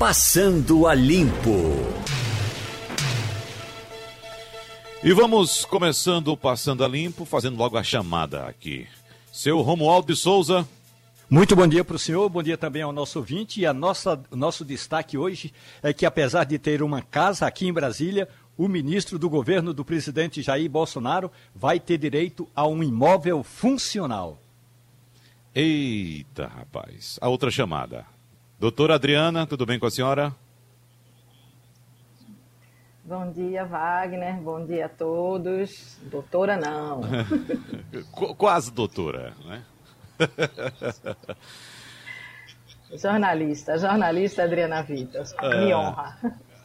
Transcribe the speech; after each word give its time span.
Passando 0.00 0.86
a 0.86 0.94
Limpo. 0.94 1.76
E 5.04 5.12
vamos 5.12 5.66
começando 5.66 6.28
o 6.28 6.38
Passando 6.38 6.82
a 6.82 6.88
Limpo, 6.88 7.26
fazendo 7.26 7.58
logo 7.58 7.76
a 7.76 7.82
chamada 7.82 8.46
aqui. 8.46 8.88
Seu 9.30 9.60
Romualdo 9.60 10.14
de 10.14 10.18
Souza. 10.18 10.66
Muito 11.28 11.54
bom 11.54 11.68
dia 11.68 11.84
para 11.84 11.96
o 11.96 11.98
senhor, 11.98 12.30
bom 12.30 12.42
dia 12.42 12.56
também 12.56 12.80
ao 12.80 12.92
nosso 12.92 13.18
ouvinte. 13.18 13.60
E 13.60 13.66
a 13.66 13.74
nossa, 13.74 14.18
nosso 14.30 14.64
destaque 14.64 15.18
hoje 15.18 15.52
é 15.82 15.92
que, 15.92 16.06
apesar 16.06 16.44
de 16.44 16.58
ter 16.58 16.82
uma 16.82 17.02
casa 17.02 17.46
aqui 17.46 17.68
em 17.68 17.72
Brasília, 17.72 18.26
o 18.56 18.68
ministro 18.68 19.18
do 19.18 19.28
governo 19.28 19.74
do 19.74 19.84
presidente 19.84 20.40
Jair 20.40 20.70
Bolsonaro 20.70 21.30
vai 21.54 21.78
ter 21.78 21.98
direito 21.98 22.48
a 22.56 22.66
um 22.66 22.82
imóvel 22.82 23.42
funcional. 23.42 24.40
Eita, 25.54 26.46
rapaz. 26.46 27.18
A 27.20 27.28
outra 27.28 27.50
chamada. 27.50 28.06
Doutora 28.60 28.96
Adriana, 28.96 29.46
tudo 29.46 29.64
bem 29.64 29.78
com 29.78 29.86
a 29.86 29.90
senhora? 29.90 30.34
Bom 33.02 33.32
dia, 33.32 33.64
Wagner. 33.64 34.34
Bom 34.34 34.66
dia 34.66 34.84
a 34.84 34.88
todos. 34.90 35.96
Doutora, 36.02 36.58
não. 36.58 37.00
Quase 38.36 38.70
doutora, 38.70 39.32
né? 39.46 39.64
jornalista, 43.02 43.78
jornalista 43.78 44.42
Adriana 44.42 44.82
Vitas. 44.82 45.34
Me 45.40 45.72
ah, 45.72 45.78
honra. 45.78 46.18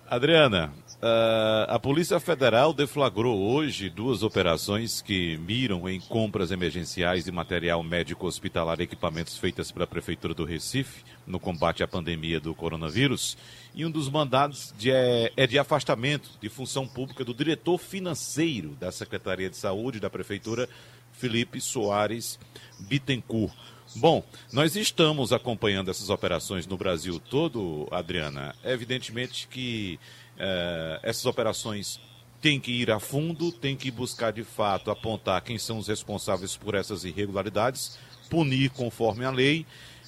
Adriana, 0.10 0.74
Uh, 1.06 1.70
a 1.70 1.78
Polícia 1.78 2.20
Federal 2.20 2.74
deflagrou 2.74 3.40
hoje 3.40 3.92
duas 3.92 4.24
operações 4.24 5.04
que 5.04 5.38
miram 5.38 5.88
em 5.88 6.00
compras 6.00 6.50
emergenciais 6.50 7.26
de 7.26 7.32
material 7.32 7.84
médico 7.84 8.26
hospitalar 8.26 8.80
e 8.80 8.86
equipamentos 8.86 9.38
feitas 9.38 9.72
pela 9.72 9.86
Prefeitura 9.86 10.34
do 10.34 10.44
Recife 10.44 11.04
no 11.28 11.40
combate 11.40 11.84
à 11.84 11.88
pandemia 11.88 12.40
do 12.40 12.56
coronavírus. 12.56 13.38
E 13.76 13.86
um 13.86 13.92
dos 13.92 14.10
mandados 14.10 14.74
de, 14.80 14.90
é, 14.90 15.32
é 15.38 15.46
de 15.46 15.60
afastamento 15.60 16.32
de 16.42 16.50
função 16.50 16.88
pública 16.88 17.24
do 17.24 17.36
diretor 17.36 17.78
financeiro 17.78 18.70
da 18.80 18.92
Secretaria 18.92 19.48
de 19.48 19.58
Saúde 19.58 20.00
da 20.00 20.10
Prefeitura, 20.10 20.68
Felipe 21.12 21.62
Soares 21.62 22.40
Bittencourt. 22.80 23.54
Bom, 23.98 24.24
nós 24.52 24.76
estamos 24.76 25.32
acompanhando 25.32 25.92
essas 25.92 26.10
operações 26.10 26.66
no 26.66 26.76
Brasil 26.76 27.20
todo, 27.20 27.88
Adriana. 27.92 28.56
É 28.64 28.74
evidentemente 28.74 29.48
que 29.48 30.00
é, 30.38 31.00
essas 31.04 31.26
operações 31.26 32.00
têm 32.42 32.60
que 32.60 32.72
ir 32.72 32.92
a 32.92 33.00
fundo, 33.00 33.52
têm 33.52 33.76
que 33.76 33.90
buscar 33.90 34.32
de 34.32 34.44
fato 34.44 34.92
apontar 34.92 35.42
quem 35.42 35.58
são 35.58 35.78
os 35.78 35.88
responsáveis 35.88 36.56
por 36.56 36.76
essas 36.76 37.04
irregularidades, 37.04 37.98
punir 38.30 38.70
conforme 38.70 39.26
a 39.26 39.32
lei. 39.32 39.66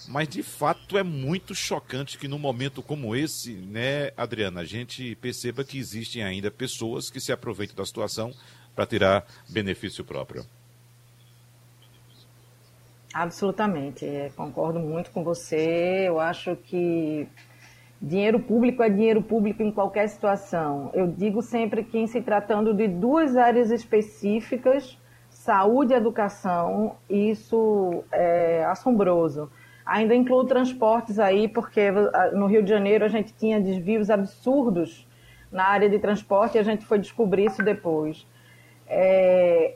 Mas 0.07 0.29
de 0.29 0.41
fato 0.43 0.97
é 0.97 1.03
muito 1.03 1.53
chocante 1.53 2.17
que 2.17 2.27
num 2.27 2.39
momento 2.39 2.81
como 2.81 3.15
esse, 3.15 3.53
né, 3.53 4.11
Adriana, 4.15 4.61
a 4.61 4.65
gente 4.65 5.15
perceba 5.15 5.63
que 5.63 5.77
existem 5.77 6.23
ainda 6.23 6.49
pessoas 6.49 7.09
que 7.09 7.19
se 7.19 7.31
aproveitam 7.31 7.75
da 7.75 7.85
situação 7.85 8.31
para 8.75 8.85
tirar 8.85 9.25
benefício 9.49 10.05
próprio. 10.05 10.45
Absolutamente, 13.13 14.05
é, 14.05 14.29
concordo 14.35 14.79
muito 14.79 15.09
com 15.09 15.23
você. 15.23 16.07
Eu 16.07 16.19
acho 16.19 16.55
que 16.55 17.27
Dinheiro 18.01 18.39
público 18.39 18.83
é 18.83 18.89
dinheiro 18.89 19.21
público 19.21 19.63
em 19.63 19.71
qualquer 19.71 20.07
situação. 20.07 20.91
Eu 20.93 21.07
digo 21.07 21.41
sempre 21.41 21.83
que, 21.83 21.97
em 21.97 22.05
se 22.05 22.21
tratando 22.21 22.73
de 22.73 22.87
duas 22.87 23.35
áreas 23.35 23.71
específicas, 23.71 24.99
saúde 25.29 25.93
e 25.93 25.95
educação, 25.95 26.95
isso 27.09 28.03
é 28.11 28.63
assombroso. 28.65 29.49
Ainda 29.85 30.13
incluo 30.13 30.45
transportes 30.45 31.17
aí, 31.17 31.47
porque 31.47 31.89
no 32.33 32.45
Rio 32.45 32.61
de 32.61 32.69
Janeiro 32.69 33.05
a 33.05 33.07
gente 33.07 33.33
tinha 33.33 33.59
desvios 33.59 34.09
absurdos 34.09 35.07
na 35.51 35.63
área 35.63 35.89
de 35.89 35.97
transporte 35.97 36.55
e 36.55 36.59
a 36.59 36.63
gente 36.63 36.85
foi 36.85 36.99
descobrir 36.99 37.45
isso 37.45 37.63
depois. 37.63 38.27
É, 38.85 39.75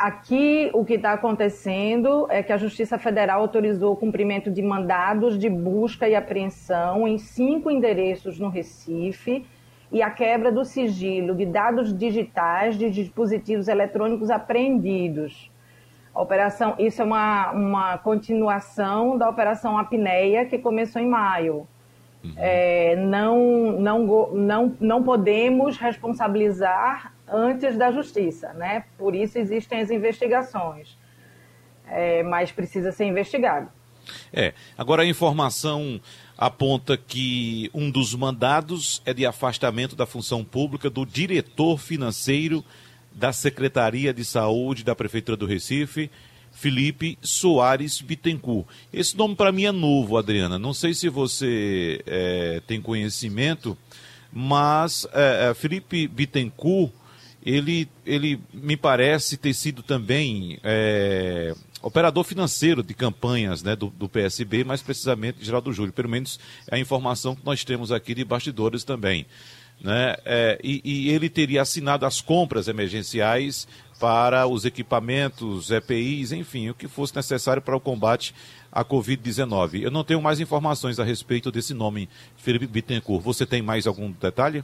Aqui, 0.00 0.70
o 0.72 0.82
que 0.82 0.94
está 0.94 1.12
acontecendo 1.12 2.26
é 2.30 2.42
que 2.42 2.54
a 2.54 2.56
Justiça 2.56 2.96
Federal 2.96 3.42
autorizou 3.42 3.92
o 3.92 3.96
cumprimento 3.96 4.50
de 4.50 4.62
mandados 4.62 5.38
de 5.38 5.50
busca 5.50 6.08
e 6.08 6.14
apreensão 6.14 7.06
em 7.06 7.18
cinco 7.18 7.70
endereços 7.70 8.40
no 8.40 8.48
Recife 8.48 9.44
e 9.92 10.00
a 10.00 10.08
quebra 10.08 10.50
do 10.50 10.64
sigilo 10.64 11.34
de 11.34 11.44
dados 11.44 11.94
digitais 11.94 12.78
de 12.78 12.88
dispositivos 12.88 13.68
eletrônicos 13.68 14.30
apreendidos. 14.30 15.50
A 16.14 16.22
operação, 16.22 16.76
isso 16.78 17.02
é 17.02 17.04
uma, 17.04 17.50
uma 17.50 17.98
continuação 17.98 19.18
da 19.18 19.28
Operação 19.28 19.76
Apneia, 19.76 20.46
que 20.46 20.56
começou 20.56 21.02
em 21.02 21.08
maio. 21.08 21.68
Uhum. 22.24 22.32
É, 22.38 22.96
não, 22.96 23.72
não, 23.72 24.32
não, 24.32 24.76
não 24.80 25.02
podemos 25.02 25.76
responsabilizar 25.76 27.12
antes 27.30 27.76
da 27.76 27.92
justiça, 27.92 28.52
né? 28.52 28.84
Por 28.98 29.14
isso 29.14 29.38
existem 29.38 29.80
as 29.80 29.90
investigações. 29.90 30.98
É, 31.86 32.22
mas 32.22 32.52
precisa 32.52 32.92
ser 32.92 33.04
investigado. 33.04 33.68
É. 34.32 34.52
Agora 34.76 35.02
a 35.02 35.06
informação 35.06 36.00
aponta 36.36 36.96
que 36.96 37.70
um 37.74 37.90
dos 37.90 38.14
mandados 38.14 39.02
é 39.04 39.12
de 39.12 39.26
afastamento 39.26 39.94
da 39.94 40.06
função 40.06 40.44
pública 40.44 40.88
do 40.88 41.04
diretor 41.04 41.78
financeiro 41.78 42.64
da 43.12 43.32
Secretaria 43.32 44.14
de 44.14 44.24
Saúde 44.24 44.84
da 44.84 44.94
Prefeitura 44.94 45.36
do 45.36 45.46
Recife, 45.46 46.10
Felipe 46.52 47.18
Soares 47.22 48.00
Bittencourt. 48.00 48.66
Esse 48.92 49.16
nome 49.16 49.34
para 49.34 49.52
mim 49.52 49.64
é 49.64 49.72
novo, 49.72 50.16
Adriana. 50.16 50.58
Não 50.58 50.72
sei 50.72 50.94
se 50.94 51.08
você 51.08 52.02
é, 52.06 52.62
tem 52.66 52.80
conhecimento, 52.80 53.76
mas 54.32 55.06
é, 55.12 55.50
é 55.50 55.54
Felipe 55.54 56.08
Bittencourt 56.08 56.92
ele, 57.44 57.88
ele 58.04 58.40
me 58.52 58.76
parece 58.76 59.36
ter 59.36 59.54
sido 59.54 59.82
também 59.82 60.58
é, 60.62 61.54
operador 61.82 62.24
financeiro 62.24 62.82
de 62.82 62.94
campanhas 62.94 63.62
né, 63.62 63.74
do, 63.74 63.88
do, 63.88 64.08
PSB, 64.08 64.64
mais 64.64 64.82
precisamente 64.82 65.44
Geraldo 65.44 65.72
Júlio. 65.72 65.92
Pelo 65.92 66.08
menos 66.08 66.38
é 66.70 66.76
a 66.76 66.78
informação 66.78 67.34
que 67.34 67.44
nós 67.44 67.64
temos 67.64 67.90
aqui 67.90 68.14
de 68.14 68.24
bastidores 68.24 68.84
também. 68.84 69.26
Né? 69.80 70.14
É, 70.26 70.60
e, 70.62 70.82
e, 70.84 71.10
ele 71.10 71.30
teria 71.30 71.62
assinado 71.62 72.04
as 72.04 72.20
compras 72.20 72.68
emergenciais 72.68 73.66
para 73.98 74.46
os 74.46 74.66
equipamentos, 74.66 75.70
EPIs, 75.70 76.32
enfim, 76.32 76.68
o 76.68 76.74
que 76.74 76.86
fosse 76.86 77.16
necessário 77.16 77.62
para 77.62 77.76
o 77.76 77.80
combate 77.80 78.34
à 78.70 78.84
Covid-19. 78.84 79.82
Eu 79.82 79.90
não 79.90 80.04
tenho 80.04 80.20
mais 80.20 80.40
informações 80.40 80.98
a 80.98 81.04
respeito 81.04 81.50
desse 81.50 81.72
nome, 81.72 82.08
Felipe 82.36 82.66
Bittencourt. 82.66 83.22
Você 83.24 83.46
tem 83.46 83.62
mais 83.62 83.86
algum 83.86 84.10
detalhe? 84.10 84.62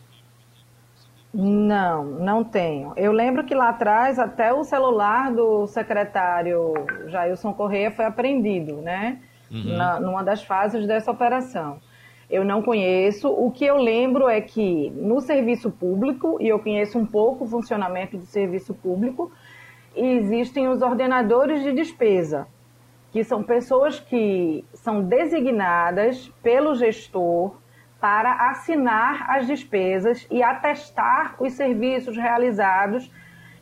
Não, 1.38 2.02
não 2.02 2.42
tenho. 2.42 2.94
Eu 2.96 3.12
lembro 3.12 3.44
que 3.44 3.54
lá 3.54 3.68
atrás 3.68 4.18
até 4.18 4.54
o 4.54 4.64
celular 4.64 5.30
do 5.30 5.66
secretário 5.66 6.72
Jailson 7.08 7.52
Correia 7.52 7.90
foi 7.90 8.06
apreendido, 8.06 8.76
né? 8.76 9.20
Uhum. 9.50 9.76
Na, 9.76 10.00
numa 10.00 10.24
das 10.24 10.42
fases 10.42 10.86
dessa 10.86 11.10
operação. 11.10 11.78
Eu 12.30 12.42
não 12.42 12.62
conheço. 12.62 13.28
O 13.28 13.50
que 13.50 13.66
eu 13.66 13.76
lembro 13.76 14.28
é 14.28 14.40
que 14.40 14.90
no 14.96 15.20
serviço 15.20 15.70
público, 15.70 16.38
e 16.40 16.48
eu 16.48 16.58
conheço 16.58 16.98
um 16.98 17.04
pouco 17.04 17.44
o 17.44 17.46
funcionamento 17.46 18.16
do 18.16 18.24
serviço 18.24 18.72
público, 18.72 19.30
existem 19.94 20.68
os 20.68 20.80
ordenadores 20.80 21.62
de 21.62 21.70
despesa, 21.70 22.48
que 23.12 23.22
são 23.22 23.42
pessoas 23.42 24.00
que 24.00 24.64
são 24.72 25.02
designadas 25.02 26.32
pelo 26.42 26.74
gestor 26.74 27.52
para 28.00 28.50
assinar 28.50 29.30
as 29.30 29.46
despesas 29.46 30.26
e 30.30 30.42
atestar 30.42 31.34
os 31.40 31.54
serviços 31.54 32.16
realizados 32.16 33.10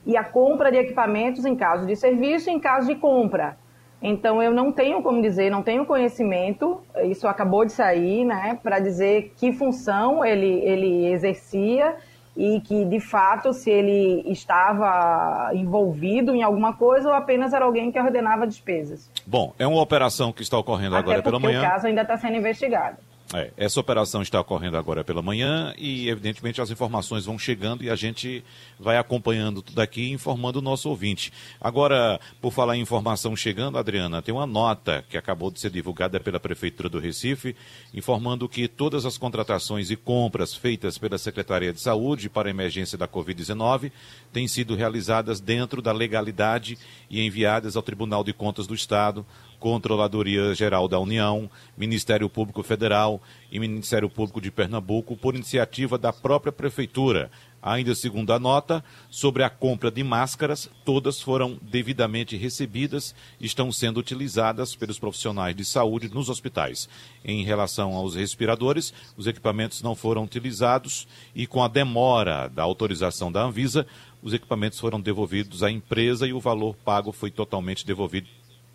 e 0.07 0.17
a 0.17 0.25
compra 0.25 0.71
de 0.71 0.79
equipamentos 0.79 1.45
em 1.45 1.57
caso 1.57 1.87
de 1.87 1.97
serviço 1.97 2.51
e 2.51 2.53
em 2.53 2.61
caso 2.61 2.89
de 2.89 2.97
compra. 2.97 3.57
Então 4.03 4.43
eu 4.43 4.53
não 4.53 4.71
tenho 4.71 5.03
como 5.03 5.23
dizer, 5.23 5.51
não 5.51 5.63
tenho 5.63 5.87
conhecimento, 5.87 6.83
isso 7.05 7.27
acabou 7.27 7.65
de 7.65 7.73
sair, 7.73 8.25
né, 8.25 8.59
para 8.63 8.79
dizer 8.79 9.33
que 9.37 9.53
função 9.53 10.25
ele, 10.25 10.61
ele 10.61 11.07
exercia 11.07 11.97
e 12.37 12.61
que 12.61 12.85
de 12.85 13.01
fato 13.01 13.53
se 13.53 13.71
ele 13.71 14.31
estava 14.31 15.53
envolvido 15.55 16.35
em 16.35 16.43
alguma 16.43 16.75
coisa 16.75 17.09
ou 17.09 17.15
apenas 17.15 17.55
era 17.55 17.65
alguém 17.65 17.91
que 17.91 17.99
ordenava 17.99 18.47
despesas. 18.47 19.11
Bom, 19.25 19.55
é 19.59 19.67
uma 19.67 19.81
operação 19.81 20.33
que 20.33 20.43
está 20.43 20.59
ocorrendo 20.59 20.97
Até 20.97 21.05
agora 21.05 21.23
pela 21.23 21.39
manhã. 21.39 21.61
O 21.61 21.65
caso 21.65 21.87
ainda 21.87 22.03
está 22.03 22.17
sendo 22.19 22.37
investigado. 22.37 22.99
É, 23.35 23.51
essa 23.57 23.81
operação 23.81 24.23
está 24.23 24.41
ocorrendo 24.41 24.77
agora 24.77 25.03
pela 25.03 25.21
manhã 25.21 25.75
e, 25.77 26.09
evidentemente, 26.09 26.61
as 26.61 26.71
informações 26.71 27.25
vão 27.25 27.37
chegando 27.37 27.83
e 27.83 27.91
a 27.91 27.97
gente 27.97 28.45
vai 28.79 28.97
acompanhando 28.97 29.61
tudo 29.61 29.81
aqui 29.81 30.13
informando 30.13 30.61
o 30.61 30.63
nosso 30.63 30.89
ouvinte. 30.89 31.33
Agora, 31.61 32.21
por 32.41 32.53
falar 32.53 32.77
em 32.77 32.81
informação 32.81 33.35
chegando, 33.35 33.77
Adriana, 33.77 34.23
tem 34.23 34.33
uma 34.33 34.47
nota 34.47 35.05
que 35.11 35.17
acabou 35.17 35.51
de 35.51 35.59
ser 35.59 35.71
divulgada 35.71 36.21
pela 36.21 36.39
Prefeitura 36.39 36.89
do 36.89 37.01
Recife, 37.01 37.57
informando 37.93 38.49
que 38.49 38.69
todas 38.69 39.05
as 39.05 39.19
contratações 39.19 39.91
e 39.91 39.97
compras 39.97 40.55
feitas 40.55 40.97
pela 40.97 41.19
Secretaria 41.19 41.73
de 41.73 41.81
Saúde 41.81 42.29
para 42.29 42.49
a 42.49 42.51
emergência 42.51 42.97
da 42.97 43.09
Covid-19 43.09 43.91
têm 44.33 44.47
sido 44.47 44.77
realizadas 44.77 45.41
dentro 45.41 45.83
da 45.83 45.91
legalidade 45.91 46.79
e 47.11 47.21
enviadas 47.21 47.75
ao 47.75 47.83
Tribunal 47.83 48.23
de 48.23 48.33
Contas 48.33 48.69
do 48.69 48.77
Estado 48.77 49.27
Controladoria 49.65 50.55
Geral 50.55 50.87
da 50.87 51.01
União, 51.01 51.51
Ministério 51.75 52.29
Público 52.29 52.63
Federal 52.63 53.19
e 53.51 53.59
Ministério 53.59 54.11
Público 54.11 54.39
de 54.39 54.51
Pernambuco, 54.51 55.17
por 55.17 55.35
iniciativa 55.35 55.97
da 55.97 56.13
própria 56.13 56.53
Prefeitura. 56.53 57.31
Ainda 57.63 57.95
segundo 57.95 58.31
a 58.35 58.39
nota, 58.39 58.85
sobre 59.09 59.43
a 59.43 59.49
compra 59.49 59.91
de 59.91 60.05
máscaras, 60.05 60.69
todas 60.85 61.19
foram 61.19 61.59
devidamente 61.63 62.37
recebidas 62.37 63.15
e 63.41 63.47
estão 63.47 63.73
sendo 63.73 63.99
utilizadas 63.99 64.77
pelos 64.77 64.99
profissionais 64.99 65.57
de 65.57 65.65
saúde 65.65 66.11
nos 66.11 66.29
hospitais. 66.29 66.87
Em 67.25 67.43
relação 67.43 67.95
aos 67.95 68.17
respiradores, 68.17 68.93
os 69.17 69.27
equipamentos 69.27 69.81
não 69.81 69.95
foram 69.95 70.25
utilizados 70.25 71.09
e, 71.35 71.47
com 71.47 71.65
a 71.65 71.69
demora 71.69 72.49
da 72.49 72.63
autorização 72.63 73.33
da 73.33 73.43
Anvisa, 73.43 73.87
os 74.23 74.35
equipamentos 74.35 74.79
foram 74.79 75.01
devolvidos 75.01 75.63
à 75.63 75.71
empresa 75.71 76.27
e 76.27 76.35
o 76.35 76.41
valor 76.41 76.77
pago 76.85 77.13
foi 77.13 77.31
totalmente 77.31 77.87
devolvido 77.87 78.29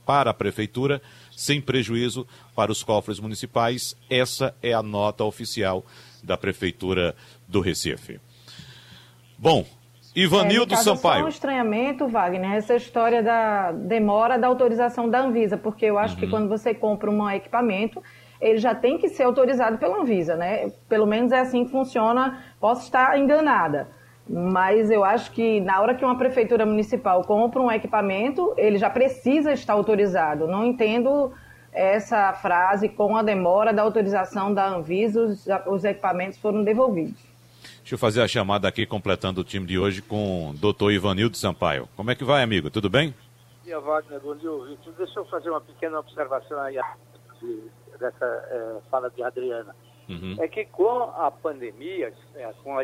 para 0.10 0.32
a 0.32 0.34
prefeitura, 0.34 1.00
sem 1.30 1.62
prejuízo 1.62 2.26
para 2.56 2.72
os 2.72 2.82
cofres 2.82 3.20
municipais. 3.20 3.96
Essa 4.10 4.56
é 4.60 4.74
a 4.74 4.82
nota 4.82 5.24
oficial 5.24 5.86
da 6.24 6.36
prefeitura 6.36 7.16
do 7.48 7.62
Recife. 7.62 8.20
Bom, 9.38 9.64
Ivanildo 10.16 10.74
é, 10.74 10.78
Sampaio. 10.78 11.20
Só 11.20 11.26
um 11.28 11.30
estranhamento, 11.30 12.08
Wagner, 12.08 12.54
essa 12.54 12.76
história 12.76 13.22
da 13.22 13.72
demora 13.72 14.40
da 14.40 14.48
autorização 14.48 15.08
da 15.08 15.22
Anvisa, 15.22 15.58
porque 15.58 15.86
eu 15.86 16.00
acho 16.00 16.16
uhum. 16.16 16.22
que 16.22 16.28
quando 16.28 16.50
você 16.50 16.74
compra 16.74 17.12
um 17.12 17.30
equipamento, 17.30 18.02
ele 18.42 18.58
já 18.58 18.74
tem 18.74 18.98
que 18.98 19.10
ser 19.10 19.26
autorizado 19.26 19.78
pela 19.78 20.02
Anvisa, 20.02 20.36
né? 20.36 20.72
Pelo 20.90 21.06
menos 21.06 21.32
é 21.32 21.42
assim 21.42 21.66
que 21.66 21.72
funciona. 21.72 22.44
Posso 22.60 22.86
estar 22.86 23.16
enganada, 23.20 23.90
mas 24.30 24.92
eu 24.92 25.04
acho 25.04 25.32
que 25.32 25.60
na 25.60 25.82
hora 25.82 25.96
que 25.96 26.06
uma 26.06 26.18
prefeitura 26.18 26.66
municipal 26.66 27.24
compra 27.24 27.60
um 27.60 27.72
equipamento, 27.72 28.54
ele 28.58 28.78
já 28.78 28.90
precisa 28.90 29.52
estar 29.52 29.74
autorizado. 29.74 30.48
Não 30.48 30.64
entendo 30.64 31.34
essa 31.72 32.32
frase 32.34 32.88
com 32.90 33.18
a 33.18 33.24
demora 33.24 33.74
da 33.74 33.82
autorização 33.82 34.54
da 34.54 34.68
Anvisa, 34.68 35.22
os, 35.22 35.48
os 35.68 35.84
equipamentos 35.84 36.38
foram 36.38 36.64
devolvidos. 36.64 37.20
Deixa 37.80 37.96
eu 37.96 37.98
fazer 37.98 38.22
a 38.22 38.28
chamada 38.28 38.68
aqui, 38.68 38.86
completando 38.86 39.42
o 39.42 39.44
time 39.44 39.66
de 39.66 39.80
hoje 39.80 40.02
com 40.02 40.52
o 40.52 40.54
doutor 40.54 40.92
Ivanildo 40.92 41.36
Sampaio. 41.36 41.90
Como 41.96 42.12
é 42.12 42.16
que 42.16 42.24
vai, 42.24 42.44
amigo? 42.44 42.70
Tudo 42.70 42.88
bem? 42.88 43.10
Bom 43.10 43.64
dia, 43.66 43.80
Wagner. 43.80 44.20
Bom 44.20 44.36
dia, 44.36 44.52
ouvinte. 44.52 44.92
Deixa 44.96 45.20
eu 45.20 45.26
fazer 45.26 45.50
uma 45.50 45.62
pequena 45.62 46.00
observação 46.00 46.60
aí 46.62 46.78
dessa 48.00 48.26
é, 48.26 48.78
fala 48.92 49.10
de 49.10 49.24
Adriana. 49.24 49.76
Uhum. 50.08 50.36
É 50.40 50.48
que 50.48 50.66
com 50.66 51.04
a 51.18 51.32
pandemia, 51.32 52.14
é, 52.36 52.54
com 52.64 52.78
a, 52.78 52.84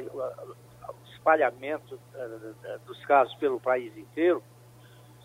espalhamento 1.25 1.99
é, 2.13 2.77
dos 2.85 3.03
casos 3.05 3.33
pelo 3.35 3.59
país 3.59 3.97
inteiro, 3.97 4.43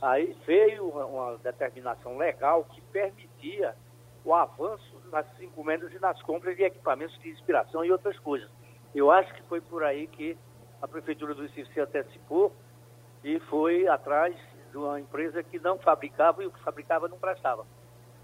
aí 0.01 0.35
veio 0.47 0.89
uma, 0.89 1.37
determinação 1.37 2.17
legal 2.17 2.65
que 2.65 2.81
permitia 2.81 3.75
o 4.25 4.35
avanço 4.35 4.99
nas 5.13 5.27
encomendas 5.41 5.93
e 5.93 5.99
nas 5.99 6.21
compras 6.23 6.57
de 6.57 6.63
equipamentos 6.63 7.19
de 7.21 7.29
inspiração 7.29 7.85
e 7.85 7.93
outras 7.93 8.19
coisas. 8.19 8.51
Eu 8.95 9.11
acho 9.11 9.33
que 9.35 9.43
foi 9.43 9.61
por 9.61 9.85
aí 9.85 10.07
que 10.07 10.37
a 10.81 10.89
Prefeitura 10.89 11.35
do 11.35 11.43
Recife 11.43 11.73
se 11.73 11.81
antecipou 11.81 12.53
e 13.23 13.39
foi 13.41 13.87
atrás 13.87 14.35
de 14.71 14.79
uma 14.79 14.99
empresa 14.99 15.43
que 15.43 15.59
não 15.59 15.79
fabricava 15.79 16.43
e 16.43 16.47
o 16.47 16.51
que 16.51 16.63
fabricava 16.63 17.09
não 17.09 17.19
prestava. 17.19 17.67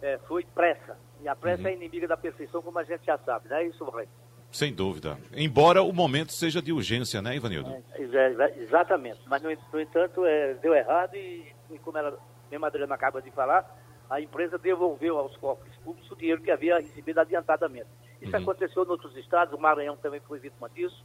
É, 0.01 0.19
foi 0.27 0.45
pressa. 0.55 0.97
E 1.21 1.29
a 1.29 1.37
pressa 1.37 1.63
uhum. 1.63 1.69
é 1.69 1.75
inimiga 1.75 2.09
da 2.09 2.17
perfeição, 2.17 2.63
como 2.63 2.79
a 2.79 2.85
gente 2.85 3.05
já 3.05 3.19
sabe, 3.19 3.49
não 3.49 3.57
é 3.57 3.65
isso, 3.65 3.85
Roy? 3.85 4.09
Sem 4.57 4.73
dúvida. 4.73 5.19
Embora 5.35 5.83
o 5.83 5.93
momento 5.93 6.33
seja 6.33 6.63
de 6.63 6.73
urgência, 6.73 7.21
né, 7.21 7.37
Ivanildo? 7.37 7.77
É, 7.93 8.63
exatamente. 8.63 9.21
Mas, 9.27 9.43
no, 9.43 9.51
no 9.51 9.79
entanto, 9.79 10.25
é, 10.25 10.55
deu 10.55 10.75
errado 10.75 11.15
e, 11.15 11.53
e, 11.71 11.79
como 11.81 11.99
ela, 11.99 12.19
mesmo 12.51 12.65
a 12.65 12.69
Adriana 12.69 12.95
acaba 12.95 13.21
de 13.21 13.31
falar, 13.33 13.71
a 14.09 14.19
empresa 14.19 14.57
devolveu 14.57 15.19
aos 15.19 15.37
cofres 15.37 15.77
públicos 15.85 16.11
o 16.11 16.17
dinheiro 16.17 16.41
que 16.41 16.51
havia 16.51 16.79
recebido 16.79 17.19
adiantadamente. 17.19 17.89
Isso 18.19 18.35
uhum. 18.35 18.43
aconteceu 18.45 18.83
em 18.83 18.89
outros 18.89 19.15
estados, 19.19 19.53
o 19.53 19.61
Maranhão 19.61 19.95
também 19.99 20.21
foi 20.21 20.39
vítima 20.39 20.71
disso. 20.71 21.05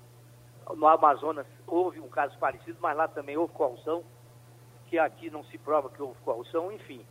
No 0.74 0.88
Amazonas 0.88 1.45
houve 1.68 2.00
um 2.00 2.07
caso 2.07 2.38
parecido, 2.39 2.77
mas 2.80 2.95
lá 2.95 3.09
também 3.09 3.36
houve 3.36 3.53
corrupção, 3.53 4.01
que 4.88 4.98
aqui 4.98 5.30
não 5.30 5.44
se 5.44 5.57
prova 5.57 5.89
que 5.89 6.01
houve 6.01 6.18
corrupção, 6.21 6.71
enfim. 6.71 7.06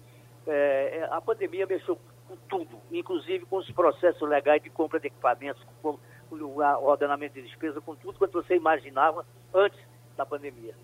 É, 0.46 1.00
é 1.00 1.08
a 1.10 1.20
pandemia 1.20 1.66
mexeu 1.66 1.98
com 2.26 2.36
tudo, 2.48 2.80
inclusive 2.90 3.44
com 3.44 3.58
os 3.58 3.70
processos 3.72 4.26
legais 4.26 4.62
de 4.62 4.70
compra 4.70 4.98
de 4.98 5.08
equipamentos, 5.08 5.62
com 5.82 5.98
o 6.30 6.58
ordenamento 6.60 7.34
de 7.34 7.42
despesa, 7.42 7.80
com 7.80 7.94
tudo 7.94 8.18
quanto 8.18 8.32
você 8.32 8.56
imaginava 8.56 9.26
antes 9.54 9.78
da 10.16 10.24
pandemia. 10.26 10.74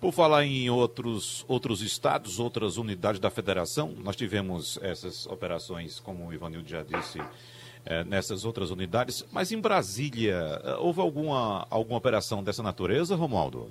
Por 0.00 0.12
falar 0.12 0.44
em 0.44 0.68
outros, 0.68 1.44
outros 1.46 1.80
estados, 1.80 2.40
outras 2.40 2.76
unidades 2.76 3.20
da 3.20 3.30
federação, 3.30 3.94
nós 3.98 4.16
tivemos 4.16 4.76
essas 4.82 5.26
operações, 5.26 6.00
como 6.00 6.26
o 6.26 6.34
Ivanildo 6.34 6.68
já 6.68 6.82
disse, 6.82 7.22
é, 7.84 8.02
nessas 8.02 8.44
outras 8.44 8.70
unidades. 8.70 9.24
Mas 9.30 9.52
em 9.52 9.60
Brasília, 9.60 10.60
eh, 10.64 10.74
houve 10.78 11.00
alguma, 11.00 11.66
alguma 11.70 11.98
operação 11.98 12.42
dessa 12.42 12.62
natureza, 12.62 13.14
Romualdo? 13.14 13.70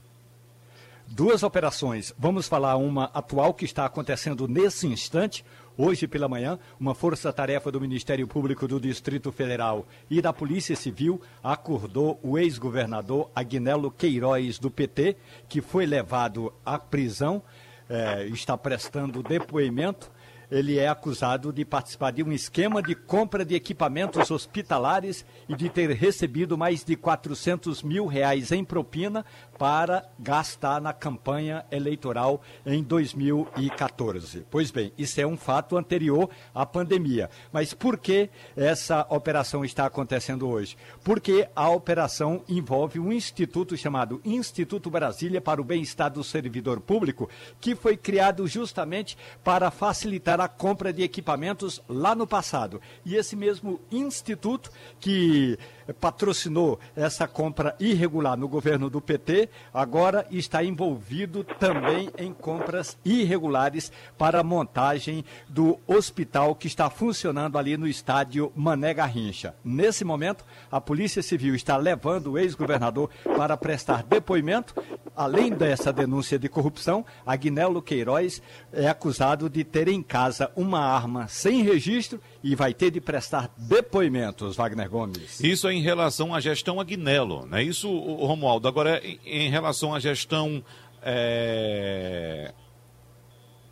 Duas 1.06 1.44
operações. 1.44 2.14
Vamos 2.18 2.48
falar 2.48 2.78
uma 2.78 3.12
atual 3.14 3.54
que 3.54 3.66
está 3.66 3.86
acontecendo 3.86 4.48
nesse 4.48 4.88
instante. 4.88 5.44
Hoje 5.78 6.08
pela 6.08 6.28
manhã, 6.28 6.60
uma 6.80 6.94
força-tarefa 6.94 7.72
do 7.72 7.80
Ministério 7.80 8.28
Público 8.28 8.68
do 8.68 8.80
Distrito 8.80 9.32
Federal 9.32 9.88
e 10.10 10.22
da 10.22 10.34
Polícia 10.34 10.76
Civil 10.76 11.22
acordou 11.42 12.20
o 12.22 12.38
ex-governador 12.38 13.32
Agnello 13.34 13.90
Queiroz, 13.90 14.60
do 14.60 14.70
PT, 14.70 15.16
que 15.48 15.62
foi 15.62 15.86
levado 15.86 16.54
à 16.66 16.78
prisão, 16.78 17.42
é, 17.90 18.26
está 18.28 18.58
prestando 18.58 19.24
depoimento 19.24 20.12
ele 20.52 20.78
é 20.78 20.90
acusado 20.90 21.54
de 21.54 21.64
participar 21.64 22.12
de 22.12 22.22
um 22.22 22.32
esquema 22.32 22.84
de 22.84 22.94
compra 22.94 23.46
de 23.46 23.56
equipamentos 23.56 24.30
hospitalares 24.30 25.26
e 25.48 25.56
de 25.56 25.70
ter 25.70 25.90
recebido 25.92 26.58
mais 26.58 26.84
de 26.84 26.98
400 26.98 27.82
mil 27.82 28.06
reais 28.06 28.52
em 28.52 28.64
propina 28.64 29.26
para 29.58 30.10
gastar 30.20 30.82
na 30.82 30.92
campanha 30.92 31.64
eleitoral 31.72 32.42
em 32.66 32.84
2014. 32.84 34.46
Pois 34.52 34.72
bem, 34.72 34.92
isso 34.98 35.22
é 35.22 35.26
um 35.26 35.38
fato 35.38 35.78
anterior 35.78 36.30
à 36.54 36.66
pandemia. 36.66 37.30
Mas 37.54 37.74
por 37.74 37.98
que 37.98 38.30
essa 38.58 39.06
operação 39.10 39.64
está 39.64 39.86
acontecendo 39.86 40.50
hoje? 40.50 40.76
Porque 41.04 41.48
a 41.56 41.70
operação 41.70 42.44
envolve 42.50 43.00
um 43.00 43.14
instituto 43.14 43.78
chamado 43.78 44.20
Instituto 44.26 44.90
Brasília 44.90 45.40
para 45.40 45.62
o 45.62 45.64
Bem-Estar 45.64 46.10
do 46.10 46.24
Servidor 46.24 46.82
Público, 46.82 47.30
que 47.60 47.76
foi 47.76 47.96
criado 47.96 48.48
justamente 48.48 49.18
para 49.44 49.72
facilitar 49.72 50.41
a 50.44 50.48
compra 50.48 50.92
de 50.92 51.04
equipamentos 51.04 51.82
lá 51.88 52.16
no 52.16 52.28
passado. 52.28 52.82
E 53.06 53.16
esse 53.16 53.36
mesmo 53.36 53.80
instituto 53.92 54.72
que 55.00 55.58
patrocinou 55.94 56.80
essa 56.96 57.28
compra 57.28 57.76
irregular 57.80 58.38
no 58.38 58.48
governo 58.48 58.90
do 58.90 59.02
PT, 59.02 59.50
agora 59.74 60.26
está 60.32 60.64
envolvido 60.64 61.44
também 61.44 62.10
em 62.18 62.34
compras 62.34 62.98
irregulares 63.04 63.92
para 64.18 64.40
a 64.40 64.44
montagem 64.44 65.24
do 65.48 65.80
hospital 65.88 66.56
que 66.56 66.68
está 66.68 66.90
funcionando 66.90 67.58
ali 67.58 67.78
no 67.78 67.88
estádio 67.88 68.52
Mané 68.56 68.94
Garrincha. 68.94 69.56
Nesse 69.64 70.04
momento, 70.04 70.46
a 70.72 70.80
Polícia 70.80 71.22
Civil 71.22 71.56
está 71.56 71.78
levando 71.78 72.32
o 72.32 72.38
ex-governador 72.38 73.10
para 73.36 73.58
prestar 73.58 74.04
depoimento. 74.04 74.74
Além 75.16 75.52
dessa 75.52 75.92
denúncia 75.92 76.40
de 76.40 76.48
corrupção, 76.48 77.06
Agnello 77.26 77.82
Queiroz 77.82 78.42
é 78.72 78.88
acusado 78.88 79.50
de 79.50 79.64
ter 79.64 79.88
em 79.88 80.02
casa 80.02 80.52
uma 80.56 80.80
arma 80.80 81.28
sem 81.28 81.62
registro 81.64 82.20
e 82.44 82.56
vai 82.56 82.74
ter 82.74 82.92
de 82.92 83.00
prestar 83.00 83.52
depoimentos, 83.58 84.56
Wagner 84.56 84.90
Gomes. 84.90 85.40
Isso 85.40 85.68
é 85.68 85.74
em 85.74 85.82
relação 85.82 86.34
à 86.34 86.40
gestão 86.40 86.80
Agnello, 86.80 87.46
não 87.46 87.58
é 87.58 87.64
isso, 87.64 87.90
Romualdo? 87.90 88.68
Agora, 88.68 89.02
em 89.26 89.50
relação 89.50 89.94
à 89.94 90.00
gestão. 90.00 90.64
É... 91.04 92.54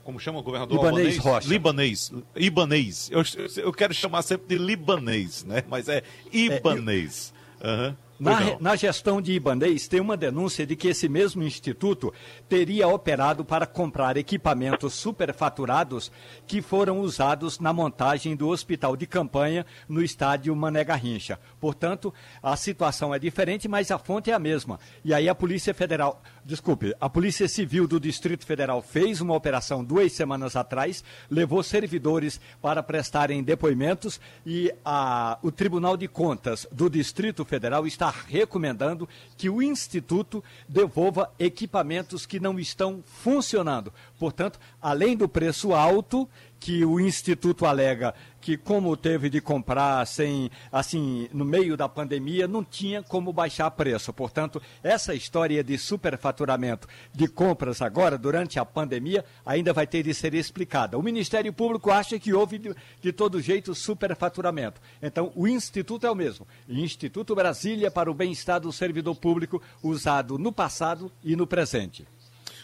Como 0.03 0.19
chama 0.19 0.39
o 0.39 0.43
governador? 0.43 0.77
Libanês 0.77 1.17
Rocha. 1.17 1.47
Libanês. 1.47 2.11
Ibanês. 2.35 3.11
Eu, 3.11 3.23
eu 3.57 3.71
quero 3.71 3.93
chamar 3.93 4.23
sempre 4.23 4.47
de 4.47 4.63
libanês, 4.63 5.43
né? 5.43 5.63
Mas 5.69 5.87
é 5.87 6.01
ibanês. 6.31 7.33
É, 7.61 7.67
eu... 7.67 7.71
uhum. 7.71 7.95
Na, 8.19 8.59
na, 8.59 8.75
gestão 8.75 9.21
de 9.21 9.31
Ibanês, 9.31 9.87
tem 9.87 10.01
uma 10.01 10.17
denúncia 10.17 10.67
de 10.67 10.75
que 10.75 10.89
esse 10.89 11.07
mesmo 11.07 11.41
instituto 11.41 12.13
teria 12.49 12.85
operado 12.85 13.45
para 13.45 13.65
comprar 13.65 14.17
equipamentos 14.17 14.93
superfaturados 14.93 16.11
que 16.45 16.61
foram 16.61 16.99
usados 16.99 17.59
na 17.59 17.71
montagem 17.71 18.35
do 18.35 18.49
hospital 18.49 18.97
de 18.97 19.07
campanha 19.07 19.65
no 19.87 20.03
estádio 20.03 20.53
Mané 20.53 20.83
Garrincha. 20.83 21.39
Portanto, 21.61 22.13
a 22.43 22.57
situação 22.57 23.15
é 23.15 23.19
diferente, 23.19 23.69
mas 23.69 23.89
a 23.89 23.97
fonte 23.97 24.29
é 24.29 24.33
a 24.33 24.39
mesma. 24.39 24.81
E 25.05 25.13
aí 25.13 25.29
a 25.29 25.35
Polícia 25.35 25.73
Federal, 25.73 26.21
desculpe, 26.43 26.93
a 26.99 27.09
Polícia 27.09 27.47
Civil 27.47 27.87
do 27.87 28.01
Distrito 28.01 28.45
Federal 28.45 28.81
fez 28.81 29.21
uma 29.21 29.33
operação 29.33 29.81
duas 29.81 30.11
semanas 30.11 30.57
atrás, 30.57 31.05
levou 31.31 31.63
servidores 31.63 32.41
para 32.61 32.83
prestarem 32.83 33.41
depoimentos 33.41 34.19
e 34.45 34.73
a, 34.83 35.37
o 35.41 35.53
Tribunal 35.53 35.95
de 35.95 36.09
Contas 36.09 36.67
do 36.69 36.89
Distrito 36.89 37.45
Federal 37.45 37.87
está 37.87 38.08
recomendando 38.09 39.07
que 39.37 39.49
o 39.49 39.61
Instituto 39.61 40.43
devolva 40.67 41.31
equipamentos 41.39 42.25
que 42.25 42.39
não 42.39 42.59
estão 42.59 43.03
funcionando. 43.05 43.93
Portanto, 44.19 44.59
além 44.81 45.15
do 45.15 45.27
preço 45.27 45.73
alto, 45.73 46.29
que 46.59 46.83
o 46.83 46.99
Instituto 46.99 47.65
alega 47.65 48.13
que 48.41 48.57
como 48.57 48.95
teve 48.95 49.29
de 49.29 49.41
comprar 49.41 50.05
sem 50.05 50.49
assim 50.71 51.27
no 51.33 51.43
meio 51.43 51.75
da 51.75 51.89
pandemia 51.89 52.47
não 52.47 52.63
tinha 52.63 53.03
como 53.03 53.33
baixar 53.33 53.69
preço. 53.71 54.13
Portanto, 54.13 54.61
essa 54.83 55.13
história 55.13 55.63
de 55.63 55.77
superfaturamento 55.77 56.87
de 57.13 57.27
compras 57.27 57.81
agora 57.81 58.17
durante 58.17 58.59
a 58.59 58.65
pandemia 58.65 59.25
ainda 59.45 59.73
vai 59.73 59.85
ter 59.85 60.03
de 60.03 60.13
ser 60.13 60.33
explicada. 60.33 60.97
O 60.97 61.03
Ministério 61.03 61.51
Público 61.51 61.91
acha 61.91 62.19
que 62.19 62.33
houve 62.33 62.57
de, 62.57 62.75
de 63.01 63.11
todo 63.11 63.41
jeito 63.41 63.75
superfaturamento. 63.75 64.81
Então, 65.01 65.31
o 65.35 65.47
instituto 65.47 66.05
é 66.05 66.11
o 66.11 66.15
mesmo. 66.15 66.47
Instituto 66.67 67.35
Brasília 67.35 67.91
para 67.91 68.11
o 68.11 68.13
bem-estar 68.13 68.59
do 68.59 68.71
servidor 68.71 69.15
público 69.15 69.61
usado 69.83 70.37
no 70.37 70.51
passado 70.51 71.11
e 71.23 71.35
no 71.35 71.45
presente. 71.45 72.07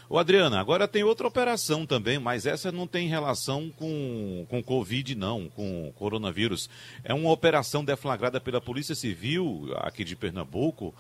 O 0.07 0.19
Adriana, 0.19 0.59
agora 0.59 0.87
tem 0.87 1.03
outra 1.03 1.27
operação 1.27 1.85
também, 1.85 2.19
mas 2.19 2.45
essa 2.45 2.71
não 2.71 2.85
tem 2.85 3.07
relação 3.07 3.71
com, 3.71 4.45
com 4.49 4.61
Covid, 4.61 5.15
não, 5.15 5.49
com 5.49 5.91
coronavírus. 5.95 6.69
É 7.03 7.13
uma 7.13 7.31
operação 7.31 7.83
deflagrada 7.83 8.39
pela 8.39 8.61
Polícia 8.61 8.93
Civil 8.93 9.69
aqui 9.77 10.03
de 10.03 10.15
Pernambuco 10.15 10.93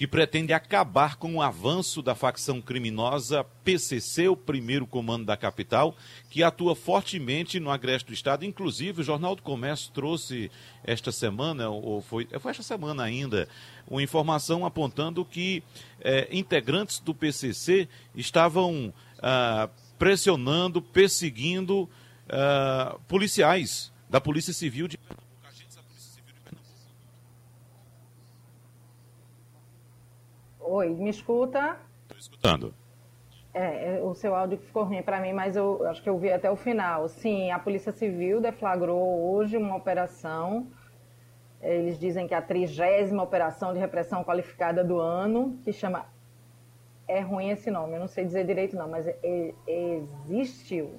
que 0.00 0.06
pretende 0.06 0.54
acabar 0.54 1.16
com 1.16 1.34
o 1.34 1.42
avanço 1.42 2.00
da 2.00 2.14
facção 2.14 2.58
criminosa 2.58 3.44
PCC, 3.62 4.28
o 4.28 4.34
primeiro 4.34 4.86
comando 4.86 5.26
da 5.26 5.36
capital, 5.36 5.94
que 6.30 6.42
atua 6.42 6.74
fortemente 6.74 7.60
no 7.60 7.70
agreste 7.70 8.06
do 8.06 8.14
Estado. 8.14 8.46
Inclusive, 8.46 9.02
o 9.02 9.04
Jornal 9.04 9.36
do 9.36 9.42
Comércio 9.42 9.92
trouxe 9.92 10.50
esta 10.82 11.12
semana, 11.12 11.68
ou 11.68 12.00
foi, 12.00 12.26
foi 12.40 12.50
esta 12.50 12.62
semana 12.62 13.02
ainda, 13.02 13.46
uma 13.90 14.02
informação 14.02 14.64
apontando 14.64 15.24
que 15.24 15.62
é, 16.00 16.28
integrantes 16.30 17.00
do 17.00 17.12
PCC 17.12 17.88
estavam 18.14 18.94
ah, 19.20 19.68
pressionando, 19.98 20.80
perseguindo 20.80 21.90
ah, 22.28 22.96
policiais 23.08 23.92
da 24.08 24.20
Polícia 24.20 24.52
Civil 24.52 24.86
de 24.86 24.98
Oi, 30.60 30.88
me 30.90 31.10
escuta? 31.10 31.76
Estou 32.02 32.16
escutando. 32.16 32.74
É, 33.52 33.96
é, 33.96 34.00
o 34.00 34.14
seu 34.14 34.36
áudio 34.36 34.56
ficou 34.56 34.84
ruim 34.84 35.02
para 35.02 35.20
mim, 35.20 35.32
mas 35.32 35.56
eu 35.56 35.84
acho 35.88 36.00
que 36.00 36.08
eu 36.08 36.16
vi 36.16 36.30
até 36.30 36.48
o 36.48 36.54
final. 36.54 37.08
Sim, 37.08 37.50
a 37.50 37.58
Polícia 37.58 37.90
Civil 37.90 38.40
deflagrou 38.40 39.34
hoje 39.34 39.56
uma 39.56 39.74
operação. 39.74 40.68
Eles 41.62 41.98
dizem 41.98 42.26
que 42.26 42.34
é 42.34 42.36
a 42.36 42.42
trigésima 42.42 43.22
operação 43.22 43.72
de 43.72 43.78
repressão 43.78 44.24
qualificada 44.24 44.82
do 44.82 44.98
ano, 44.98 45.58
que 45.62 45.72
chama. 45.72 46.06
É 47.06 47.20
ruim 47.20 47.50
esse 47.50 47.70
nome, 47.70 47.94
eu 47.94 48.00
não 48.00 48.06
sei 48.06 48.24
dizer 48.24 48.46
direito 48.46 48.76
não, 48.76 48.88
mas 48.88 49.06
é, 49.06 49.52
existiu 49.66 50.92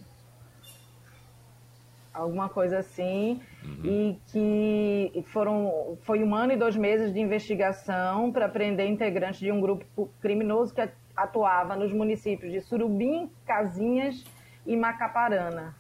alguma 2.14 2.50
coisa 2.50 2.80
assim, 2.80 3.42
uhum. 3.64 3.86
e 3.86 4.20
que 4.28 5.24
foram, 5.28 5.98
foi 6.02 6.24
um 6.24 6.36
ano 6.36 6.52
e 6.52 6.58
dois 6.58 6.76
meses 6.76 7.14
de 7.14 7.20
investigação 7.20 8.32
para 8.32 8.50
prender 8.50 8.88
integrantes 8.88 9.40
de 9.40 9.52
um 9.52 9.62
grupo 9.62 10.10
criminoso 10.20 10.74
que 10.74 10.82
atuava 11.16 11.76
nos 11.76 11.92
municípios 11.94 12.52
de 12.52 12.60
Surubim, 12.62 13.32
Casinhas 13.46 14.24
e 14.66 14.76
Macaparana. 14.76 15.76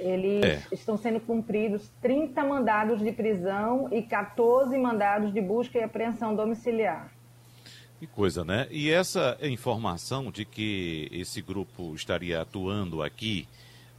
Eles 0.00 0.44
é. 0.44 0.62
estão 0.72 0.96
sendo 0.96 1.20
cumpridos 1.20 1.90
30 2.00 2.42
mandados 2.44 3.00
de 3.00 3.12
prisão 3.12 3.88
e 3.92 4.02
14 4.02 4.76
mandados 4.78 5.32
de 5.32 5.40
busca 5.40 5.78
e 5.78 5.82
apreensão 5.82 6.34
domiciliar. 6.34 7.12
Que 7.98 8.06
coisa, 8.06 8.44
né? 8.44 8.66
E 8.70 8.90
essa 8.90 9.36
informação 9.42 10.30
de 10.30 10.46
que 10.46 11.08
esse 11.12 11.42
grupo 11.42 11.94
estaria 11.94 12.40
atuando 12.40 13.02
aqui 13.02 13.46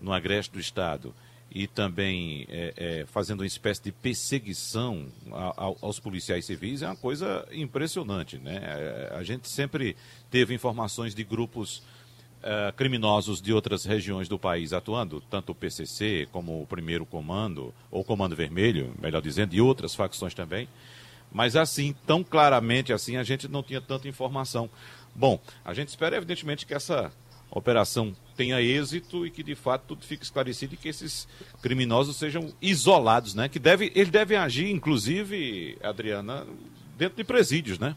no 0.01 0.11
agreste 0.11 0.51
do 0.51 0.59
Estado 0.59 1.13
e 1.53 1.67
também 1.67 2.47
é, 2.49 2.73
é, 2.77 3.05
fazendo 3.05 3.41
uma 3.41 3.45
espécie 3.45 3.83
de 3.83 3.91
perseguição 3.91 5.05
a, 5.31 5.49
a, 5.49 5.73
aos 5.81 5.99
policiais 5.99 6.45
civis 6.45 6.81
é 6.81 6.87
uma 6.87 6.95
coisa 6.95 7.45
impressionante. 7.51 8.37
Né? 8.37 8.59
É, 8.63 9.13
a 9.15 9.21
gente 9.21 9.49
sempre 9.49 9.95
teve 10.31 10.53
informações 10.55 11.13
de 11.13 11.23
grupos 11.23 11.83
é, 12.43 12.73
criminosos 12.75 13.41
de 13.41 13.53
outras 13.53 13.85
regiões 13.85 14.27
do 14.27 14.39
país 14.39 14.73
atuando, 14.73 15.21
tanto 15.29 15.51
o 15.51 15.55
PCC 15.55 16.27
como 16.31 16.61
o 16.61 16.67
Primeiro 16.67 17.05
Comando, 17.05 17.73
ou 17.89 18.03
Comando 18.03 18.35
Vermelho, 18.35 18.93
melhor 19.01 19.21
dizendo, 19.21 19.53
e 19.53 19.61
outras 19.61 19.95
facções 19.95 20.33
também. 20.33 20.67
Mas 21.31 21.55
assim, 21.55 21.95
tão 22.05 22.23
claramente 22.23 22.91
assim, 22.91 23.15
a 23.15 23.23
gente 23.23 23.47
não 23.47 23.63
tinha 23.63 23.79
tanta 23.79 24.07
informação. 24.07 24.69
Bom, 25.15 25.39
a 25.63 25.73
gente 25.73 25.89
espera 25.89 26.17
evidentemente 26.17 26.65
que 26.65 26.73
essa 26.73 27.11
operação 27.49 28.15
tenha 28.35 28.61
êxito 28.61 29.25
e 29.25 29.31
que 29.31 29.43
de 29.43 29.55
fato 29.55 29.83
tudo 29.89 30.05
fique 30.05 30.23
esclarecido 30.23 30.73
e 30.73 30.77
que 30.77 30.89
esses 30.89 31.27
criminosos 31.61 32.15
sejam 32.15 32.53
isolados, 32.61 33.35
né? 33.35 33.49
Que 33.49 33.59
deve, 33.59 33.91
eles 33.93 34.09
devem 34.09 34.37
agir, 34.37 34.69
inclusive, 34.71 35.77
Adriana, 35.83 36.45
dentro 36.97 37.17
de 37.17 37.23
presídios, 37.23 37.77
né? 37.77 37.95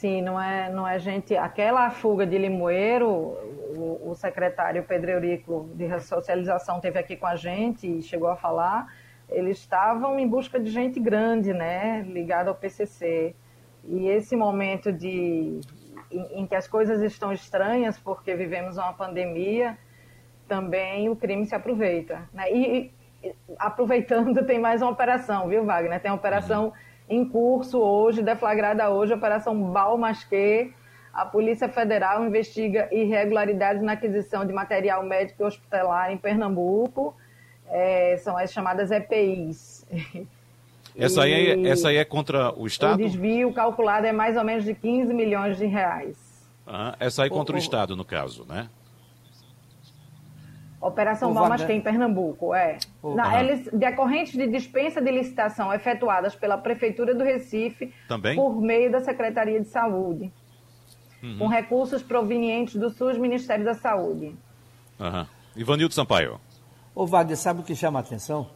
Sim, 0.00 0.22
não 0.22 0.40
é, 0.40 0.70
não 0.70 0.88
é 0.88 0.98
gente. 0.98 1.36
Aquela 1.36 1.90
fuga 1.90 2.26
de 2.26 2.38
Limoeiro, 2.38 3.06
o, 3.06 4.00
o 4.10 4.14
secretário 4.14 4.82
Pedro 4.82 5.10
Eurico 5.10 5.68
de 5.74 5.84
Ressocialização 5.84 6.80
teve 6.80 6.98
aqui 6.98 7.16
com 7.18 7.26
a 7.26 7.36
gente 7.36 7.86
e 7.86 8.00
chegou 8.00 8.30
a 8.30 8.34
falar. 8.34 8.90
Eles 9.28 9.58
estavam 9.58 10.18
em 10.18 10.26
busca 10.26 10.58
de 10.58 10.70
gente 10.70 10.98
grande, 10.98 11.52
né? 11.52 12.00
Ligada 12.08 12.48
ao 12.48 12.54
PCC. 12.54 13.36
E 13.84 14.08
esse 14.08 14.34
momento 14.34 14.90
de, 14.90 15.60
em, 16.10 16.40
em 16.40 16.46
que 16.46 16.54
as 16.54 16.66
coisas 16.66 17.02
estão 17.02 17.30
estranhas 17.30 17.98
porque 17.98 18.34
vivemos 18.34 18.78
uma 18.78 18.94
pandemia, 18.94 19.76
também 20.48 21.10
o 21.10 21.14
crime 21.14 21.44
se 21.44 21.54
aproveita. 21.54 22.26
Né? 22.32 22.50
E, 22.50 22.92
e, 23.22 23.34
aproveitando, 23.58 24.42
tem 24.48 24.58
mais 24.58 24.80
uma 24.80 24.92
operação, 24.92 25.46
viu, 25.46 25.62
Wagner? 25.66 26.00
Tem 26.00 26.10
uma 26.10 26.16
operação 26.16 26.68
uhum. 26.68 26.72
Em 27.10 27.24
curso 27.24 27.80
hoje, 27.80 28.22
deflagrada 28.22 28.88
hoje, 28.88 29.12
a 29.12 29.16
Operação 29.16 29.60
Balmasque. 29.60 30.72
A 31.12 31.26
Polícia 31.26 31.68
Federal 31.68 32.24
investiga 32.24 32.88
irregularidades 32.92 33.82
na 33.82 33.92
aquisição 33.92 34.46
de 34.46 34.52
material 34.52 35.02
médico 35.04 35.42
e 35.42 35.44
hospitalar 35.44 36.12
em 36.12 36.16
Pernambuco. 36.16 37.14
É, 37.68 38.16
são 38.18 38.36
as 38.36 38.52
chamadas 38.52 38.92
EPIs. 38.92 39.84
Essa 40.96 41.22
aí, 41.22 41.32
é, 41.32 41.68
essa 41.68 41.88
aí 41.88 41.96
é 41.98 42.04
contra 42.04 42.52
o 42.58 42.66
Estado? 42.66 42.94
O 42.94 43.06
desvio 43.06 43.52
calculado 43.52 44.08
é 44.08 44.12
mais 44.12 44.36
ou 44.36 44.42
menos 44.42 44.64
de 44.64 44.74
15 44.74 45.14
milhões 45.14 45.56
de 45.56 45.64
reais. 45.64 46.16
Ah, 46.66 46.96
essa 46.98 47.22
aí 47.22 47.30
contra 47.30 47.54
o, 47.54 47.56
o, 47.56 47.58
Estado, 47.58 47.96
no 47.96 48.04
caso, 48.04 48.44
né? 48.48 48.68
Operação 50.80 51.34
Balmas 51.34 51.62
tem 51.64 51.78
em 51.78 51.80
Pernambuco, 51.80 52.54
é. 52.54 52.78
Na, 53.02 53.38
eles, 53.42 53.68
decorrentes 53.72 54.32
de 54.32 54.46
dispensa 54.46 55.00
de 55.00 55.10
licitação 55.10 55.72
efetuadas 55.74 56.34
pela 56.34 56.56
Prefeitura 56.56 57.14
do 57.14 57.22
Recife 57.22 57.92
Também? 58.08 58.34
por 58.34 58.60
meio 58.60 58.90
da 58.90 59.00
Secretaria 59.00 59.60
de 59.60 59.68
Saúde, 59.68 60.32
uhum. 61.22 61.38
com 61.38 61.46
recursos 61.48 62.02
provenientes 62.02 62.76
do 62.76 62.88
SUS 62.88 63.18
Ministério 63.18 63.64
da 63.64 63.74
Saúde. 63.74 64.34
Uhum. 64.98 65.26
Ivanildo 65.54 65.92
Sampaio. 65.92 66.40
Ô 66.94 67.06
Wagner, 67.06 67.36
sabe 67.36 67.60
o 67.60 67.62
que 67.62 67.74
chama 67.74 67.98
a 67.98 68.02
atenção? 68.02 68.48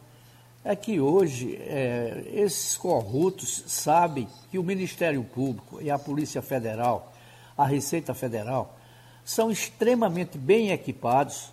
é 0.65 0.75
que 0.75 0.99
hoje 0.99 1.55
é, 1.61 2.23
esses 2.33 2.75
corruptos 2.75 3.63
sabem 3.67 4.27
que 4.49 4.57
o 4.57 4.63
Ministério 4.63 5.23
Público 5.23 5.79
e 5.79 5.91
a 5.91 5.99
Polícia 5.99 6.41
Federal, 6.41 7.13
a 7.55 7.67
Receita 7.67 8.15
Federal, 8.15 8.75
são 9.23 9.51
extremamente 9.51 10.39
bem 10.39 10.71
equipados 10.71 11.51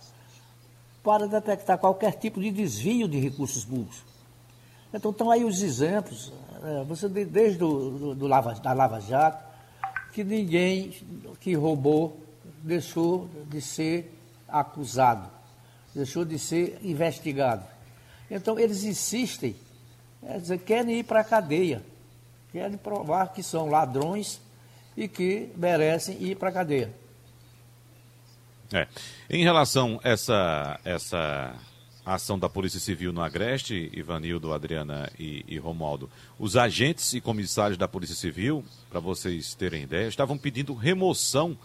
para 1.03 1.27
detectar 1.27 1.77
qualquer 1.77 2.13
tipo 2.13 2.39
de 2.39 2.49
desvio 2.49 3.07
de 3.07 3.19
recursos 3.19 3.65
públicos. 3.65 4.03
Então 4.93 5.11
estão 5.11 5.29
aí 5.29 5.43
os 5.43 5.61
exemplos, 5.61 6.31
é, 6.63 6.83
você 6.85 7.09
desde 7.09 7.57
do, 7.57 7.89
do, 7.91 8.15
do 8.15 8.27
Lava, 8.27 8.53
da 8.53 8.73
Lava 8.73 9.01
Jato, 9.01 9.43
que 10.13 10.23
ninguém 10.23 10.93
que 11.41 11.53
roubou 11.55 12.17
deixou 12.61 13.27
de 13.49 13.59
ser 13.59 14.13
acusado, 14.47 15.29
deixou 15.93 16.23
de 16.23 16.39
ser 16.39 16.79
investigado. 16.83 17.65
Então 18.29 18.57
eles 18.57 18.83
insistem, 18.83 19.55
é 20.21 20.37
dizer, 20.37 20.59
querem 20.59 20.99
ir 20.99 21.03
para 21.03 21.19
a 21.19 21.23
cadeia, 21.23 21.83
querem 22.51 22.77
provar 22.77 23.33
que 23.33 23.43
são 23.43 23.67
ladrões 23.67 24.39
e 24.95 25.07
que 25.07 25.51
merecem 25.57 26.21
ir 26.21 26.37
para 26.37 26.49
a 26.49 26.53
cadeia. 26.53 27.02
É. 28.73 28.87
Em 29.29 29.43
relação 29.43 29.99
a 30.03 30.09
essa, 30.09 30.79
essa 30.83 31.55
ação 32.03 32.37
da 32.37 32.49
Polícia 32.49 32.79
Civil 32.79 33.13
no 33.13 33.21
Agreste, 33.21 33.91
Ivanildo, 33.93 34.51
Adriana 34.51 35.11
e, 35.17 35.45
e 35.47 35.61
os 36.39 36.57
agentes 36.57 37.13
e 37.13 37.21
comissários 37.21 37.77
da 37.77 37.87
Polícia 37.87 38.15
Civil, 38.15 38.65
para 38.89 38.99
vocês 38.99 39.53
terem 39.53 39.83
ideia, 39.83 40.07
estavam 40.07 40.37
pedindo 40.37 40.73
remoção 40.73 41.57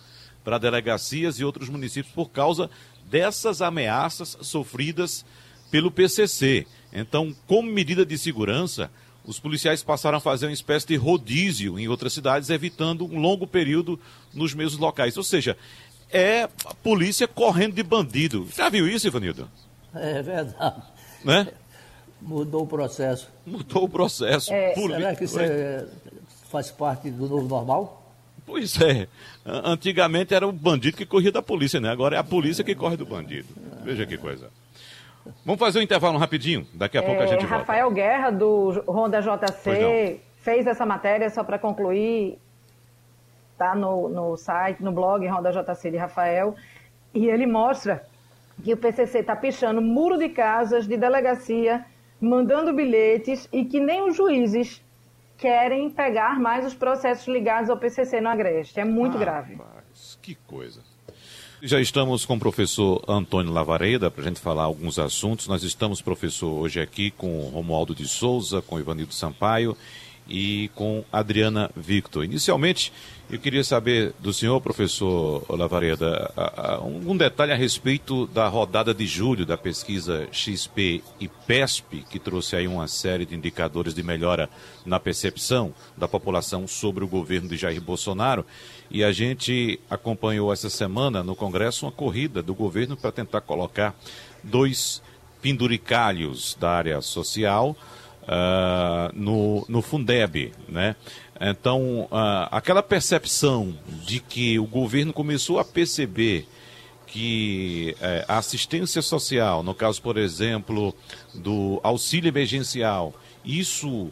para 0.44 0.58
delegacias 0.58 1.40
e 1.40 1.44
outros 1.44 1.68
municípios 1.68 2.14
por 2.14 2.30
causa 2.30 2.70
dessas 3.10 3.62
ameaças 3.62 4.36
sofridas 4.42 5.24
pelo 5.70 5.90
PCC. 5.90 6.66
Então, 6.92 7.34
como 7.46 7.70
medida 7.70 8.04
de 8.04 8.16
segurança, 8.16 8.90
os 9.24 9.38
policiais 9.38 9.82
passaram 9.82 10.16
a 10.16 10.20
fazer 10.20 10.46
uma 10.46 10.52
espécie 10.52 10.86
de 10.86 10.96
rodízio 10.96 11.78
em 11.78 11.86
outras 11.86 12.14
cidades, 12.14 12.48
evitando 12.48 13.04
um 13.04 13.18
longo 13.18 13.46
período 13.46 14.00
nos 14.32 14.54
mesmos 14.54 14.78
locais. 14.78 15.18
Ou 15.18 15.22
seja, 15.22 15.56
é 16.10 16.42
a 16.64 16.74
polícia 16.82 17.26
correndo 17.26 17.74
de 17.74 17.82
bandido. 17.82 18.46
Já 18.54 18.68
viu 18.68 18.88
isso, 18.88 19.06
Ivanildo? 19.06 19.48
É 19.94 20.22
verdade. 20.22 20.82
Né? 21.24 21.48
Mudou 22.20 22.62
o 22.62 22.66
processo. 22.66 23.28
Mudou 23.46 23.84
o 23.84 23.88
processo. 23.88 24.52
É, 24.52 24.74
Será 24.74 25.14
que 25.14 25.24
isso 25.24 25.38
é, 25.38 25.86
faz 26.50 26.70
parte 26.70 27.10
do 27.10 27.28
novo 27.28 27.48
normal? 27.48 28.02
Pois 28.44 28.80
é. 28.80 29.06
Antigamente 29.44 30.34
era 30.34 30.46
o 30.46 30.52
bandido 30.52 30.96
que 30.96 31.04
corria 31.04 31.30
da 31.30 31.42
polícia, 31.42 31.78
né? 31.78 31.90
Agora 31.90 32.16
é 32.16 32.18
a 32.18 32.24
polícia 32.24 32.64
que 32.64 32.74
corre 32.74 32.96
do 32.96 33.04
bandido. 33.04 33.48
Veja 33.84 34.06
que 34.06 34.16
coisa. 34.16 34.50
Vamos 35.44 35.58
fazer 35.58 35.78
um 35.78 35.82
intervalo 35.82 36.18
rapidinho, 36.18 36.66
daqui 36.72 36.96
a 36.96 37.02
pouco 37.02 37.20
a 37.20 37.26
gente 37.26 37.40
volta. 37.40 37.56
Rafael 37.56 37.90
Guerra, 37.90 38.30
do 38.30 38.82
Ronda 38.86 39.20
JC, 39.20 40.20
fez 40.38 40.66
essa 40.66 40.86
matéria, 40.86 41.28
só 41.28 41.44
para 41.44 41.58
concluir, 41.58 42.38
tá 43.58 43.74
no, 43.74 44.08
no 44.08 44.36
site, 44.36 44.82
no 44.82 44.92
blog 44.92 45.26
Ronda 45.26 45.50
JC 45.50 45.90
de 45.90 45.96
Rafael, 45.96 46.54
e 47.12 47.26
ele 47.26 47.46
mostra 47.46 48.06
que 48.62 48.72
o 48.72 48.76
PCC 48.76 49.18
está 49.18 49.34
pichando 49.34 49.82
muro 49.82 50.16
de 50.16 50.28
casas, 50.28 50.86
de 50.86 50.96
delegacia, 50.96 51.84
mandando 52.20 52.72
bilhetes 52.72 53.48
e 53.52 53.64
que 53.64 53.80
nem 53.80 54.08
os 54.08 54.16
juízes 54.16 54.82
querem 55.36 55.88
pegar 55.90 56.40
mais 56.40 56.66
os 56.66 56.74
processos 56.74 57.28
ligados 57.28 57.70
ao 57.70 57.76
PCC 57.76 58.20
no 58.20 58.28
Agreste. 58.28 58.80
É 58.80 58.84
muito 58.84 59.16
ah, 59.16 59.20
grave. 59.20 59.56
Mas, 59.56 60.18
que 60.20 60.34
coisa. 60.34 60.80
Já 61.60 61.80
estamos 61.80 62.24
com 62.24 62.36
o 62.36 62.38
professor 62.38 63.02
Antônio 63.08 63.52
Lavareda 63.52 64.10
para 64.10 64.22
a 64.22 64.28
gente 64.28 64.40
falar 64.40 64.64
alguns 64.64 64.98
assuntos. 64.98 65.48
Nós 65.48 65.62
estamos, 65.62 66.00
professor, 66.00 66.50
hoje 66.50 66.80
aqui 66.80 67.10
com 67.10 67.48
Romualdo 67.48 67.94
de 67.94 68.06
Souza, 68.06 68.62
com 68.62 68.78
Ivanildo 68.78 69.12
Sampaio 69.12 69.76
e 70.28 70.70
com 70.74 71.04
Adriana 71.12 71.70
Victor. 71.74 72.24
Inicialmente, 72.24 72.92
eu 73.30 73.38
queria 73.38 73.62
saber 73.62 74.14
do 74.20 74.32
senhor, 74.32 74.58
professor 74.60 75.44
Lavareda, 75.50 76.32
um 76.82 77.16
detalhe 77.16 77.52
a 77.52 77.56
respeito 77.56 78.26
da 78.28 78.48
rodada 78.48 78.94
de 78.94 79.06
julho 79.06 79.44
da 79.44 79.56
pesquisa 79.56 80.26
XP 80.32 81.02
e 81.20 81.28
PESP, 81.28 82.04
que 82.08 82.18
trouxe 82.18 82.56
aí 82.56 82.66
uma 82.66 82.88
série 82.88 83.26
de 83.26 83.34
indicadores 83.34 83.94
de 83.94 84.02
melhora 84.02 84.48
na 84.84 84.98
percepção 84.98 85.74
da 85.96 86.08
população 86.08 86.66
sobre 86.66 87.04
o 87.04 87.08
governo 87.08 87.48
de 87.48 87.56
Jair 87.56 87.82
Bolsonaro. 87.82 88.46
E 88.90 89.04
a 89.04 89.12
gente 89.12 89.78
acompanhou 89.90 90.50
essa 90.50 90.70
semana 90.70 91.22
no 91.22 91.36
Congresso 91.36 91.84
uma 91.84 91.92
corrida 91.92 92.42
do 92.42 92.54
governo 92.54 92.96
para 92.96 93.12
tentar 93.12 93.42
colocar 93.42 93.94
dois 94.42 95.02
penduricalhos 95.42 96.56
da 96.58 96.70
área 96.70 97.00
social 97.00 97.76
uh, 98.28 99.10
no, 99.14 99.64
no 99.68 99.82
Fundeb, 99.82 100.52
né? 100.68 100.94
Então, 101.40 102.02
uh, 102.04 102.48
aquela 102.50 102.82
percepção 102.82 103.76
de 104.04 104.20
que 104.20 104.58
o 104.58 104.66
governo 104.66 105.12
começou 105.12 105.58
a 105.58 105.64
perceber 105.64 106.46
que 107.06 107.96
uh, 107.98 108.24
a 108.28 108.38
assistência 108.38 109.00
social, 109.00 109.62
no 109.62 109.74
caso, 109.74 110.02
por 110.02 110.18
exemplo, 110.18 110.94
do 111.34 111.80
auxílio 111.82 112.28
emergencial, 112.28 113.14
isso 113.44 114.10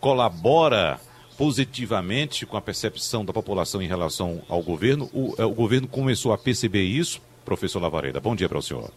colabora 0.00 0.98
positivamente 1.36 2.46
com 2.46 2.56
a 2.56 2.60
percepção 2.60 3.24
da 3.24 3.32
população 3.32 3.82
em 3.82 3.86
relação 3.86 4.42
ao 4.48 4.62
governo. 4.62 5.10
O, 5.12 5.34
uh, 5.40 5.46
o 5.46 5.54
governo 5.54 5.86
começou 5.86 6.32
a 6.32 6.38
perceber 6.38 6.84
isso, 6.84 7.20
professor 7.44 7.80
Lavareda. 7.80 8.20
Bom 8.20 8.34
dia 8.34 8.48
para 8.48 8.58
o 8.58 8.62
senhor. 8.62 8.90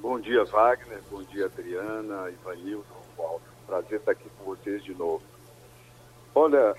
Bom 0.00 0.18
dia, 0.18 0.44
Wagner. 0.44 1.00
Bom 1.10 1.22
dia, 1.24 1.46
Adriana, 1.46 2.30
Ivanildo. 2.30 2.97
Prazer 3.68 3.98
estar 3.98 4.12
aqui 4.12 4.30
com 4.30 4.44
vocês 4.44 4.82
de 4.82 4.94
novo. 4.94 5.22
Olha, 6.34 6.74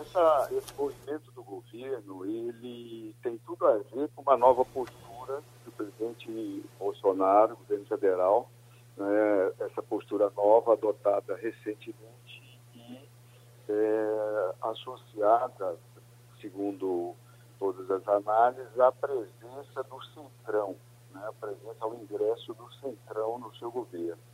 essa, 0.00 0.48
esse 0.52 0.72
movimento 0.74 1.32
do 1.32 1.42
governo, 1.42 2.24
ele 2.24 3.16
tem 3.20 3.36
tudo 3.38 3.66
a 3.66 3.78
ver 3.78 4.08
com 4.14 4.22
uma 4.22 4.36
nova 4.36 4.64
postura 4.64 5.42
do 5.64 5.72
presidente 5.72 6.64
Bolsonaro, 6.78 7.56
governo 7.56 7.84
federal, 7.86 8.48
né, 8.96 9.52
essa 9.58 9.82
postura 9.82 10.30
nova 10.36 10.74
adotada 10.74 11.34
recentemente 11.34 12.60
e 12.72 13.00
é, 13.68 14.54
associada, 14.62 15.76
segundo 16.40 17.16
todas 17.58 17.90
as 17.90 18.06
análises, 18.06 18.78
à 18.78 18.92
presença 18.92 19.82
do 19.82 20.00
Centrão, 20.14 20.76
né, 21.10 21.26
a 21.26 21.32
presença 21.32 21.76
ao 21.80 21.94
ingresso 21.94 22.54
do 22.54 22.72
Centrão 22.74 23.36
no 23.40 23.52
seu 23.56 23.68
governo 23.72 24.29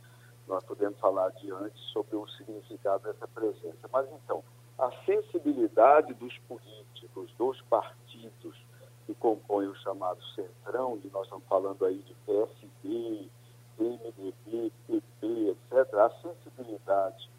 nós 0.47 0.63
podemos 0.63 0.99
falar 0.99 1.27
adiante 1.27 1.77
sobre 1.91 2.15
o 2.15 2.27
significado 2.29 3.03
dessa 3.03 3.27
presença. 3.27 3.89
Mas 3.91 4.07
então, 4.11 4.43
a 4.77 4.91
sensibilidade 5.05 6.13
dos 6.13 6.37
políticos, 6.39 7.31
dos 7.37 7.61
partidos 7.63 8.55
que 9.05 9.13
compõem 9.15 9.67
o 9.67 9.75
chamado 9.75 10.21
Centrão, 10.35 10.99
e 11.03 11.09
nós 11.09 11.23
estamos 11.23 11.45
falando 11.47 11.85
aí 11.85 11.97
de 11.99 12.13
PSD, 12.25 13.29
PMDB, 13.77 14.71
PP, 14.87 15.49
etc., 15.49 15.93
a 15.95 16.09
sensibilidade 16.21 17.29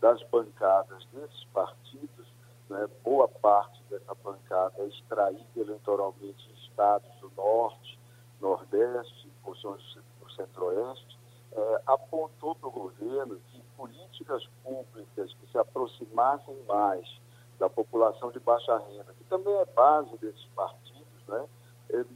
das 0.00 0.22
bancadas 0.24 1.04
desses 1.12 1.44
partidos, 1.46 2.26
né, 2.68 2.86
boa 3.02 3.26
parte 3.26 3.82
dessa 3.90 4.14
bancada 4.14 4.74
é 4.78 4.86
extraída 4.86 5.44
eleitoralmente 5.56 6.50
em 6.50 6.68
estados 6.68 7.10
do 7.20 7.32
Norte, 7.36 7.98
Nordeste, 8.40 9.28
porções 9.42 9.82
do 10.20 10.30
Centro-Oeste, 10.32 11.17
é, 11.58 11.82
apontou 11.86 12.54
para 12.54 12.68
o 12.68 12.72
governo 12.72 13.40
que 13.50 13.60
políticas 13.76 14.46
públicas 14.62 15.32
que 15.34 15.50
se 15.50 15.58
aproximassem 15.58 16.56
mais 16.66 17.06
da 17.58 17.68
população 17.68 18.30
de 18.30 18.38
baixa 18.38 18.78
renda, 18.78 19.12
que 19.16 19.24
também 19.24 19.54
é 19.54 19.64
base 19.66 20.16
desses 20.18 20.44
partidos, 20.54 21.26
né, 21.26 21.48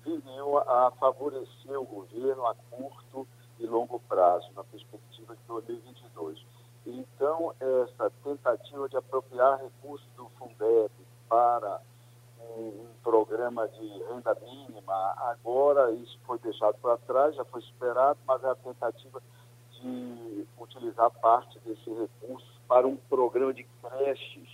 viriam 0.05 0.59
a 0.59 0.93
favorecer 0.93 1.79
o 1.79 1.85
governo 1.85 2.47
a 2.47 2.55
curto 2.71 3.27
e 3.59 3.67
longo 3.67 4.01
prazo, 4.01 4.49
na 4.55 4.63
perspectiva 4.65 5.35
de 5.35 5.43
2022. 5.47 6.45
Então, 6.87 7.55
essa 7.61 8.11
tentativa 8.23 8.89
de 8.89 8.97
apropriar 8.97 9.61
recursos 9.61 10.07
do 10.17 10.29
Fundeb 10.39 10.91
para 11.29 11.81
um, 12.57 12.87
programa 13.03 13.69
de 13.69 13.87
renda 14.05 14.37
mínima. 14.43 15.15
Agora 15.17 15.91
isso 15.93 16.19
foi 16.25 16.39
deixado 16.39 16.77
para 16.81 16.97
trás, 16.99 17.35
já 17.35 17.45
foi 17.45 17.61
superado, 17.63 18.19
mas 18.27 18.43
é 18.45 18.49
a 18.49 18.55
tentativa 18.55 19.23
de 19.73 20.47
utilizar 20.59 21.11
parte 21.11 21.59
desse 21.61 21.91
recurso 21.91 22.61
para 22.69 22.87
um 22.87 22.97
programa 22.97 23.53
de 23.53 23.65
creches 23.83 24.49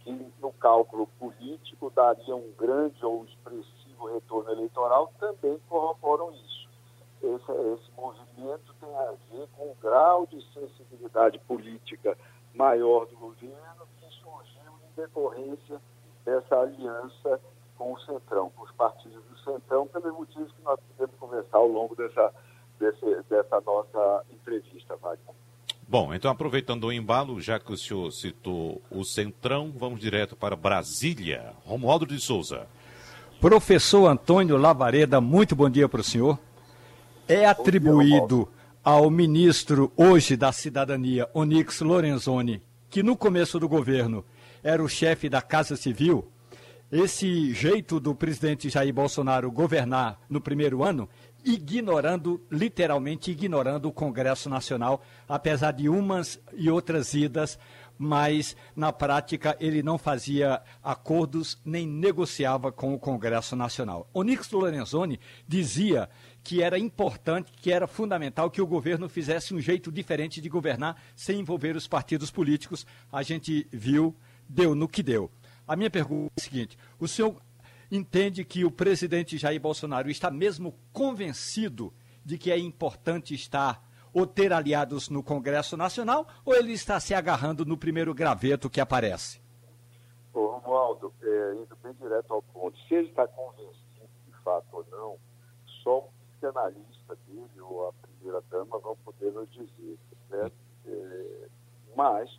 que, 0.00 0.32
no 0.40 0.52
cálculo 0.54 1.06
político, 1.18 1.90
daria 1.90 2.34
um 2.34 2.52
grande 2.58 3.04
ou 3.04 3.24
expressivo 3.24 4.12
retorno 4.12 4.50
eleitoral, 4.50 5.12
também 5.20 5.60
corroboram 5.68 6.32
isso. 6.32 6.68
Esse, 7.22 7.52
esse 7.52 7.90
movimento 7.96 8.74
tem 8.80 8.96
a 8.96 9.12
ver 9.30 9.48
com 9.56 9.70
o 9.70 9.76
grau 9.80 10.26
de 10.26 10.42
sensibilidade 10.52 11.38
política 11.40 12.18
maior 12.54 13.06
do 13.06 13.16
governo 13.16 13.86
que 13.98 14.06
surgiu 14.20 14.72
em 14.82 14.96
decorrência 14.96 15.80
dessa 16.24 16.56
aliança 16.56 17.40
com 17.76 17.92
o 17.92 18.00
Centrão, 18.00 18.50
com 18.54 18.64
os 18.64 18.70
partidos 18.72 19.22
do 19.24 19.38
Centrão, 19.38 19.86
pelos 19.86 20.12
motivos 20.12 20.52
que 20.52 20.62
nós 20.62 20.78
podemos 20.88 21.16
conversar 21.18 21.58
ao 21.58 21.66
longo 21.66 21.96
dessa, 21.96 22.32
desse, 22.78 23.22
dessa 23.28 23.60
nossa 23.60 24.24
entrevista, 24.30 24.96
Wagner. 24.96 25.34
Bom, 25.88 26.14
então 26.14 26.30
aproveitando 26.30 26.84
o 26.84 26.92
embalo, 26.92 27.40
já 27.40 27.58
que 27.58 27.72
o 27.72 27.76
senhor 27.76 28.10
citou 28.12 28.80
o 28.90 29.04
Centrão, 29.04 29.72
vamos 29.76 30.00
direto 30.00 30.34
para 30.34 30.56
Brasília. 30.56 31.52
Romualdo 31.66 32.06
de 32.06 32.18
Souza. 32.18 32.66
Professor 33.40 34.06
Antônio 34.06 34.56
Lavareda, 34.56 35.20
muito 35.20 35.56
bom 35.56 35.68
dia 35.68 35.88
para 35.88 36.00
o 36.00 36.04
senhor. 36.04 36.38
É 37.28 37.44
atribuído 37.44 38.48
ao 38.84 39.10
ministro 39.10 39.92
hoje 39.96 40.36
da 40.36 40.52
Cidadania, 40.52 41.28
Onix 41.34 41.80
Lorenzoni, 41.80 42.62
que 42.88 43.02
no 43.02 43.16
começo 43.16 43.58
do 43.58 43.68
governo 43.68 44.24
era 44.62 44.82
o 44.82 44.88
chefe 44.88 45.28
da 45.28 45.42
Casa 45.42 45.76
Civil, 45.76 46.30
esse 46.92 47.54
jeito 47.54 47.98
do 47.98 48.14
presidente 48.14 48.68
Jair 48.68 48.92
Bolsonaro 48.92 49.50
governar 49.50 50.20
no 50.28 50.42
primeiro 50.42 50.84
ano, 50.84 51.08
ignorando, 51.42 52.44
literalmente 52.50 53.30
ignorando 53.30 53.88
o 53.88 53.92
Congresso 53.92 54.50
Nacional, 54.50 55.02
apesar 55.26 55.72
de 55.72 55.88
umas 55.88 56.38
e 56.52 56.70
outras 56.70 57.14
idas, 57.14 57.58
mas 57.96 58.54
na 58.76 58.92
prática 58.92 59.56
ele 59.58 59.82
não 59.82 59.96
fazia 59.96 60.60
acordos 60.82 61.58
nem 61.64 61.86
negociava 61.86 62.70
com 62.70 62.92
o 62.92 62.98
Congresso 62.98 63.56
Nacional. 63.56 64.06
Onix 64.12 64.50
Lorenzoni 64.50 65.18
dizia 65.48 66.10
que 66.44 66.62
era 66.62 66.78
importante, 66.78 67.52
que 67.52 67.72
era 67.72 67.86
fundamental 67.86 68.50
que 68.50 68.60
o 68.60 68.66
governo 68.66 69.08
fizesse 69.08 69.54
um 69.54 69.60
jeito 69.60 69.90
diferente 69.90 70.42
de 70.42 70.48
governar 70.48 71.00
sem 71.16 71.40
envolver 71.40 71.74
os 71.74 71.88
partidos 71.88 72.30
políticos. 72.30 72.86
A 73.10 73.22
gente 73.22 73.66
viu 73.72 74.14
deu 74.52 74.74
no 74.74 74.88
que 74.88 75.02
deu. 75.02 75.30
A 75.66 75.74
minha 75.74 75.90
pergunta 75.90 76.32
é 76.36 76.40
a 76.40 76.42
seguinte: 76.42 76.78
o 76.98 77.08
senhor 77.08 77.40
entende 77.90 78.44
que 78.44 78.64
o 78.64 78.70
presidente 78.70 79.38
Jair 79.38 79.60
Bolsonaro 79.60 80.10
está 80.10 80.30
mesmo 80.30 80.74
convencido 80.92 81.92
de 82.24 82.38
que 82.38 82.50
é 82.50 82.58
importante 82.58 83.34
estar 83.34 83.82
ou 84.12 84.26
ter 84.26 84.52
aliados 84.52 85.08
no 85.08 85.22
Congresso 85.22 85.76
Nacional, 85.76 86.26
ou 86.44 86.54
ele 86.54 86.72
está 86.72 87.00
se 87.00 87.14
agarrando 87.14 87.64
no 87.64 87.78
primeiro 87.78 88.12
graveto 88.12 88.68
que 88.68 88.80
aparece? 88.80 89.40
Ô, 90.34 90.58
Romualdo, 90.58 91.12
é, 91.22 91.54
indo 91.54 91.74
bem 91.82 91.94
direto 91.94 92.32
ao 92.32 92.42
ponto, 92.42 92.78
se 92.86 92.94
ele 92.94 93.08
está 93.08 93.26
convencido 93.26 94.08
de 94.26 94.32
fato 94.44 94.66
ou 94.72 94.86
não, 94.90 95.16
só 95.82 95.98
o 95.98 96.10
psicanalista 96.30 97.16
dele 97.26 97.60
ou 97.60 97.88
a 97.88 97.92
primeira-dama 97.94 98.78
vão 98.78 98.96
poder 98.96 99.32
nos 99.32 99.50
dizer, 99.50 99.98
certo? 100.28 100.54
É, 100.86 101.48
mas, 101.96 102.30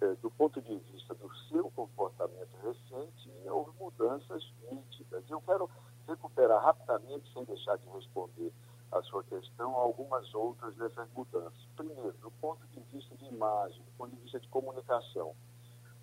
é, 0.00 0.14
do 0.22 0.30
ponto 0.30 0.60
de 0.62 0.76
vista 0.92 1.01
do 1.14 1.34
seu 1.48 1.70
comportamento 1.70 2.50
recente, 2.62 3.30
houve 3.48 3.70
mudanças 3.78 4.42
nítidas. 4.70 5.24
Eu 5.28 5.40
quero 5.42 5.68
recuperar 6.06 6.62
rapidamente, 6.62 7.32
sem 7.32 7.44
deixar 7.44 7.76
de 7.78 7.88
responder 7.90 8.52
a 8.90 9.02
sua 9.02 9.24
questão, 9.24 9.74
algumas 9.74 10.34
outras 10.34 10.74
dessas 10.76 11.08
mudanças. 11.12 11.66
Primeiro, 11.76 12.12
do 12.14 12.30
ponto 12.32 12.66
de 12.68 12.80
vista 12.92 13.14
de 13.16 13.24
imagem, 13.26 13.82
do 13.82 13.92
ponto 13.92 14.14
de 14.14 14.22
vista 14.22 14.38
de 14.38 14.48
comunicação, 14.48 15.34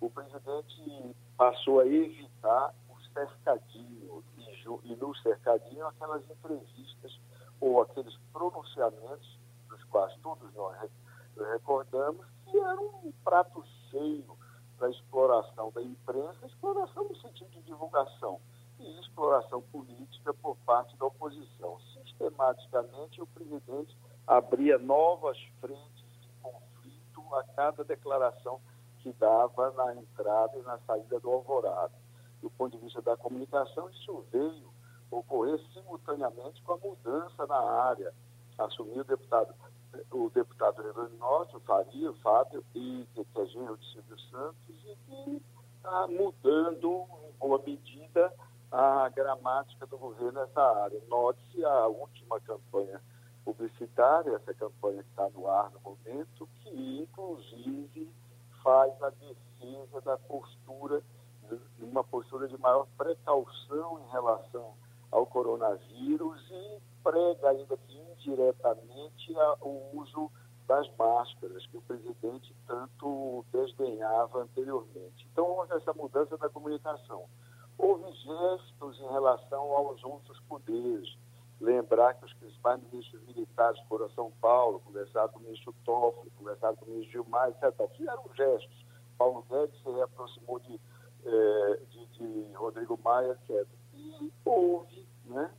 o 0.00 0.10
presidente 0.10 1.16
passou 1.36 1.80
a 1.80 1.86
evitar 1.86 2.74
o 2.88 2.98
cercadinho, 3.12 4.24
e, 4.38 4.92
e 4.92 4.96
no 4.96 5.14
cercadinho 5.16 5.86
aquelas 5.86 6.28
entrevistas 6.28 7.20
ou 7.60 7.82
aqueles 7.82 8.16
pronunciamentos 8.32 9.38
dos 9.68 9.84
quais 9.84 10.14
todos 10.22 10.52
nós 10.54 10.90
recordamos 11.52 12.26
que 12.46 12.58
eram 12.58 12.86
um 13.04 13.12
prato 13.24 13.62
cheio 13.90 14.36
para 14.80 14.88
a 14.88 14.90
exploração 14.90 15.70
da 15.72 15.82
imprensa, 15.82 16.46
exploração 16.46 17.04
no 17.04 17.14
sentido 17.16 17.50
de 17.50 17.60
divulgação 17.60 18.40
e 18.78 18.98
exploração 18.98 19.60
política 19.60 20.32
por 20.32 20.56
parte 20.64 20.96
da 20.96 21.04
oposição. 21.04 21.78
Sistematicamente, 22.02 23.20
o 23.20 23.26
presidente 23.26 23.94
abria 24.26 24.78
novas 24.78 25.36
frentes 25.60 26.06
de 26.22 26.28
conflito 26.40 27.34
a 27.34 27.44
cada 27.54 27.84
declaração 27.84 28.58
que 29.00 29.12
dava 29.12 29.70
na 29.72 29.96
entrada 29.96 30.56
e 30.56 30.62
na 30.62 30.78
saída 30.86 31.20
do 31.20 31.30
Alvorada. 31.30 31.92
Do 32.40 32.48
ponto 32.48 32.74
de 32.74 32.82
vista 32.82 33.02
da 33.02 33.18
comunicação, 33.18 33.90
isso 33.90 34.24
veio 34.32 34.72
ocorrer 35.10 35.60
simultaneamente 35.74 36.62
com 36.62 36.72
a 36.72 36.78
mudança 36.78 37.46
na 37.46 37.60
área. 37.60 38.14
Assumiu 38.56 39.02
o 39.02 39.04
deputado, 39.04 39.54
o 40.10 40.30
deputado 40.30 40.82
Norte, 41.18 41.56
o 41.56 41.60
Faria, 41.60 42.10
o 42.10 42.14
Fábio, 42.20 42.64
e 42.74 43.06
que 43.14 43.20
é 43.20 43.46
genro 43.46 43.76
de 43.76 43.92
Silvio 43.92 44.18
Santos, 44.30 44.56
e 44.68 44.96
que 45.06 45.42
está 45.76 46.06
mudando, 46.06 47.06
em 47.24 47.32
boa 47.38 47.60
medida, 47.64 48.32
a 48.70 49.08
gramática 49.08 49.86
do 49.86 49.98
governo 49.98 50.40
nessa 50.40 50.60
área. 50.60 51.00
Note-se 51.08 51.64
a 51.64 51.86
última 51.86 52.40
campanha 52.40 53.00
publicitária, 53.44 54.36
essa 54.36 54.54
campanha 54.54 55.02
que 55.02 55.08
está 55.10 55.28
no 55.30 55.48
ar 55.48 55.70
no 55.70 55.80
momento, 55.80 56.48
que 56.62 57.00
inclusive 57.00 58.12
faz 58.62 59.02
a 59.02 59.10
defesa 59.10 60.00
da 60.02 60.16
postura, 60.18 61.02
uma 61.80 62.04
postura 62.04 62.46
de 62.46 62.56
maior 62.58 62.86
precaução 62.96 64.00
em 64.00 64.10
relação 64.10 64.74
ao 65.10 65.26
coronavírus 65.26 66.40
e 66.50 66.80
prega 67.02 67.50
ainda 67.50 67.76
que 67.76 68.09
indiretamente 68.28 69.34
o 69.60 69.98
uso 69.98 70.30
das 70.70 70.88
máscaras, 70.96 71.66
que 71.66 71.76
o 71.76 71.82
presidente 71.82 72.54
tanto 72.64 73.44
desdenhava 73.52 74.42
anteriormente. 74.42 75.26
Então, 75.32 75.44
houve 75.44 75.74
essa 75.74 75.92
mudança 75.92 76.38
da 76.38 76.48
comunicação. 76.48 77.24
Houve 77.76 78.12
gestos 78.12 79.00
em 79.00 79.08
relação 79.10 79.62
aos 79.72 80.02
outros 80.04 80.38
poderes. 80.48 81.16
Lembrar 81.60 82.14
que 82.14 82.24
os 82.24 82.32
principais 82.34 82.80
ministros 82.84 83.20
militares 83.26 83.80
foram 83.88 84.06
a 84.06 84.10
São 84.10 84.30
Paulo, 84.40 84.80
conversaram 84.80 85.28
com 85.30 85.40
o 85.40 85.42
ministro 85.42 85.74
Toffoli, 85.84 86.30
conversaram 86.38 86.76
com 86.76 86.84
o 86.84 86.88
ministro 86.88 87.12
Gilmar, 87.12 87.48
etc. 87.48 87.90
Fizeram 87.96 88.24
gestos. 88.34 88.86
Paulo 89.18 89.44
Guedes 89.50 89.82
se 89.82 89.90
reaproximou 89.90 90.60
de, 90.60 90.80
eh, 91.24 91.80
de, 91.90 92.06
de, 92.06 92.52
Rodrigo 92.54 92.98
Maia, 93.04 93.32
etc. 93.32 93.66
E 93.92 94.32
houve 94.44 95.06
né, 95.26 95.50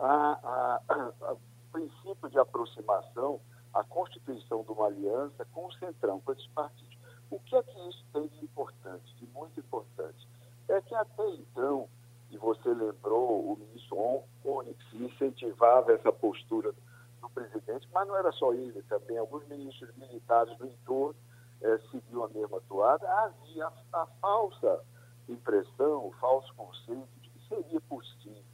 a, 0.00 0.80
a, 0.88 1.04
a 1.20 1.36
princípio 1.74 2.30
de 2.30 2.38
aproximação, 2.38 3.40
a 3.74 3.82
constituição 3.82 4.62
de 4.62 4.70
uma 4.70 4.86
aliança 4.86 5.44
com 5.52 5.66
o 5.66 5.72
Centrão, 5.72 6.20
com 6.20 6.30
esses 6.30 6.46
partidos. 6.48 6.96
O 7.30 7.40
que 7.40 7.56
é 7.56 7.62
que 7.64 7.88
isso 7.88 8.04
tem 8.12 8.28
de 8.28 8.44
importante, 8.44 9.16
de 9.16 9.26
muito 9.32 9.58
importante? 9.58 10.28
é 10.68 10.80
que 10.80 10.94
até 10.94 11.28
então, 11.30 11.88
e 12.30 12.38
você 12.38 12.68
lembrou, 12.72 13.52
o 13.52 13.56
ministro 13.56 14.24
Onyx 14.44 14.78
incentivava 14.94 15.92
essa 15.92 16.12
postura 16.12 16.72
do 17.20 17.28
presidente, 17.30 17.88
mas 17.92 18.08
não 18.08 18.16
era 18.16 18.32
só 18.32 18.52
ele 18.54 18.82
também, 18.84 19.18
alguns 19.18 19.46
ministros 19.46 19.94
militares 19.96 20.56
do 20.56 20.66
entorno 20.66 21.16
eh, 21.60 21.78
seguiam 21.90 22.24
a 22.24 22.28
mesma 22.28 22.60
toada, 22.62 23.06
havia 23.08 23.66
a, 23.66 24.02
a 24.02 24.06
falsa 24.20 24.80
impressão, 25.28 26.06
o 26.06 26.12
falso 26.12 26.52
conceito 26.54 27.08
de 27.20 27.28
que 27.28 27.48
seria 27.48 27.80
possível, 27.82 28.53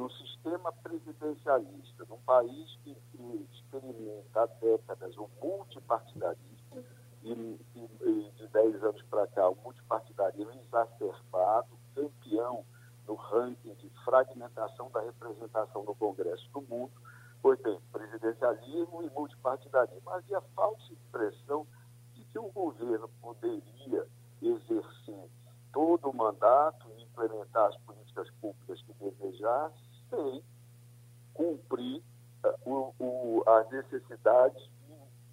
num 0.00 0.08
sistema 0.08 0.72
presidencialista, 0.72 2.06
num 2.08 2.18
país 2.20 2.74
que, 2.82 2.94
que 2.94 3.48
experimenta 3.52 4.42
há 4.42 4.46
décadas 4.46 5.14
o 5.18 5.28
multipartidarismo, 5.42 6.82
e, 7.22 7.60
e, 7.74 8.30
de 8.34 8.48
10 8.48 8.82
anos 8.82 9.02
para 9.10 9.26
cá, 9.26 9.46
o 9.50 9.56
multipartidarismo 9.56 10.52
exacerbado, 10.52 11.78
campeão 11.94 12.64
no 13.06 13.14
ranking 13.14 13.74
de 13.74 13.90
fragmentação 14.02 14.90
da 14.90 15.02
representação 15.02 15.84
no 15.84 15.94
Congresso 15.94 16.48
do 16.50 16.62
mundo. 16.62 16.92
Pois 17.42 17.60
bem, 17.60 17.78
presidencialismo 17.92 19.02
e 19.02 19.10
multipartidarismo. 19.10 20.08
Havia 20.08 20.40
falsa 20.56 20.92
impressão 20.94 21.66
de 22.14 22.24
que 22.24 22.38
o 22.38 22.50
governo 22.50 23.06
poderia 23.20 24.06
exercer 24.40 25.28
todo 25.74 26.08
o 26.08 26.16
mandato 26.16 26.88
e 26.96 27.02
implementar 27.02 27.68
as 27.68 27.76
políticas 27.82 28.30
públicas 28.40 28.80
que 28.80 28.94
desejasse 28.94 29.89
sem 30.10 30.42
cumprir 31.32 32.02
uh, 32.44 32.70
o, 32.70 32.94
o, 32.98 33.44
as 33.48 33.70
necessidades 33.70 34.68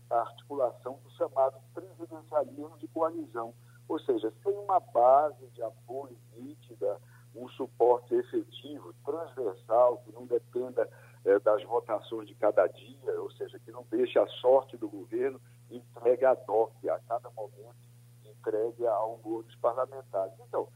a 0.09 0.21
articulação 0.21 0.99
do 1.03 1.09
chamado 1.11 1.57
presidencialismo 1.73 2.77
de 2.77 2.87
coalizão, 2.87 3.53
ou 3.87 3.99
seja, 3.99 4.31
sem 4.43 4.53
uma 4.53 4.79
base 4.79 5.45
de 5.47 5.61
apoio 5.61 6.17
nítida, 6.37 6.99
um 7.35 7.47
suporte 7.49 8.15
efetivo, 8.15 8.93
transversal, 9.05 9.97
que 9.99 10.11
não 10.11 10.25
dependa 10.25 10.89
eh, 11.25 11.39
das 11.39 11.63
votações 11.63 12.27
de 12.27 12.35
cada 12.35 12.65
dia, 12.67 13.21
ou 13.21 13.29
seja, 13.31 13.59
que 13.59 13.71
não 13.71 13.85
deixe 13.91 14.17
a 14.17 14.27
sorte 14.27 14.75
do 14.77 14.89
governo 14.89 15.39
entregue 15.69 16.25
a 16.25 16.33
DOC, 16.33 16.89
a 16.89 16.99
cada 16.99 17.29
momento 17.31 17.75
entregue 18.25 18.87
a 18.87 19.05
um 19.05 19.17
dos 19.19 19.55
parlamentares. 19.55 20.33
Então, 20.47 20.67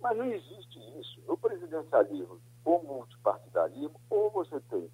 mas 0.00 0.16
não 0.16 0.24
existe 0.24 0.78
isso. 0.98 1.20
No 1.26 1.36
presidencialismo 1.36 2.40
ou 2.68 2.82
multipartidarismo, 2.82 3.98
ou 4.10 4.30
você 4.30 4.60
tem 4.68 4.90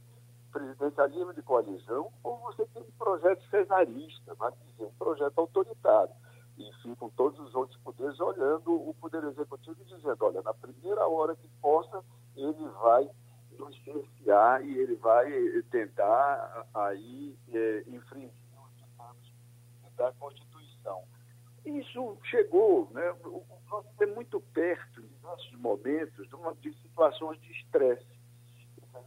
presidencialismo 0.52 1.34
de 1.34 1.42
coalizão, 1.42 2.12
ou 2.22 2.38
você 2.38 2.64
tem 2.66 2.80
um 2.80 2.90
projeto 2.92 3.42
cesarista, 3.50 4.32
vai 4.34 4.52
dizer, 4.52 4.84
um 4.84 4.92
projeto 4.92 5.37
autoritário. 5.38 6.14
E 6.56 6.72
ficam 6.82 7.10
todos 7.10 7.40
os 7.40 7.52
outros 7.52 7.76
poderes 7.80 8.20
olhando 8.20 8.72
o 8.72 8.94
Poder 8.94 9.24
Executivo 9.24 9.76
e 9.80 9.84
dizendo, 9.87 10.16
olha, 10.20 10.40
na 10.42 10.54
primeira 10.54 11.04
hora 11.08 11.34
que 11.34 11.48
possa, 11.60 12.04
ele 12.37 12.68
vai 12.80 13.10
nos 13.58 13.76
cercear 13.82 14.64
e 14.64 14.78
ele 14.78 14.94
vai 14.94 15.28
tentar 15.72 16.68
aí 16.72 17.37
é, 17.52 17.84
infringir 17.88 18.30
os 18.56 18.76
ditames 18.76 19.32
da 19.96 20.12
Constituição. 20.12 21.02
Isso 21.66 22.16
chegou, 22.22 22.88
né? 22.92 23.16
Nós 23.68 23.84
estamos 23.87 24.14
muito 24.14 24.40
perto, 24.52 25.02
diversos 25.24 25.58
momentos, 25.58 26.28
de, 26.60 26.72
situações 26.82 27.40
de 27.40 27.52
estresse. 27.52 28.04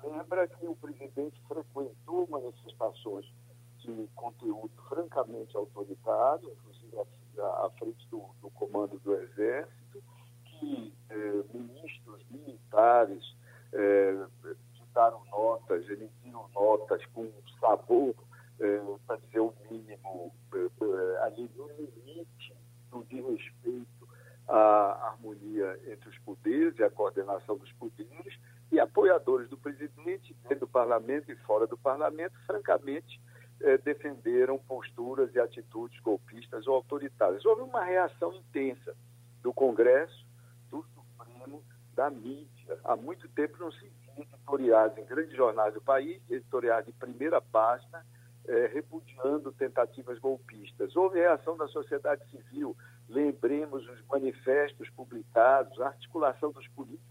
Lembra 0.04 0.48
que 0.48 0.68
o 0.68 0.76
presidente 0.76 1.40
frequentou 1.48 2.28
manifestações 2.30 3.26
de 3.80 4.10
conteúdo 4.16 4.72
francamente 4.90 5.56
autoritário, 5.56 6.52
inclusive 6.52 6.98
à, 7.40 7.70
frente 7.78 8.08
do, 8.10 8.24
do, 8.42 8.50
comando 8.50 9.00
do 9.00 9.14
Exército, 9.14 10.04
que 10.46 10.94
eh, 11.10 11.44
ministros 11.54 12.26
militares 12.30 13.24
eh, 13.74 14.26
notas, 15.32 15.88
emitiram 15.90 16.50
notas 16.56 17.06
com 17.14 17.32
sabor, 17.60 18.16
eh, 18.60 18.82
para 19.06 19.18
dizer 19.18 19.40
o 19.40 19.54
mínimo, 19.70 20.34
eh, 20.56 20.70
eh, 20.82 21.24
ali 21.24 21.50
no 21.56 21.68
limite 21.74 22.56
do 22.90 23.04
de 23.06 23.22
à 24.48 25.10
harmonia 25.10 25.80
entre 25.88 26.10
os 26.10 26.18
poderes 26.20 26.78
e 26.80 26.84
à 26.84 26.90
coordenação 26.90 27.58
dos 27.58 27.72
poderes, 27.74 28.40
e 28.72 28.80
apoiadores 28.80 29.50
do 29.50 29.58
presidente, 29.58 30.36
dentro 30.44 30.62
do 30.62 30.68
parlamento 30.68 31.32
e 31.32 31.36
fora 31.38 31.66
do 31.68 31.78
parlamento, 31.78 32.34
francamente, 32.46 33.20
eh, 33.62 33.78
defenderam 33.78 34.58
posturas 34.60 35.34
e 35.34 35.40
atitudes 35.40 36.00
golpistas 36.02 36.68
ou 36.68 36.76
autoritárias. 36.76 37.46
Houve 37.46 37.62
uma 37.62 37.84
reação 37.84 38.34
intensa 38.34 38.96
do 39.42 39.54
Congresso, 39.54 40.26
do 40.70 40.84
Supremo, 40.94 41.64
da 41.94 42.10
mídia. 42.10 42.78
Há 42.84 42.96
muito 42.96 43.28
tempo 43.30 43.58
não 43.58 43.72
se 43.72 43.90
via 43.90 44.24
editoriais 44.24 44.98
em 44.98 45.06
grandes 45.06 45.36
jornais 45.36 45.74
do 45.74 45.82
país, 45.82 46.22
editoriais 46.30 46.86
de 46.86 46.92
primeira 46.92 47.42
página, 47.42 48.06
é, 48.48 48.68
repudiando 48.68 49.52
tentativas 49.54 50.20
golpistas. 50.20 50.96
Houve 50.96 51.20
reação 51.20 51.58
da 51.58 51.68
sociedade 51.68 52.24
civil, 52.30 52.76
lembremos 53.10 53.88
os 53.88 54.06
manifestos 54.08 54.90
publicados, 54.90 55.80
a 55.82 55.88
articulação 55.88 56.52
dos 56.52 56.68
políticos 56.70 57.08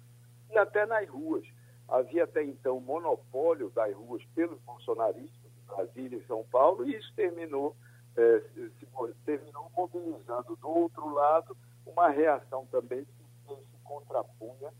e 0.51 0.59
até 0.59 0.87
nas 0.87 1.09
ruas. 1.09 1.47
Havia 1.89 2.25
até 2.25 2.43
então 2.43 2.81
monopólio 2.81 3.71
das 3.71 3.95
ruas 3.95 4.23
pelos 4.35 4.61
bolsonaristas 4.61 5.53
de 5.53 5.61
Brasília 5.67 6.19
e 6.19 6.27
São 6.27 6.45
Paulo 6.51 6.85
e 6.85 6.97
isso 6.97 7.13
terminou, 7.15 7.77
é, 8.17 8.43
se, 8.79 8.87
terminou 9.25 9.71
mobilizando 9.77 10.57
do 10.57 10.69
outro 10.69 11.09
lado 11.13 11.57
uma 11.87 12.09
reação 12.09 12.67
também 12.67 13.05
que 13.05 13.55
se 13.55 13.79
contrapunha 13.85 14.73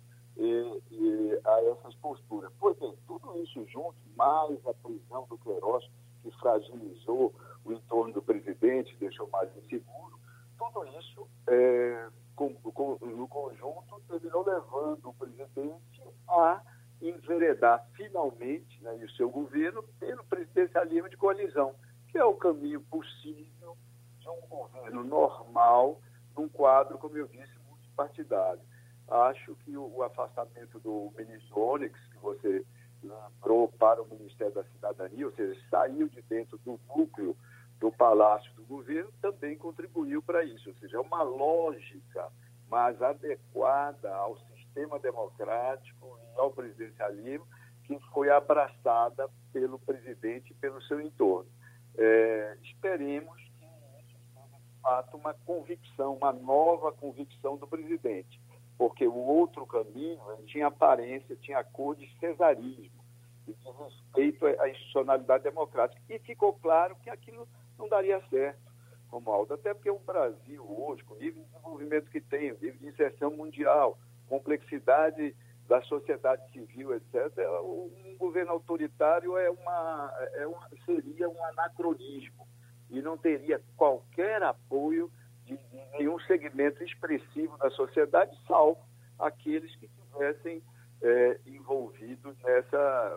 a 1.45 1.63
essas 1.71 1.95
posturas. 1.97 2.53
Pois 2.59 2.77
bem, 2.79 2.95
tudo 3.07 3.39
isso 3.39 3.65
junto, 3.69 3.97
mais 4.17 4.59
a 4.67 4.75
prisão 4.75 5.27
do 5.29 5.39
Queiroz, 5.39 5.89
que 6.23 6.31
fragilizou 6.33 7.33
o 7.65 7.73
entorno 7.73 8.13
do 8.13 8.23
presidente, 8.23 8.97
deixou 8.99 9.29
mais 9.31 9.49
inseguro, 9.57 10.19
tudo 10.59 10.87
isso, 10.99 11.29
é, 11.49 12.09
com, 12.35 12.55
com, 12.55 12.99
no 13.07 13.29
conjunto, 13.29 14.01
terminou 14.09 14.45
levando 14.45 15.09
o 15.09 15.15
presidente 15.15 16.03
a 16.29 16.63
enveredar 17.01 17.87
finalmente, 17.95 18.83
né, 18.83 18.97
e 18.99 19.05
o 19.05 19.11
seu 19.11 19.29
governo, 19.29 19.83
pelo 19.99 20.25
presidencialismo 20.25 21.09
de 21.09 21.17
coalizão, 21.17 21.75
que 22.09 22.19
é 22.19 22.25
o 22.25 22.35
caminho 22.35 22.81
possível 22.83 23.77
de 24.19 24.29
um 24.29 24.41
governo 24.49 25.05
normal, 25.05 26.01
num 26.37 26.49
quadro, 26.49 26.99
como 26.99 27.17
eu 27.17 27.27
disse, 27.29 27.53
multipartidário. 27.69 28.63
Acho 29.09 29.55
que 29.57 29.77
o, 29.77 29.97
o 29.97 30.03
afastamento 30.03 30.81
do 30.81 31.13
ministro 31.17 31.61
Onyx, 31.61 31.99
que 32.11 32.19
você 32.19 32.65
lembrou 33.03 33.69
para 33.69 34.03
o 34.03 34.09
Ministério 34.09 34.55
da 34.55 34.65
Cidadania, 34.65 35.27
ou 35.27 35.33
seja, 35.33 35.59
saiu 35.71 36.09
de 36.09 36.23
dentro 36.23 36.59
do 36.59 36.81
núcleo 36.89 37.37
do 37.79 37.91
Palácio 37.93 38.53
do 38.55 38.65
Governo, 38.65 39.11
também 39.21 39.57
contribuiu 39.57 40.23
para 40.23 40.45
isso. 40.45 40.69
Ou 40.69 40.75
seja, 40.77 40.97
é 40.97 41.01
uma 41.01 41.23
lógica 41.23 42.29
mais 42.69 43.01
adequada 43.01 44.15
ao 44.15 44.39
sistema 44.39 44.99
democrático 44.99 46.19
e 46.35 46.41
ao 46.41 46.51
presidencialismo 46.51 47.47
que 47.85 47.99
foi 48.13 48.31
abraçada 48.31 49.29
pelo 49.53 49.79
presidente 49.79 50.51
e 50.51 50.55
pelo 50.55 50.83
seu 50.83 51.01
entorno. 51.01 51.49
É, 51.97 52.59
esperemos 52.63 53.37
que 53.37 53.65
isso 53.65 53.81
seja, 53.93 54.19
de 54.59 54.83
fato, 54.83 55.17
uma 55.17 55.35
convicção, 55.35 56.15
uma 56.15 56.33
nova 56.33 56.93
convicção 56.93 57.57
do 57.57 57.67
presidente 57.67 58.41
porque 58.79 59.07
o 59.07 59.15
outro 59.15 59.67
caminho 59.67 60.21
tinha 60.47 60.67
aparência, 60.67 61.37
tinha 61.37 61.65
cor 61.65 61.97
de 61.97 62.09
cesarismo, 62.19 63.05
de 63.47 63.55
respeito 63.79 64.47
à 64.47 64.69
institucionalidade 64.69 65.45
democrática. 65.45 66.01
E 66.09 66.19
ficou 66.19 66.53
claro 66.55 66.97
que 66.97 67.09
aquilo 67.09 67.49
não 67.79 67.89
daria 67.89 68.21
certo, 68.29 68.61
Romualdo, 69.09 69.55
até 69.55 69.73
porque 69.73 69.91
o 69.91 69.99
Brasil 69.99 70.65
hoje, 70.69 71.03
com 71.05 71.15
o 71.15 71.19
nível 71.19 71.43
de 71.43 71.49
desenvolvimento 71.49 72.11
que 72.11 72.21
tem, 72.21 72.53
nível 72.53 72.79
de 72.79 72.89
inserção 72.89 73.31
mundial, 73.31 73.99
complexidade 74.29 75.35
da 75.69 75.81
sociedade 75.83 76.43
civil, 76.53 76.95
etc., 76.95 77.33
um 77.63 78.17
governo 78.19 78.53
autoritário 78.53 79.37
é 79.37 79.51
uma, 79.51 80.13
é 80.35 80.47
uma, 80.47 80.69
seria 80.85 81.29
um 81.29 81.45
anacronismo 81.47 82.47
e 82.91 83.03
não 83.03 83.17
teria 83.17 83.61
qualquer 83.77 84.43
apoio 84.43 85.11
de, 85.45 85.57
de 85.57 85.99
nenhum 85.99 86.19
segmento 86.21 86.83
expressivo 86.83 87.57
da 87.59 87.71
sociedade, 87.71 88.37
salvo 88.47 88.81
aqueles 89.19 89.75
que 89.77 89.89
tivessem 89.89 90.63
é, 91.03 91.41
envolvidos 91.47 92.37
nessa 92.43 93.15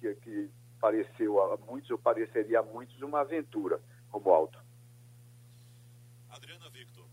que, 0.00 0.14
que, 0.16 0.50
pareceu 0.84 1.40
a 1.40 1.56
muitos, 1.66 1.90
ou 1.90 1.96
pareceria 1.96 2.60
a 2.60 2.62
muitos, 2.62 3.00
uma 3.00 3.22
aventura, 3.22 3.80
como 4.10 4.28
alto. 4.28 4.58
Adriana 6.28 6.68
Victor. 6.70 7.06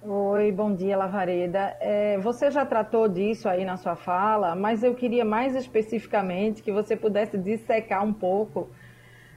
Oi, 0.00 0.50
bom 0.50 0.74
dia, 0.74 0.96
Lavareda. 0.96 1.76
É, 1.78 2.16
você 2.16 2.50
já 2.50 2.64
tratou 2.64 3.06
disso 3.06 3.50
aí 3.50 3.66
na 3.66 3.76
sua 3.76 3.96
fala, 3.96 4.54
mas 4.54 4.82
eu 4.82 4.94
queria 4.94 5.26
mais 5.26 5.54
especificamente 5.54 6.62
que 6.62 6.72
você 6.72 6.96
pudesse 6.96 7.36
dissecar 7.36 8.02
um 8.02 8.14
pouco 8.14 8.70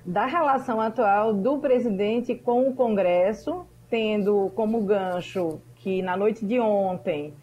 da 0.06 0.26
relação 0.26 0.80
atual 0.80 1.34
do 1.34 1.60
presidente 1.60 2.34
com 2.34 2.70
o 2.70 2.74
Congresso, 2.74 3.68
tendo 3.90 4.50
como 4.56 4.86
gancho 4.86 5.62
que 5.76 6.02
na 6.02 6.16
noite 6.16 6.46
de 6.46 6.62
ontem 6.62 7.34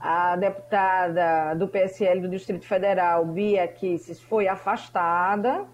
a 0.00 0.34
deputada 0.34 1.54
do 1.54 1.68
PSL 1.68 2.20
do 2.20 2.28
Distrito 2.28 2.66
Federal, 2.66 3.26
Bia 3.26 3.68
Kisses, 3.68 4.20
foi 4.22 4.48
afastada. 4.48 5.66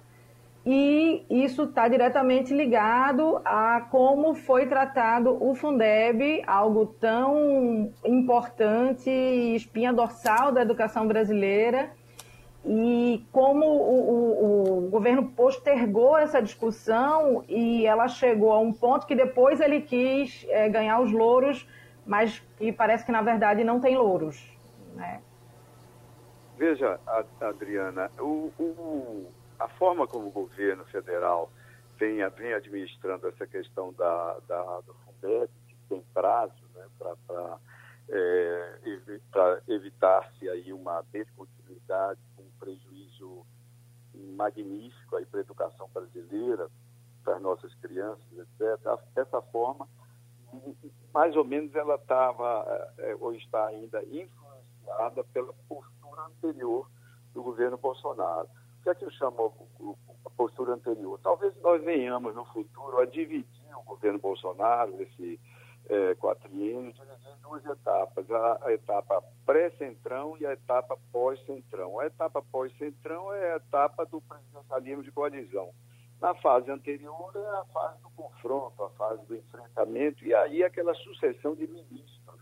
E 0.68 1.24
isso 1.30 1.62
está 1.62 1.86
diretamente 1.86 2.52
ligado 2.52 3.40
a 3.44 3.82
como 3.88 4.34
foi 4.34 4.66
tratado 4.66 5.38
o 5.40 5.54
Fundeb, 5.54 6.42
algo 6.44 6.86
tão 6.86 7.92
importante, 8.04 9.08
espinha 9.08 9.92
dorsal 9.92 10.50
da 10.50 10.62
educação 10.62 11.06
brasileira, 11.06 11.92
e 12.68 13.24
como 13.30 13.64
o, 13.64 14.00
o, 14.10 14.86
o, 14.86 14.90
governo 14.90 15.28
postergou 15.36 16.18
essa 16.18 16.42
discussão 16.42 17.44
e 17.48 17.86
ela 17.86 18.08
chegou 18.08 18.50
a 18.50 18.58
um 18.58 18.72
ponto 18.72 19.06
que 19.06 19.14
depois 19.14 19.60
ele 19.60 19.82
quis 19.82 20.44
é, 20.48 20.68
ganhar 20.68 20.98
os 20.98 21.12
louros, 21.12 21.64
mas 22.06 22.38
que 22.56 22.72
parece 22.72 23.04
que 23.04 23.12
na 23.12 23.22
verdade 23.22 23.64
não 23.64 23.80
tem 23.80 23.96
louros. 23.96 24.42
Né? 24.94 25.22
Veja, 26.56 26.98
Adriana, 27.40 28.10
o, 28.18 29.30
a 29.58 29.68
forma 29.68 30.06
como 30.06 30.28
o 30.28 30.30
governo 30.30 30.84
federal 30.86 31.50
vem, 31.98 32.18
vem 32.30 32.54
administrando 32.54 33.28
essa 33.28 33.46
questão 33.46 33.92
da, 33.92 34.38
da, 34.48 34.80
do 34.80 34.94
Fundeb, 35.04 35.50
que 35.68 35.76
tem 35.88 36.02
prazo 36.14 36.64
né, 36.74 36.86
para 36.98 37.58
é, 38.08 38.78
evitar-se 39.68 40.48
aí 40.48 40.72
uma 40.72 41.02
descontinuidade 41.12 42.20
prejuízo 42.58 43.46
magnífico 44.14 45.24
para 45.30 45.40
a 45.40 45.42
educação 45.42 45.88
brasileira, 45.92 46.68
para 47.22 47.36
as 47.36 47.42
nossas 47.42 47.74
crianças, 47.76 48.24
etc. 48.32 49.00
Dessa 49.14 49.40
forma, 49.42 49.88
mais 51.12 51.36
ou 51.36 51.44
menos 51.44 51.74
ela 51.74 51.96
estava, 51.96 52.92
é, 52.98 53.16
ou 53.18 53.34
está 53.34 53.66
ainda, 53.66 54.02
influenciada 54.04 55.24
pela 55.32 55.52
postura 55.68 56.22
anterior 56.22 56.88
do 57.32 57.42
governo 57.42 57.76
Bolsonaro. 57.76 58.48
O 58.80 58.82
que 58.82 58.90
é 58.90 58.94
que 58.94 59.04
eu 59.04 59.10
chamo 59.10 59.54
a 60.24 60.30
postura 60.30 60.74
anterior? 60.74 61.18
Talvez 61.22 61.54
nós 61.60 61.82
venhamos 61.82 62.34
no 62.34 62.44
futuro 62.46 62.98
a 62.98 63.06
dividir 63.06 63.76
o 63.76 63.82
governo 63.82 64.18
Bolsonaro, 64.18 65.00
esse 65.02 65.40
é, 65.88 66.14
quatriênio 66.16 66.90
em 66.90 67.40
duas 67.42 67.64
etapas, 67.64 68.30
a, 68.30 68.66
a 68.66 68.72
etapa 68.72 69.22
pré-centrão 69.44 70.36
e 70.38 70.46
a 70.46 70.52
etapa 70.52 70.98
pós-centrão. 71.12 72.00
A 72.00 72.06
etapa 72.06 72.42
pós-centrão 72.50 73.32
é 73.32 73.52
a 73.52 73.56
etapa 73.56 74.04
do 74.06 74.20
presidencialismo 74.20 75.02
de 75.02 75.12
coalizão. 75.12 75.72
Na 76.20 76.34
fase 76.34 76.70
anterior 76.70 77.32
é 77.34 77.60
a 77.60 77.64
fase 77.66 78.00
do 78.00 78.10
confronto, 78.10 78.82
a 78.82 78.90
fase 78.90 79.24
do 79.26 79.36
enfrentamento, 79.36 80.24
e 80.24 80.34
aí 80.34 80.64
aquela 80.64 80.94
sucessão 80.94 81.54
de 81.54 81.66
ministros. 81.66 82.40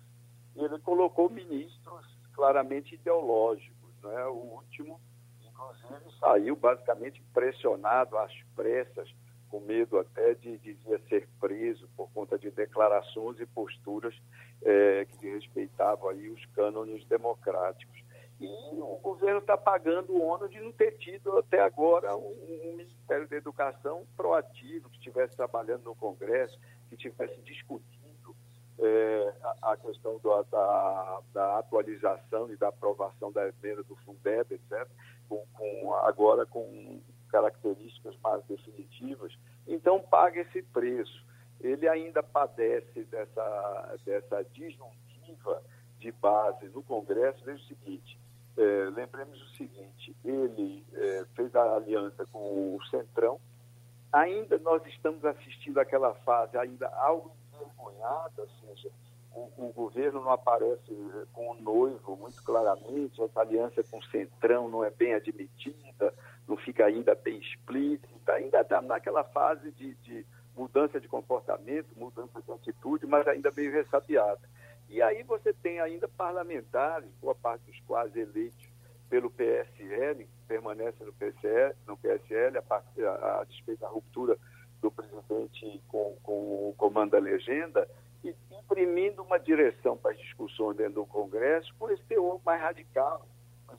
Ele 0.55 0.79
colocou 0.79 1.29
ministros 1.29 2.07
claramente 2.33 2.95
ideológicos. 2.95 3.91
Né? 4.03 4.25
O 4.27 4.55
último, 4.55 5.01
inclusive, 5.43 6.19
saiu 6.21 6.55
basicamente 6.55 7.23
pressionado 7.33 8.17
às 8.19 8.33
pressas 8.55 9.13
com 9.55 9.61
medo 9.61 9.99
até 9.99 10.35
de, 10.35 10.59
dizia 10.59 10.99
ser 11.09 11.29
preso 11.41 11.89
por 11.97 12.11
conta 12.11 12.37
de 12.37 12.51
declarações 12.51 13.39
e 13.39 13.47
posturas 13.47 14.15
é, 14.63 15.07
que 15.19 15.31
respeitavam 15.31 16.09
aí 16.09 16.29
os 16.29 16.45
cânones 16.47 17.05
democráticos. 17.07 18.04
E 18.41 18.47
o 18.81 18.99
governo 19.03 19.39
está 19.39 19.57
pagando 19.57 20.13
o 20.13 20.23
ônus 20.23 20.51
de 20.51 20.61
não 20.61 20.73
ter 20.73 20.93
tido 20.99 21.39
até 21.39 21.61
agora 21.61 22.17
um, 22.17 22.21
um, 22.21 22.77
Ministério 22.77 23.29
da 23.29 23.37
Educação 23.37 24.07
proativo, 24.17 24.89
que 24.91 24.97
estivesse 24.97 25.37
trabalhando 25.37 25.85
no 25.85 25.95
Congresso, 25.95 26.59
que 26.89 26.95
estivesse 26.95 27.41
discutindo 27.43 28.35
é, 28.79 29.35
a, 29.43 29.73
a, 29.73 29.77
questão 29.77 30.19
do, 30.19 30.43
da, 30.45 31.21
da, 31.33 31.59
atualização 31.59 32.51
e 32.51 32.57
da 32.57 32.69
aprovação 32.69 33.31
da 33.31 33.49
emenda 33.49 33.85
do 33.85 33.95
Fundeb, 33.97 34.53
etc., 34.53 34.89
com, 35.29 35.47
com, 35.55 35.95
agora 35.95 36.45
com 36.45 37.01
características 37.29 38.17
mais 38.23 38.45
definitivas, 38.45 39.37
então 39.67 40.01
paga 40.01 40.41
esse 40.41 40.63
preço. 40.63 41.25
Ele 41.61 41.89
ainda 41.89 42.23
padece 42.23 43.05
dessa, 43.05 43.97
dessa 44.05 44.45
disjuntiva 44.53 45.63
de 45.99 46.13
base 46.13 46.69
no 46.69 46.83
Congresso, 46.83 47.45
veja 47.45 47.63
o 47.63 47.67
seguinte, 47.67 48.19
é, 48.57 48.91
lembremos 48.95 49.41
o 49.43 49.57
seguinte, 49.57 50.15
ele 50.25 50.85
é, 50.93 51.25
fez 51.35 51.55
a 51.55 51.77
aliança 51.77 52.27
com 52.27 52.77
o 52.77 52.85
Centrão, 52.91 53.41
ainda 54.13 54.59
nós 54.59 54.85
estamos 54.87 55.25
assistindo 55.25 55.79
aquela 55.79 56.15
fase 56.17 56.57
ainda 56.57 56.89
algo 56.89 57.35
envergonhada, 57.53 58.43
ou 58.43 58.49
seja, 58.61 58.91
o, 59.33 59.51
o, 59.57 59.73
governo 59.73 60.21
não 60.21 60.31
aparece 60.31 60.95
com 61.33 61.51
o 61.51 61.61
noivo 61.61 62.17
muito 62.17 62.43
claramente, 62.45 63.21
essa 63.21 63.41
aliança 63.41 63.83
com 63.91 63.99
o 63.99 64.05
Centrão 64.05 64.69
não 64.69 64.85
é 64.85 64.91
bem 64.91 65.15
admitida, 65.15 66.15
não 66.47 66.57
fica 66.57 66.87
ainda 66.87 67.15
bem 67.15 67.39
explícita, 67.39 68.33
ainda 68.33 68.61
está 68.61 68.81
naquela 68.81 69.25
fase 69.25 69.73
de, 69.73 69.95
de 69.97 70.25
mudança 70.57 71.01
de 71.01 71.09
comportamento, 71.09 71.89
mudança 71.97 72.41
de 72.41 72.53
atitude, 72.53 73.07
mas 73.07 73.27
ainda 73.27 73.51
meio 73.51 73.73
ressabiada. 73.73 74.49
E 74.89 75.03
aí 75.03 75.23
você 75.23 75.53
tem 75.53 75.81
ainda 75.81 76.07
parlamentares, 76.07 77.09
boa 77.21 77.35
parte 77.35 77.63
dos 77.67 77.81
quase 77.81 78.21
eleitos 78.21 78.69
pelo 79.09 79.31
PSL, 79.31 80.29
permanece 80.47 81.03
no 81.05 81.13
PSL, 81.13 81.75
no 81.87 81.97
PSL 81.97 82.59
a, 82.59 82.63
a, 82.73 83.41
a 83.41 83.45
despeito 83.45 83.81
da 83.81 83.89
ruptura 83.89 84.37
do 84.81 84.91
presidente 84.91 85.83
com, 85.89 86.17
com 86.23 86.69
o 86.69 86.75
comando 86.77 87.13
da 87.13 87.19
legenda, 87.19 87.89
e 88.23 88.35
imprimindo 88.51 89.23
uma 89.23 89.39
direção 89.39 89.97
para 89.97 90.13
as 90.13 90.19
discussões 90.19 90.77
dentro 90.77 90.95
do 90.95 91.07
Congresso 91.07 91.75
com 91.79 91.91
esse 91.91 92.03
teor 92.05 92.41
mais 92.45 92.61
radical, 92.61 93.27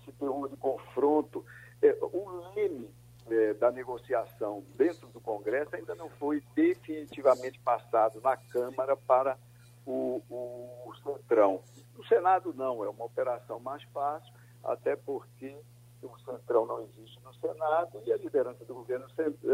esse 0.02 0.12
teor 0.14 0.50
de 0.50 0.58
confronto. 0.58 1.46
É, 1.82 1.98
o 2.02 2.52
limite 2.56 2.90
é, 3.30 3.54
da 3.56 3.72
negociação 3.72 4.64
dentro 4.76 5.08
do 5.08 5.20
Congresso 5.20 5.76
ainda 5.76 5.96
não 5.96 6.10
foi 6.12 6.44
definitivamente 6.56 7.60
passado 7.60 8.22
na 8.22 8.38
Câmara 8.38 8.96
para 8.96 9.38
o, 9.86 10.22
o, 10.30 10.94
Centrão. 11.04 11.62
No 11.96 12.06
Senado 12.06 12.54
não, 12.54 12.84
é 12.84 12.90
uma 12.90 13.06
operação 13.06 13.60
mais 13.60 13.84
fácil, 13.86 14.34
até 14.64 14.96
porque 14.96 15.56
o 16.02 16.20
Centrão 16.20 16.66
não 16.66 16.82
existe 16.82 17.20
no 17.24 17.34
Senado 17.36 18.02
e 18.06 18.12
a 18.12 18.18
liderança 18.18 18.64
do 18.66 18.74
governo 18.74 19.06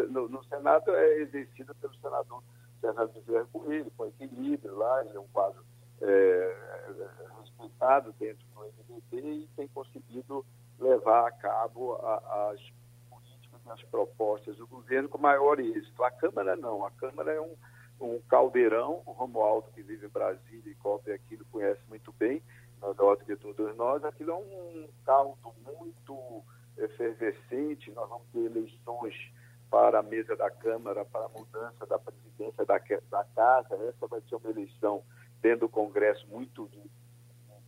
no, 0.09 0.43
Senado 0.45 0.91
é 0.95 1.19
exercida 1.19 1.73
pelo 1.75 1.93
senador 1.95 2.43
Fernando 2.79 3.13
Bezerra 3.13 3.47
Coelho, 3.51 3.91
com 3.95 4.05
equilíbrio 4.05 4.75
lá, 4.75 5.05
ele 5.05 5.15
é 5.15 5.19
um 5.19 5.27
quadro 5.27 5.63
é, 6.01 6.55
respeitado 7.39 8.13
dentro 8.19 8.45
do 8.47 8.61
MDB 8.61 9.43
e 9.43 9.49
tem 9.55 9.67
conseguido 9.67 10.45
levar 10.79 11.27
a 11.27 11.31
cabo 11.31 11.93
a, 11.95 12.51
as 12.51 12.59
políticas 13.09 13.67
as 13.67 13.83
propostas 13.83 14.57
do 14.57 14.67
governo 14.67 15.07
com 15.07 15.17
maior 15.17 15.59
êxito. 15.59 16.03
A 16.03 16.11
Câmara 16.11 16.55
não, 16.55 16.85
a 16.85 16.91
Câmara 16.91 17.31
é 17.31 17.39
um, 17.39 17.55
um 18.01 18.19
caldeirão, 18.29 19.01
o 19.05 19.11
Romualdo 19.11 19.69
que 19.73 19.81
vive 19.81 20.05
em 20.05 20.09
Brasília 20.09 20.71
e 20.71 20.75
cobre 20.75 21.13
aquilo 21.13 21.45
conhece 21.45 21.81
muito 21.87 22.11
bem, 22.13 22.41
melhor 22.81 23.15
do 23.15 23.25
que 23.25 23.35
todos 23.35 23.75
nós, 23.75 24.03
aquilo 24.03 24.31
é 24.31 24.35
um 24.35 24.89
caldo 25.05 25.53
muito 25.63 26.43
efervescente, 26.77 27.91
nós 27.91 28.09
vamos 28.09 28.27
ter 28.31 28.39
eleições 28.39 29.15
para 29.69 29.99
a 29.99 30.03
mesa 30.03 30.35
da 30.35 30.49
Câmara, 30.49 31.05
para 31.05 31.25
a 31.25 31.29
mudança 31.29 31.85
da 31.85 31.97
presidência 31.97 32.65
da, 32.65 32.77
da 33.09 33.23
Casa. 33.35 33.75
Essa 33.87 34.07
vai 34.07 34.21
ser 34.21 34.35
uma 34.35 34.49
eleição 34.49 35.03
dentro 35.41 35.61
do 35.61 35.69
Congresso 35.69 36.27
muito 36.27 36.67
de, 36.67 36.81
de 36.81 36.89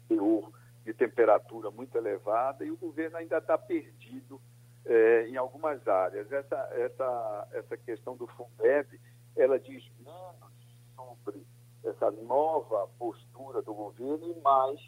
teor, 0.10 0.52
de 0.84 0.94
temperatura 0.94 1.72
muito 1.72 1.98
elevada, 1.98 2.66
e 2.66 2.72
o 2.72 2.78
governo 2.78 3.18
ainda 3.18 3.38
está 3.38 3.58
perdido 3.58 4.42
é, 4.86 5.28
em 5.28 5.38
algumas 5.38 5.88
áreas. 5.88 6.30
Essa, 6.32 6.70
essa, 6.74 7.48
essa 7.54 7.78
questão 7.78 8.18
do 8.18 8.28
Fundeb, 8.28 9.00
ela 9.36 9.60
diz 9.60 9.84
menos 10.00 10.54
sobre 10.96 11.46
essa 11.84 12.12
nova 12.12 12.88
postura 12.98 13.62
do 13.62 13.74
governo 13.74 14.28
e 14.28 14.42
mais 14.42 14.80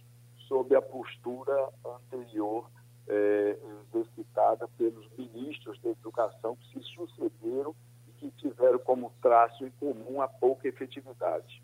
sobre 0.47 0.75
a 0.75 0.81
postura 0.81 1.69
anterior 1.85 2.69
é, 3.07 3.57
exercitada 3.89 4.67
pelos 4.77 5.07
ministros 5.17 5.79
da 5.81 5.89
educação 5.89 6.55
que 6.55 6.73
se 6.73 6.83
sucederam 6.93 7.75
e 8.07 8.11
que 8.13 8.31
tiveram 8.31 8.79
como 8.79 9.11
traço 9.21 9.65
em 9.65 9.71
comum 9.71 10.21
a 10.21 10.27
pouca 10.27 10.67
efetividade. 10.67 11.61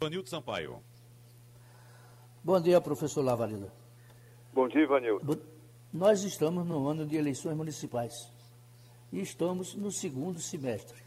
Ivanildo 0.00 0.28
Sampaio. 0.28 0.82
Bom 2.42 2.60
dia, 2.60 2.80
professor 2.80 3.22
Lavareda. 3.22 3.72
Bom 4.52 4.68
dia, 4.68 4.82
Ivanildo. 4.82 5.40
Nós 5.92 6.22
estamos 6.24 6.66
no 6.66 6.86
ano 6.88 7.06
de 7.06 7.16
eleições 7.16 7.56
municipais 7.56 8.12
e 9.12 9.20
estamos 9.20 9.74
no 9.74 9.90
segundo 9.90 10.38
semestre. 10.40 11.03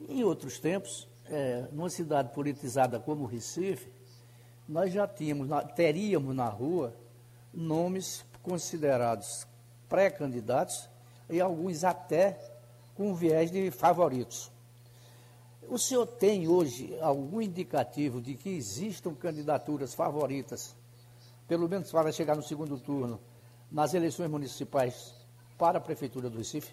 Em 0.00 0.22
outros 0.22 0.58
tempos, 0.58 1.08
é, 1.26 1.66
numa 1.72 1.90
cidade 1.90 2.32
politizada 2.34 3.00
como 3.00 3.24
Recife, 3.26 3.88
nós 4.68 4.92
já 4.92 5.06
tínhamos, 5.06 5.48
teríamos 5.74 6.34
na 6.34 6.48
rua 6.48 6.94
nomes 7.52 8.24
considerados 8.42 9.46
pré-candidatos 9.88 10.88
e 11.30 11.40
alguns 11.40 11.84
até 11.84 12.38
com 12.94 13.14
viés 13.14 13.50
de 13.50 13.70
favoritos. 13.70 14.50
O 15.68 15.78
senhor 15.78 16.06
tem 16.06 16.46
hoje 16.46 16.96
algum 17.00 17.40
indicativo 17.40 18.20
de 18.20 18.34
que 18.34 18.50
existam 18.50 19.14
candidaturas 19.14 19.94
favoritas, 19.94 20.76
pelo 21.48 21.68
menos 21.68 21.90
para 21.90 22.12
chegar 22.12 22.36
no 22.36 22.42
segundo 22.42 22.78
turno, 22.78 23.20
nas 23.70 23.94
eleições 23.94 24.30
municipais 24.30 25.14
para 25.58 25.78
a 25.78 25.80
Prefeitura 25.80 26.30
do 26.30 26.38
Recife? 26.38 26.72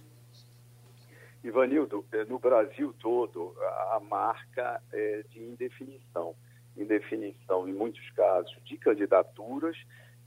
Ivanildo, 1.44 2.06
eh, 2.14 2.24
no 2.26 2.40
Brasil 2.40 2.94
todo, 3.00 3.54
a 3.92 4.00
marca 4.00 4.82
é 4.94 5.24
de 5.30 5.44
indefinição. 5.44 6.36
Indefinição, 6.78 7.68
em 7.68 7.74
muitos 7.74 8.10
casos, 8.12 8.56
de 8.64 8.78
candidaturas 8.78 9.78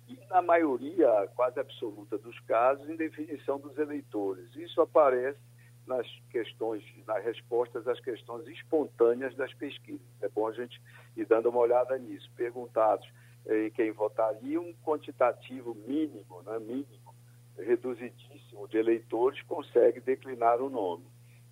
e, 0.06 0.18
na 0.28 0.42
maioria 0.42 1.08
quase 1.34 1.58
absoluta 1.58 2.18
dos 2.18 2.38
casos, 2.40 2.88
em 2.88 2.96
definição 2.96 3.58
dos 3.58 3.76
eleitores. 3.78 4.54
Isso 4.54 4.80
aparece 4.80 5.38
nas 5.86 6.06
questões, 6.30 6.84
nas 7.06 7.24
respostas 7.24 7.86
às 7.88 7.98
questões 8.00 8.46
espontâneas 8.48 9.34
das 9.36 9.52
pesquisas. 9.54 10.06
É 10.20 10.28
bom 10.28 10.46
a 10.46 10.52
gente 10.52 10.80
ir 11.16 11.24
dando 11.24 11.48
uma 11.48 11.60
olhada 11.60 11.96
nisso. 11.96 12.30
Perguntados 12.36 13.08
em 13.48 13.70
quem 13.70 13.90
votaria, 13.92 14.60
um 14.60 14.74
quantitativo 14.84 15.74
mínimo, 15.86 16.42
né, 16.42 16.58
mínimo, 16.58 17.05
reduzidíssimo 17.58 18.68
de 18.68 18.78
eleitores 18.78 19.40
consegue 19.42 20.00
declinar 20.00 20.60
o 20.60 20.68
nome. 20.70 21.04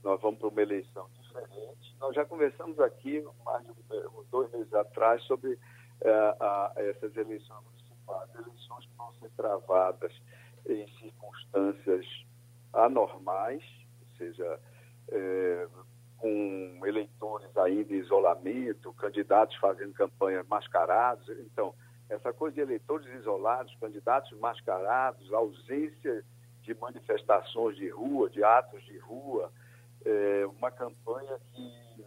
Nós 0.02 0.20
vamos 0.20 0.38
para 0.38 0.48
uma 0.48 0.62
eleição 0.62 1.08
diferente. 1.20 1.96
Nós 1.98 2.14
já 2.14 2.24
conversamos 2.24 2.78
aqui, 2.80 3.24
mais 3.44 3.64
de 3.64 3.72
dois 4.30 4.50
meses 4.52 4.72
atrás, 4.74 5.22
sobre 5.24 5.52
uh, 5.52 6.78
essas 6.78 7.16
eleições 7.16 7.64
municipais. 7.64 8.34
Eleições 8.34 8.86
que 8.86 8.96
vão 8.96 9.12
ser 9.14 9.30
travadas 9.30 10.12
em 10.68 10.86
circunstâncias 10.98 12.06
anormais, 12.72 13.62
ou 14.00 14.16
seja, 14.18 14.60
é, 15.08 15.68
com 16.18 16.80
eleitores 16.84 17.56
ainda 17.56 17.94
em 17.94 17.98
isolamento, 17.98 18.92
candidatos 18.94 19.56
fazendo 19.56 19.92
campanha 19.94 20.44
mascarados. 20.48 21.28
Então, 21.40 21.74
essa 22.08 22.32
coisa 22.32 22.54
de 22.54 22.60
eleitores 22.60 23.06
isolados, 23.14 23.74
candidatos 23.80 24.38
mascarados, 24.38 25.32
ausência 25.32 26.24
de 26.62 26.74
manifestações 26.74 27.76
de 27.76 27.88
rua, 27.88 28.30
de 28.30 28.42
atos 28.42 28.82
de 28.84 28.98
rua, 28.98 29.52
é, 30.04 30.46
uma 30.46 30.70
campanha 30.70 31.38
que 31.52 32.04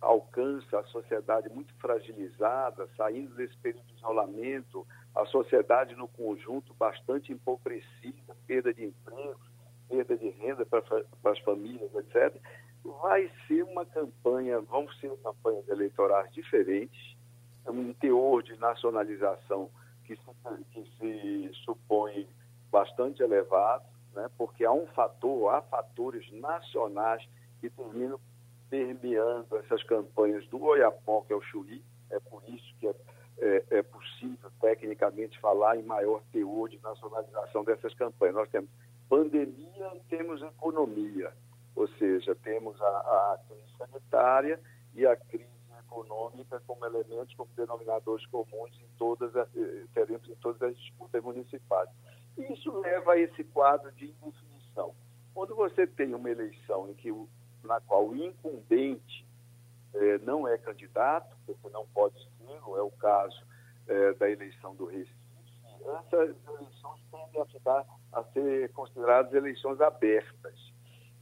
alcança 0.00 0.78
a 0.78 0.84
sociedade 0.84 1.48
muito 1.48 1.74
fragilizada, 1.74 2.88
saindo 2.96 3.34
desse 3.34 3.56
período 3.58 3.86
de 3.86 3.94
isolamento, 3.94 4.86
a 5.14 5.24
sociedade 5.26 5.94
no 5.96 6.08
conjunto 6.08 6.74
bastante 6.74 7.32
empobrecida, 7.32 8.36
perda 8.46 8.72
de 8.72 8.84
empregos, 8.84 9.50
perda 9.88 10.16
de 10.16 10.28
renda 10.30 10.66
para, 10.66 10.82
para 10.82 11.32
as 11.32 11.38
famílias, 11.40 11.92
etc. 11.94 12.34
Vai 12.84 13.30
ser 13.46 13.64
uma 13.64 13.84
campanha, 13.86 14.60
vão 14.60 14.88
ser 14.94 15.10
campanhas 15.18 15.66
eleitorais 15.68 16.30
diferentes, 16.32 17.15
um 17.70 17.92
teor 17.94 18.42
de 18.42 18.56
nacionalização 18.58 19.70
que 20.04 20.16
se, 20.16 20.64
que 20.72 20.90
se 20.98 21.50
supõe 21.64 22.28
bastante 22.70 23.22
elevado, 23.22 23.84
né? 24.14 24.28
porque 24.36 24.64
há 24.64 24.72
um 24.72 24.86
fator, 24.88 25.54
há 25.54 25.62
fatores 25.62 26.30
nacionais 26.32 27.26
que 27.60 27.70
terminam 27.70 28.20
permeando 28.68 29.56
essas 29.58 29.82
campanhas 29.84 30.46
do 30.48 30.62
Oiapó, 30.62 31.22
que 31.22 31.32
é 31.32 31.36
o 31.36 31.42
Chuí, 31.42 31.82
é 32.10 32.18
por 32.20 32.42
isso 32.48 32.74
que 32.78 32.88
é, 32.88 32.94
é, 33.38 33.64
é, 33.70 33.82
possível 33.82 34.50
tecnicamente 34.60 35.38
falar 35.40 35.76
em 35.76 35.82
maior 35.82 36.22
teor 36.32 36.68
de 36.68 36.80
nacionalização 36.82 37.64
dessas 37.64 37.94
campanhas. 37.94 38.34
Nós 38.34 38.50
temos 38.50 38.70
pandemia 39.08 39.66
temos 40.08 40.42
economia, 40.42 41.32
ou 41.74 41.88
seja, 41.88 42.34
temos 42.36 42.80
a, 42.80 42.86
a 42.86 43.38
crise 43.46 43.76
sanitária 43.78 44.60
e 44.94 45.06
a 45.06 45.16
crise 45.16 45.55
econômica 45.96 46.60
como 46.66 46.84
elementos, 46.84 47.34
como 47.34 47.50
denominadores 47.56 48.26
comuns 48.26 48.72
em 48.78 48.88
todas 48.98 49.34
as, 49.34 49.48
eh, 49.56 49.84
teremos 49.94 50.28
em 50.28 50.34
todas 50.36 50.60
as 50.62 50.76
disputas 50.76 51.22
municipais. 51.22 51.88
E 52.36 52.52
isso 52.52 52.70
leva 52.80 53.12
a 53.12 53.18
esse 53.18 53.42
quadro 53.44 53.90
de 53.92 54.06
indefinição. 54.06 54.94
Quando 55.34 55.54
você 55.54 55.86
tem 55.86 56.14
uma 56.14 56.30
eleição 56.30 56.90
em 56.90 56.94
que 56.94 57.10
na 57.64 57.80
qual 57.80 58.08
o 58.08 58.16
incumbente 58.16 59.26
eh, 59.94 60.18
não 60.18 60.46
é 60.46 60.58
candidato, 60.58 61.34
porque 61.46 61.68
não 61.70 61.86
pode 61.88 62.14
ser, 62.18 62.28
é 62.48 62.82
o 62.82 62.90
caso 62.92 63.42
eh, 63.88 64.12
da 64.14 64.30
eleição 64.30 64.74
do 64.74 64.86
Recife, 64.86 65.26
essas 65.80 66.36
eleições 66.48 67.00
tendem 67.10 67.40
a, 67.40 67.46
ficar, 67.46 67.86
a 68.12 68.24
ser 68.32 68.72
consideradas 68.72 69.32
eleições 69.32 69.80
abertas. 69.80 70.72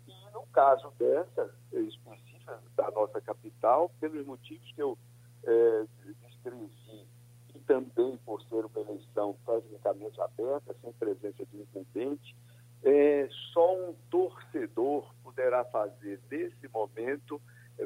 E 0.09 0.33
no 0.33 0.47
caso 0.47 0.91
dessa 0.99 1.55
específica 1.72 2.34
da 2.76 2.90
nossa 2.90 3.20
capital, 3.20 3.90
pelos 4.01 4.26
motivos 4.26 4.70
que 4.72 4.82
eu 4.82 4.99
eh, 5.45 5.84
descrevi, 6.22 7.07
e 7.55 7.59
também 7.61 8.16
por 8.24 8.42
ser 8.42 8.64
uma 8.64 8.80
eleição 8.80 9.36
tecnicamente 9.47 10.20
aberta, 10.20 10.74
sem 10.80 10.92
presença 10.92 11.45
de 11.47 11.61
incumbente, 11.61 12.36
é, 12.82 13.28
só 13.53 13.74
um 13.76 13.95
torcedor 14.11 15.11
poderá 15.22 15.64
fazer, 15.64 16.20
nesse 16.30 16.68
momento, 16.68 17.40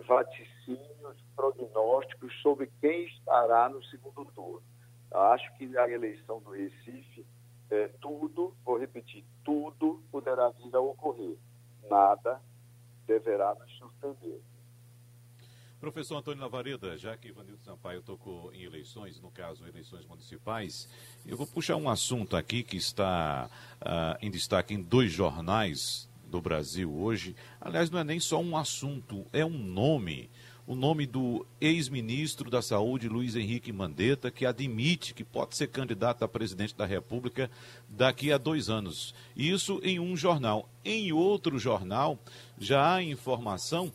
vaticínios, 0.07 1.17
prognósticos 1.37 2.35
sobre 2.43 2.71
quem 2.81 3.05
estará 3.07 3.69
no 3.69 3.83
segundo 3.85 4.25
turno. 4.33 4.63
Acho 5.11 5.55
que 5.57 5.67
na 5.67 5.89
eleição 5.89 6.41
do 6.41 6.51
Recife, 6.51 7.25
é, 7.71 7.89
tudo, 8.01 8.55
vou 8.65 8.79
repetir, 8.79 9.25
tudo 9.45 10.03
poderá 10.11 10.51
vir 10.51 10.75
a 10.75 10.81
ocorrer. 10.81 11.37
Nada 11.89 12.41
deverá 13.07 13.55
nos 13.55 13.71
surpreender. 13.79 14.41
Professor 15.81 16.17
Antônio 16.17 16.43
Lavareda, 16.43 16.99
já 16.99 17.17
que 17.17 17.29
Ivanildo 17.29 17.63
Sampaio 17.63 18.03
tocou 18.03 18.53
em 18.53 18.65
eleições, 18.65 19.21
no 19.21 19.31
caso 19.31 19.65
eleições 19.65 20.05
municipais, 20.07 20.89
eu 21.25 21.37
vou 21.37 21.47
puxar 21.47 21.77
um 21.77 21.89
assunto 21.89 22.37
aqui 22.37 22.65
que 22.65 22.77
está 22.77 23.49
uh, 23.81 24.19
em 24.21 24.29
destaque 24.29 24.75
em 24.75 24.83
dois 24.83 25.13
jornais 25.13 26.09
do 26.27 26.41
Brasil 26.41 26.93
hoje. 26.93 27.37
Aliás, 27.61 27.91
não 27.91 28.01
é 28.01 28.05
nem 28.05 28.19
só 28.19 28.41
um 28.41 28.57
assunto, 28.57 29.25
é 29.33 29.45
um 29.45 29.57
nome. 29.57 30.29
O 30.67 30.75
nome 30.75 31.07
do 31.07 31.47
ex-ministro 31.61 32.51
da 32.51 32.61
Saúde, 32.61 33.09
Luiz 33.09 33.37
Henrique 33.37 33.73
Mandetta, 33.73 34.33
que 34.33 34.45
admite 34.45 35.15
que 35.15 35.23
pode 35.23 35.57
ser 35.57 35.69
candidato 35.69 36.25
a 36.25 36.29
presidente 36.29 36.75
da 36.75 36.85
República 36.85 37.49
daqui 37.89 38.33
a 38.33 38.37
dois 38.37 38.69
anos. 38.69 39.15
Isso 39.35 39.81
em 39.85 40.01
um 40.01 40.17
jornal. 40.17 40.69
Em 40.85 41.13
outro 41.13 41.57
jornal, 41.57 42.19
já 42.59 42.97
há 42.97 43.03
informação 43.03 43.93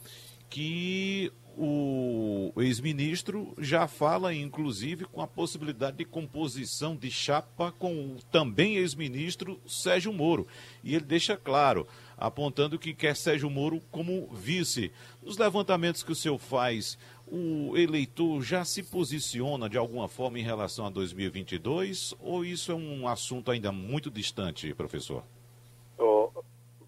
que 0.49 1.31
o 1.57 2.51
ex-ministro 2.57 3.53
já 3.59 3.87
fala, 3.87 4.33
inclusive, 4.33 5.05
com 5.05 5.21
a 5.21 5.27
possibilidade 5.27 5.97
de 5.97 6.05
composição 6.05 6.95
de 6.95 7.11
chapa 7.11 7.71
com 7.71 7.93
o 7.93 8.17
também 8.31 8.77
ex-ministro 8.77 9.59
Sérgio 9.67 10.11
Moro. 10.11 10.47
E 10.83 10.95
ele 10.95 11.05
deixa 11.05 11.37
claro, 11.37 11.87
apontando 12.17 12.79
que 12.79 12.93
quer 12.93 13.15
Sérgio 13.15 13.49
Moro 13.49 13.81
como 13.91 14.27
vice. 14.33 14.91
Nos 15.21 15.37
levantamentos 15.37 16.03
que 16.03 16.11
o 16.11 16.15
senhor 16.15 16.39
faz, 16.39 16.97
o 17.27 17.77
eleitor 17.77 18.41
já 18.41 18.65
se 18.65 18.83
posiciona 18.83 19.69
de 19.69 19.77
alguma 19.77 20.07
forma 20.07 20.39
em 20.39 20.43
relação 20.43 20.85
a 20.85 20.89
2022 20.89 22.13
ou 22.19 22.43
isso 22.43 22.71
é 22.71 22.75
um 22.75 23.07
assunto 23.07 23.51
ainda 23.51 23.71
muito 23.71 24.09
distante, 24.09 24.73
professor? 24.73 25.23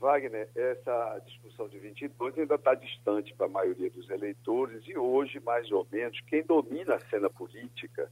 Wagner, 0.06 0.48
essa 0.56 1.20
discussão 1.26 1.68
de 1.68 1.80
22 1.80 2.38
ainda 2.38 2.54
está 2.54 2.76
distante 2.76 3.34
para 3.34 3.48
a 3.48 3.50
maioria 3.50 3.90
dos 3.90 4.08
eleitores 4.12 4.84
e 4.86 4.96
hoje, 4.96 5.40
mais 5.40 5.72
ou 5.72 5.88
menos, 5.92 6.22
quem 6.28 6.44
domina 6.44 6.94
a 6.94 7.00
cena 7.10 7.28
política 7.28 8.08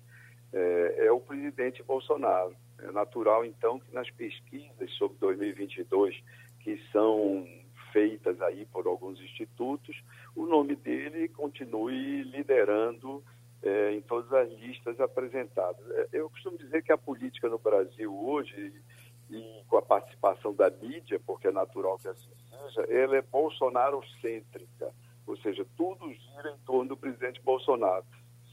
é, 0.51 1.05
é 1.05 1.11
o 1.11 1.19
presidente 1.19 1.83
Bolsonaro. 1.83 2.55
É 2.79 2.91
natural, 2.91 3.45
então, 3.45 3.79
que 3.79 3.93
nas 3.93 4.09
pesquisas 4.09 4.91
sobre 4.97 5.19
2022, 5.19 6.19
que 6.61 6.81
são 6.91 7.47
feitas 7.91 8.41
aí 8.41 8.65
por 8.65 8.87
alguns 8.87 9.21
institutos, 9.21 9.95
o 10.35 10.47
nome 10.47 10.75
dele 10.75 11.27
continue 11.27 12.23
liderando 12.23 13.23
é, 13.61 13.91
em 13.91 14.01
todas 14.01 14.33
as 14.33 14.49
listas 14.59 14.99
apresentadas. 14.99 15.87
É, 15.91 16.07
eu 16.11 16.27
costumo 16.27 16.57
dizer 16.57 16.81
que 16.81 16.91
a 16.91 16.97
política 16.97 17.47
no 17.47 17.59
Brasil 17.59 18.11
hoje 18.11 18.73
e 19.33 19.63
com 19.67 19.77
a 19.77 19.81
participação 19.81 20.53
da 20.53 20.69
mídia, 20.69 21.19
porque 21.25 21.47
é 21.47 21.51
natural 21.51 21.97
que 21.97 22.07
assim 22.07 22.29
seja, 22.49 22.81
ela 22.89 23.17
é 23.17 23.21
bolsonaro-cêntrica, 23.21 24.93
ou 25.25 25.37
seja, 25.37 25.65
tudo 25.77 26.11
gira 26.11 26.51
em 26.51 26.65
torno 26.65 26.89
do 26.89 26.97
presidente 26.97 27.41
Bolsonaro, 27.41 28.05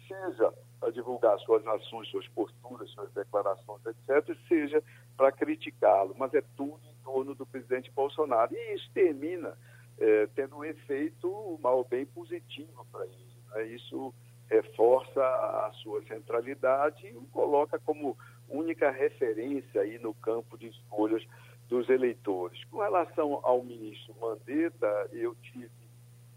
seja 0.07 0.53
para 0.79 0.91
divulgar 0.91 1.39
suas 1.41 1.67
ações, 1.67 2.09
suas 2.09 2.27
posturas, 2.29 2.91
suas 2.91 3.13
declarações, 3.13 3.83
etc., 3.87 4.37
seja 4.49 4.83
para 5.17 5.31
criticá-lo, 5.31 6.15
mas 6.17 6.33
é 6.35 6.43
tudo 6.57 6.81
em 6.85 7.05
torno 7.05 7.35
do 7.35 7.47
presidente 7.47 7.91
Bolsonaro. 7.91 8.55
E 8.55 8.75
isso 8.75 8.91
termina 8.93 9.57
é, 9.99 10.27
tendo 10.35 10.57
um 10.57 10.65
efeito 10.65 11.59
mal 11.63 11.85
bem 11.85 12.07
positivo 12.07 12.87
para 12.91 13.05
ele. 13.05 13.43
Né? 13.51 13.67
Isso 13.67 14.15
reforça 14.49 15.23
a 15.23 15.71
sua 15.75 16.03
centralidade 16.03 17.07
e 17.07 17.17
o 17.17 17.23
coloca 17.27 17.79
como 17.79 18.17
única 18.51 18.91
referência 18.91 19.81
aí 19.81 19.99
no 19.99 20.13
campo 20.15 20.59
de 20.59 20.69
escolhas 20.69 21.25
dos 21.69 21.89
eleitores. 21.89 22.63
Com 22.65 22.79
relação 22.79 23.41
ao 23.43 23.63
ministro 23.63 24.15
Mandetta, 24.21 25.09
eu 25.13 25.35
tive 25.37 25.71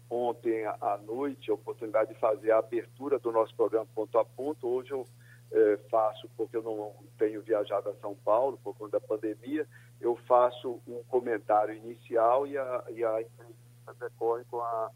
ontem 0.08 0.64
à 0.64 0.98
noite 1.04 1.50
a 1.50 1.54
oportunidade 1.54 2.14
de 2.14 2.20
fazer 2.20 2.52
a 2.52 2.58
abertura 2.58 3.18
do 3.18 3.32
nosso 3.32 3.54
programa 3.54 3.86
Ponto 3.94 4.16
a 4.18 4.24
Ponto. 4.24 4.68
Hoje 4.68 4.92
eu 4.92 5.06
é, 5.52 5.76
faço, 5.90 6.28
porque 6.36 6.56
eu 6.56 6.62
não 6.62 6.92
tenho 7.18 7.42
viajado 7.42 7.88
a 7.88 7.94
São 7.94 8.14
Paulo 8.14 8.58
por 8.62 8.76
conta 8.76 8.98
da 8.98 9.06
pandemia, 9.06 9.66
eu 10.00 10.16
faço 10.28 10.80
um 10.86 11.02
comentário 11.04 11.74
inicial 11.74 12.46
e 12.46 12.58
a, 12.58 12.84
e 12.90 13.04
a 13.04 13.22
entrevista 13.22 13.94
decorre 14.00 14.44
com 14.50 14.60
a, 14.60 14.90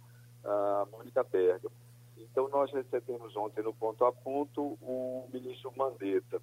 a 0.45 0.87
Mônica 0.91 1.23
Berga. 1.25 1.69
Então, 2.17 2.49
nós 2.49 2.73
recebemos 2.73 3.37
ontem 3.37 3.63
no 3.63 3.73
Ponto 3.73 4.05
a 4.05 4.13
Ponto 4.13 4.79
o 4.83 5.29
ministro 5.33 5.73
Mandetta. 5.77 6.41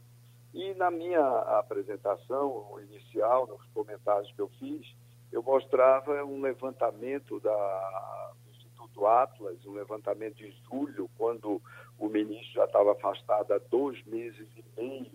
E 0.56 0.74
na 0.76 0.90
minha 0.90 1.20
apresentação 1.60 2.80
inicial, 2.80 3.46
nos 3.46 3.62
comentários 3.74 4.32
que 4.32 4.40
eu 4.40 4.48
fiz, 4.58 4.88
eu 5.30 5.44
mostrava 5.44 6.24
um 6.24 6.40
levantamento 6.40 7.42
da, 7.42 8.32
do 8.42 8.52
Instituto 8.52 9.06
Atlas, 9.06 9.66
um 9.66 9.74
levantamento 9.74 10.36
de 10.36 10.56
julho, 10.64 11.10
quando 11.18 11.62
o 12.00 12.08
ministro 12.08 12.54
já 12.54 12.64
estava 12.64 12.94
afastado 12.94 13.52
há 13.54 13.58
dois 13.70 14.02
meses 14.06 14.48
e 14.56 14.64
meio 14.80 15.12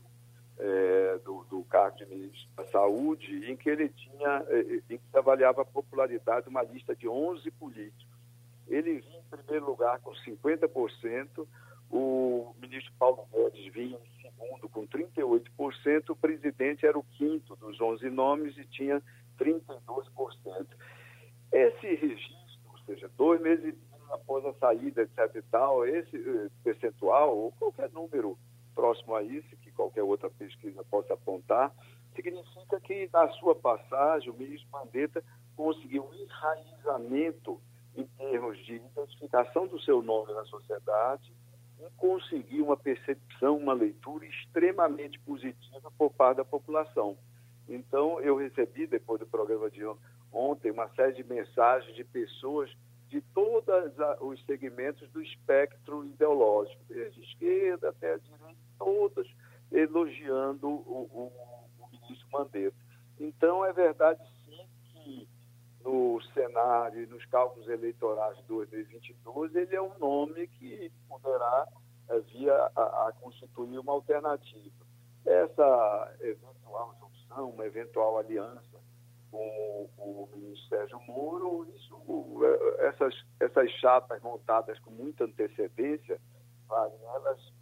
é, 0.58 1.18
do, 1.24 1.42
do, 1.44 1.64
cargo 1.64 1.96
de 1.96 2.04
ministro 2.04 2.50
da 2.54 2.66
Saúde, 2.66 3.50
em 3.50 3.56
que 3.56 3.70
ele 3.70 3.88
tinha, 3.88 4.44
é, 4.46 4.60
em 4.90 4.98
que 4.98 5.00
avaliava 5.14 5.62
a 5.62 5.64
popularidade 5.64 6.42
de 6.42 6.50
uma 6.50 6.62
lista 6.62 6.94
de 6.94 7.08
11 7.08 7.50
políticos. 7.52 8.06
Ele 8.68 9.00
vinha 9.00 9.20
em 9.20 9.36
primeiro 9.38 9.64
lugar 9.64 10.00
com 10.00 10.12
50%, 10.12 11.46
o 11.90 12.54
ministro 12.60 12.92
Paulo 12.98 13.26
Guedes 13.32 13.72
vinha 13.72 13.98
em 13.98 14.22
segundo 14.22 14.68
com 14.68 14.86
38%, 14.86 16.10
o 16.10 16.16
presidente 16.16 16.86
era 16.86 16.98
o 16.98 17.02
quinto 17.02 17.56
dos 17.56 17.80
11 17.80 18.08
nomes 18.10 18.56
e 18.56 18.64
tinha 18.64 19.02
32%. 19.38 20.66
Esse 21.52 21.94
registro, 21.94 22.36
ou 22.70 22.78
seja, 22.86 23.10
dois 23.16 23.40
meses 23.40 23.74
após 24.10 24.44
a 24.44 24.52
saída, 24.54 25.02
etc 25.02 25.34
e 25.36 25.42
tal, 25.42 25.86
esse 25.86 26.16
eh, 26.16 26.50
percentual, 26.62 27.36
ou 27.36 27.52
qualquer 27.52 27.90
número 27.90 28.38
próximo 28.74 29.14
a 29.14 29.22
isso, 29.22 29.56
que 29.56 29.70
qualquer 29.72 30.02
outra 30.02 30.30
pesquisa 30.30 30.84
possa 30.84 31.14
apontar, 31.14 31.72
significa 32.14 32.80
que 32.80 33.08
na 33.12 33.28
sua 33.30 33.54
passagem 33.54 34.30
o 34.30 34.34
ministro 34.34 34.68
Mandetta 34.70 35.22
conseguiu 35.56 36.04
um 36.04 36.14
enraizamento 36.14 37.60
em 37.96 38.04
termos 38.06 38.56
de 38.64 38.76
identificação 38.76 39.66
do 39.66 39.80
seu 39.80 40.02
nome 40.02 40.32
na 40.32 40.44
sociedade, 40.44 41.32
e 41.80 41.90
conseguir 41.96 42.60
uma 42.60 42.76
percepção, 42.76 43.56
uma 43.56 43.72
leitura 43.72 44.26
extremamente 44.26 45.18
positiva 45.20 45.90
por 45.96 46.10
parte 46.10 46.38
da 46.38 46.44
população. 46.44 47.16
Então, 47.68 48.20
eu 48.20 48.36
recebi, 48.36 48.86
depois 48.86 49.20
do 49.20 49.26
programa 49.26 49.70
de 49.70 49.82
ontem, 50.32 50.70
uma 50.70 50.88
série 50.90 51.14
de 51.14 51.24
mensagens 51.24 51.94
de 51.94 52.04
pessoas 52.04 52.70
de 53.08 53.20
todos 53.34 53.92
os 54.20 54.44
segmentos 54.44 55.08
do 55.10 55.20
espectro 55.20 56.04
ideológico, 56.04 56.80
desde 56.88 57.20
a 57.20 57.24
esquerda 57.24 57.88
até 57.88 58.14
a 58.14 58.18
direita, 58.18 58.60
todas 58.78 59.26
elogiando 59.72 60.68
o, 60.68 61.08
o, 61.12 61.32
o 61.80 61.88
ministro 61.90 62.26
Mandetta. 62.32 62.76
Então, 63.18 63.64
é 63.64 63.72
verdade 63.72 64.20
sim 64.44 64.68
que 64.92 65.28
no 65.84 66.20
cenário 66.34 67.02
e 67.02 67.06
nos 67.06 67.24
cálculos 67.26 67.68
eleitorais 67.68 68.36
de 68.38 68.44
2022, 68.44 69.54
ele 69.54 69.74
é 69.74 69.82
um 69.82 69.98
nome 69.98 70.46
que 70.48 70.92
poderá 71.08 71.68
uh, 72.08 72.20
vir 72.22 72.50
a, 72.50 72.66
a, 72.76 73.12
constituir 73.20 73.78
uma 73.78 73.92
alternativa. 73.92 74.86
Essa 75.24 76.16
eventual 76.20 76.94
junção, 77.00 77.50
uma 77.50 77.66
eventual 77.66 78.18
aliança 78.18 78.80
com 79.30 79.88
o 79.98 80.28
ministro 80.34 80.68
Sérgio 80.68 81.00
Moro, 81.06 81.66
isso, 81.76 81.96
eh, 82.42 82.88
essas, 82.88 83.14
essas 83.38 83.70
chapas 83.72 84.20
montadas 84.22 84.78
com 84.80 84.90
muita 84.90 85.24
antecedência, 85.24 86.20
elas 86.68 87.52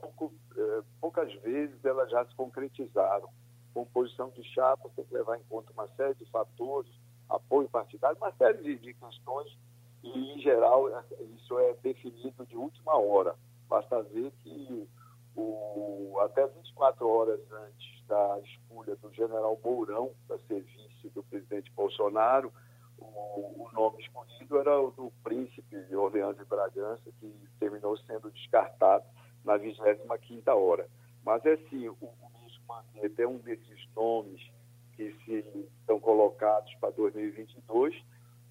pouco, 0.00 0.26
uh, 0.56 0.84
poucas 1.00 1.32
vezes 1.42 1.84
elas 1.84 2.10
já 2.10 2.24
se 2.24 2.34
concretizaram. 2.34 3.28
Composição 3.74 4.30
de 4.30 4.42
chapas 4.44 4.92
tem 4.94 5.04
que 5.04 5.14
levar 5.14 5.36
em 5.36 5.44
conta 5.44 5.72
uma 5.72 5.88
série 5.88 6.14
de 6.14 6.24
fatores, 6.30 6.90
apoio 7.28 7.68
partidário, 7.68 8.16
uma 8.16 8.32
série 8.32 8.62
de, 8.62 8.78
de 8.78 8.94
questões 8.94 9.56
e, 10.02 10.08
em 10.08 10.40
geral, 10.40 10.88
isso 11.36 11.58
é 11.58 11.74
definido 11.82 12.46
de 12.46 12.56
última 12.56 12.96
hora. 12.96 13.34
Basta 13.68 14.02
ver 14.02 14.32
que 14.42 14.88
o, 15.36 16.18
até 16.20 16.46
24 16.46 17.08
horas 17.08 17.40
antes 17.52 18.06
da 18.06 18.40
escolha 18.40 18.96
do 18.96 19.12
general 19.12 19.58
Mourão 19.62 20.12
para 20.26 20.38
ser 20.40 20.62
vice 20.62 21.10
do 21.10 21.22
presidente 21.22 21.70
Bolsonaro, 21.72 22.52
o, 22.98 23.64
o, 23.64 23.70
nome 23.72 24.02
escolhido 24.02 24.58
era 24.58 24.80
o 24.80 24.90
do 24.90 25.12
príncipe 25.22 25.80
de 25.84 25.94
Orleans 25.94 26.38
e 26.40 26.44
Bragança, 26.44 27.12
que 27.20 27.32
terminou 27.60 27.96
sendo 27.98 28.30
descartado 28.30 29.04
na 29.44 29.58
25ª 29.58 30.56
hora. 30.56 30.88
Mas 31.24 31.44
é 31.46 31.56
sim, 31.68 31.88
o, 31.88 31.96
o 32.00 32.30
ministro 32.40 32.62
Mandetta 32.66 33.22
é 33.22 33.26
um 33.26 33.38
desses 33.38 33.88
nomes 33.94 34.40
que 34.98 35.14
se 35.24 35.44
estão 35.80 36.00
colocados 36.00 36.74
para 36.80 36.90
2022. 36.90 37.94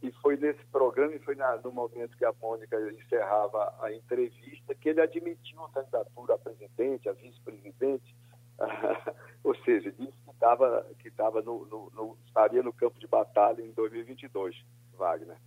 E 0.02 0.12
foi 0.22 0.38
nesse 0.38 0.64
programa, 0.68 1.14
e 1.14 1.20
foi 1.20 1.36
na, 1.36 1.58
no 1.58 1.72
momento 1.72 2.16
que 2.18 2.24
a 2.24 2.32
Mônica 2.42 2.78
encerrava 2.92 3.76
a 3.82 3.92
entrevista, 3.92 4.74
que 4.76 4.90
ele 4.90 5.02
admitiu 5.02 5.62
a 5.66 5.70
candidatura 5.70 6.36
a 6.36 6.38
presidente, 6.38 7.10
a 7.10 7.14
vice-presidente, 7.14 8.16
ou 9.44 9.56
seja, 9.66 9.92
disse 9.92 10.14
que, 10.26 10.34
tava, 10.40 10.86
que 11.00 11.12
tava 11.12 11.42
no, 11.42 11.66
no, 11.66 11.92
no, 11.94 12.18
estaria 12.26 12.64
no 12.64 12.72
campo 12.72 12.98
de 13.00 13.08
batalha 13.08 13.62
em 13.62 13.72
2022, 13.72 14.56
Wagner. 14.96 15.38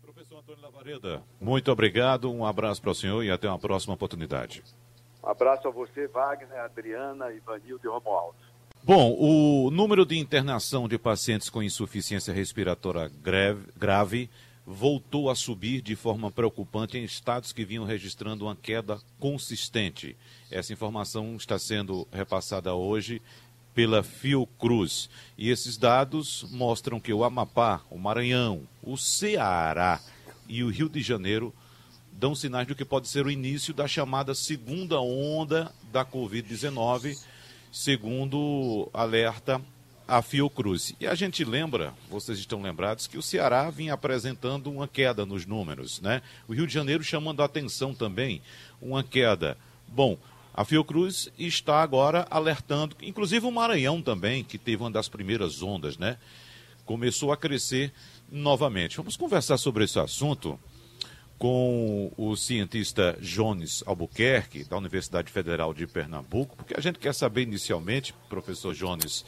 Professor 0.00 0.38
Antônio 0.38 0.62
Lavareda, 0.62 1.22
muito 1.40 1.70
obrigado, 1.70 2.32
um 2.32 2.44
abraço 2.44 2.80
para 2.80 2.90
o 2.90 2.94
senhor 2.94 3.22
e 3.22 3.30
até 3.30 3.46
uma 3.46 3.58
próxima 3.58 3.94
oportunidade. 3.94 4.64
Um 5.22 5.28
abraço 5.28 5.68
a 5.68 5.70
você, 5.70 6.08
Wagner, 6.08 6.60
Adriana, 6.60 7.30
Ivanildo 7.32 7.86
e 7.86 7.88
Romualdo. 7.88 8.51
Bom, 8.84 9.14
o 9.16 9.70
número 9.70 10.04
de 10.04 10.18
internação 10.18 10.88
de 10.88 10.98
pacientes 10.98 11.48
com 11.48 11.62
insuficiência 11.62 12.34
respiratória 12.34 13.08
grave, 13.22 13.62
grave 13.78 14.30
voltou 14.66 15.30
a 15.30 15.36
subir 15.36 15.80
de 15.80 15.94
forma 15.94 16.32
preocupante 16.32 16.98
em 16.98 17.04
estados 17.04 17.52
que 17.52 17.64
vinham 17.64 17.84
registrando 17.84 18.46
uma 18.46 18.56
queda 18.56 18.98
consistente. 19.20 20.16
Essa 20.50 20.72
informação 20.72 21.36
está 21.36 21.60
sendo 21.60 22.08
repassada 22.10 22.74
hoje 22.74 23.22
pela 23.72 24.02
Fiocruz. 24.02 25.08
E 25.38 25.48
esses 25.48 25.76
dados 25.76 26.44
mostram 26.50 26.98
que 26.98 27.12
o 27.12 27.22
Amapá, 27.22 27.82
o 27.88 27.96
Maranhão, 27.96 28.62
o 28.82 28.96
Ceará 28.96 30.00
e 30.48 30.64
o 30.64 30.70
Rio 30.70 30.88
de 30.88 31.00
Janeiro 31.00 31.54
dão 32.10 32.34
sinais 32.34 32.66
de 32.66 32.74
que 32.74 32.84
pode 32.84 33.06
ser 33.06 33.26
o 33.26 33.30
início 33.30 33.72
da 33.72 33.86
chamada 33.86 34.34
segunda 34.34 35.00
onda 35.00 35.72
da 35.92 36.04
Covid-19 36.04 37.16
segundo 37.72 38.90
alerta 38.92 39.60
a 40.06 40.20
Fiocruz. 40.20 40.94
E 41.00 41.06
a 41.06 41.14
gente 41.14 41.42
lembra, 41.42 41.94
vocês 42.10 42.38
estão 42.38 42.60
lembrados, 42.60 43.06
que 43.06 43.16
o 43.16 43.22
Ceará 43.22 43.70
vinha 43.70 43.94
apresentando 43.94 44.70
uma 44.70 44.86
queda 44.86 45.24
nos 45.24 45.46
números, 45.46 46.00
né? 46.02 46.20
O 46.46 46.52
Rio 46.52 46.66
de 46.66 46.74
Janeiro 46.74 47.02
chamando 47.02 47.40
a 47.40 47.46
atenção 47.46 47.94
também, 47.94 48.42
uma 48.80 49.02
queda. 49.02 49.56
Bom, 49.88 50.18
a 50.52 50.66
Fiocruz 50.66 51.30
está 51.38 51.82
agora 51.82 52.26
alertando, 52.30 52.94
inclusive 53.00 53.46
o 53.46 53.50
Maranhão 53.50 54.02
também, 54.02 54.44
que 54.44 54.58
teve 54.58 54.82
uma 54.82 54.90
das 54.90 55.08
primeiras 55.08 55.62
ondas, 55.62 55.96
né? 55.96 56.18
Começou 56.84 57.32
a 57.32 57.36
crescer 57.38 57.90
novamente. 58.30 58.98
Vamos 58.98 59.16
conversar 59.16 59.56
sobre 59.56 59.84
esse 59.84 59.98
assunto 59.98 60.60
com 61.42 62.12
o 62.16 62.36
cientista 62.36 63.18
Jones 63.20 63.82
Albuquerque, 63.84 64.62
da 64.62 64.76
Universidade 64.76 65.32
Federal 65.32 65.74
de 65.74 65.88
Pernambuco, 65.88 66.54
porque 66.54 66.72
a 66.78 66.80
gente 66.80 67.00
quer 67.00 67.12
saber 67.12 67.42
inicialmente, 67.42 68.14
professor 68.28 68.72
Jones, 68.72 69.24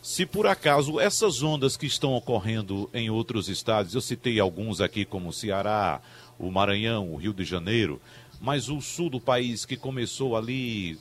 se 0.00 0.24
por 0.24 0.46
acaso 0.46 0.98
essas 0.98 1.42
ondas 1.42 1.76
que 1.76 1.84
estão 1.84 2.14
ocorrendo 2.14 2.88
em 2.94 3.10
outros 3.10 3.50
estados, 3.50 3.94
eu 3.94 4.00
citei 4.00 4.40
alguns 4.40 4.80
aqui 4.80 5.04
como 5.04 5.28
o 5.28 5.32
Ceará, 5.34 6.00
o 6.38 6.50
Maranhão, 6.50 7.12
o 7.12 7.16
Rio 7.16 7.34
de 7.34 7.44
Janeiro, 7.44 8.00
mas 8.40 8.70
o 8.70 8.80
sul 8.80 9.10
do 9.10 9.20
país 9.20 9.66
que 9.66 9.76
começou 9.76 10.38
ali 10.38 10.98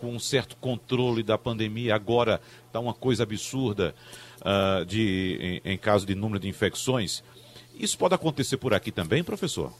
com 0.00 0.14
um 0.14 0.18
certo 0.18 0.56
controle 0.56 1.22
da 1.22 1.36
pandemia, 1.36 1.94
agora 1.94 2.40
está 2.66 2.80
uma 2.80 2.94
coisa 2.94 3.24
absurda 3.24 3.94
uh, 4.40 4.86
de, 4.86 5.60
em, 5.62 5.72
em 5.72 5.76
caso 5.76 6.06
de 6.06 6.14
número 6.14 6.40
de 6.40 6.48
infecções. 6.48 7.22
Isso 7.78 7.98
pode 7.98 8.14
acontecer 8.14 8.56
por 8.56 8.72
aqui 8.72 8.90
também, 8.90 9.22
professor? 9.22 9.70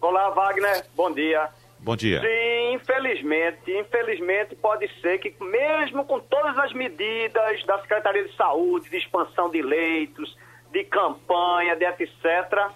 Olá, 0.00 0.30
Wagner. 0.30 0.84
Bom 0.94 1.10
dia. 1.10 1.48
Bom 1.80 1.96
dia. 1.96 2.20
Sim, 2.20 2.74
infelizmente, 2.74 3.76
infelizmente 3.76 4.54
pode 4.54 4.88
ser 5.00 5.18
que 5.18 5.34
mesmo 5.42 6.04
com 6.04 6.20
todas 6.20 6.56
as 6.58 6.72
medidas 6.72 7.64
da 7.64 7.80
Secretaria 7.80 8.24
de 8.24 8.36
Saúde, 8.36 8.88
de 8.90 8.96
expansão 8.96 9.50
de 9.50 9.60
leitos, 9.60 10.36
de 10.70 10.84
campanha, 10.84 11.74
de 11.74 11.84
etc., 11.84 12.70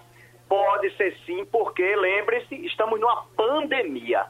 pode 0.49 0.95
ser 0.97 1.15
sim, 1.25 1.45
porque 1.45 1.95
lembre-se, 1.95 2.55
estamos 2.65 2.99
numa 2.99 3.23
pandemia. 3.37 4.25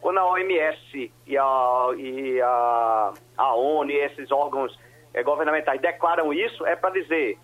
Quando 0.00 0.18
a 0.18 0.26
OMS 0.26 1.12
e 1.26 1.36
a, 1.36 1.88
e 1.96 2.40
a, 2.40 3.12
a 3.36 3.54
ONU 3.54 3.90
e 3.90 3.96
esses 3.96 4.30
órgãos 4.30 4.78
eh, 5.12 5.24
governamentais 5.24 5.80
declaram 5.80 6.32
isso, 6.32 6.64
é 6.64 6.76
para 6.76 6.90
dizer, 6.90 7.36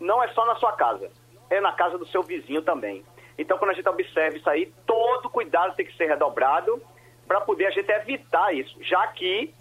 não 0.00 0.22
é 0.22 0.28
só 0.28 0.46
na 0.46 0.56
sua 0.56 0.72
casa, 0.72 1.10
é 1.50 1.60
na 1.60 1.72
casa 1.72 1.98
do 1.98 2.06
seu 2.06 2.22
vizinho 2.22 2.62
também. 2.62 3.04
Então, 3.40 3.56
quando 3.56 3.70
a 3.70 3.74
gente 3.74 3.88
observa 3.88 4.36
isso 4.36 4.50
aí, 4.50 4.70
todo 4.86 5.30
cuidado 5.30 5.74
tem 5.74 5.86
que 5.86 5.96
ser 5.96 6.06
redobrado 6.06 6.78
para 7.26 7.40
poder 7.40 7.68
a 7.68 7.70
gente 7.70 7.90
evitar 7.90 8.54
isso, 8.54 8.76
já 8.82 9.06
que 9.06 9.54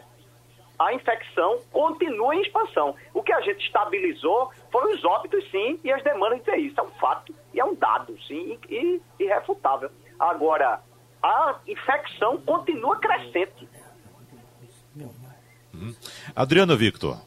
a 0.77 0.93
infecção 0.93 1.61
continua 1.71 2.35
em 2.35 2.41
expansão. 2.41 2.93
O 3.13 3.23
que 3.23 3.31
a 3.31 3.39
gente 3.39 3.65
estabilizou 3.65 4.51
foram 4.69 4.93
os 4.93 5.05
óbitos, 5.05 5.49
sim, 5.49 5.79
e 5.81 5.93
as 5.93 6.03
demandas 6.03 6.43
de 6.43 6.55
Isso 6.57 6.77
é 6.77 6.83
um 6.83 6.91
fato 6.91 7.33
e 7.53 7.59
é 7.59 7.63
um 7.63 7.73
dado, 7.73 8.21
sim, 8.27 8.59
e 8.69 9.01
irrefutável. 9.17 9.89
Agora, 10.19 10.81
a 11.23 11.59
infecção 11.65 12.37
continua 12.41 12.99
crescente. 12.99 13.69
Uhum. 15.73 15.95
Adriana 16.35 16.75
Victor. 16.75 17.17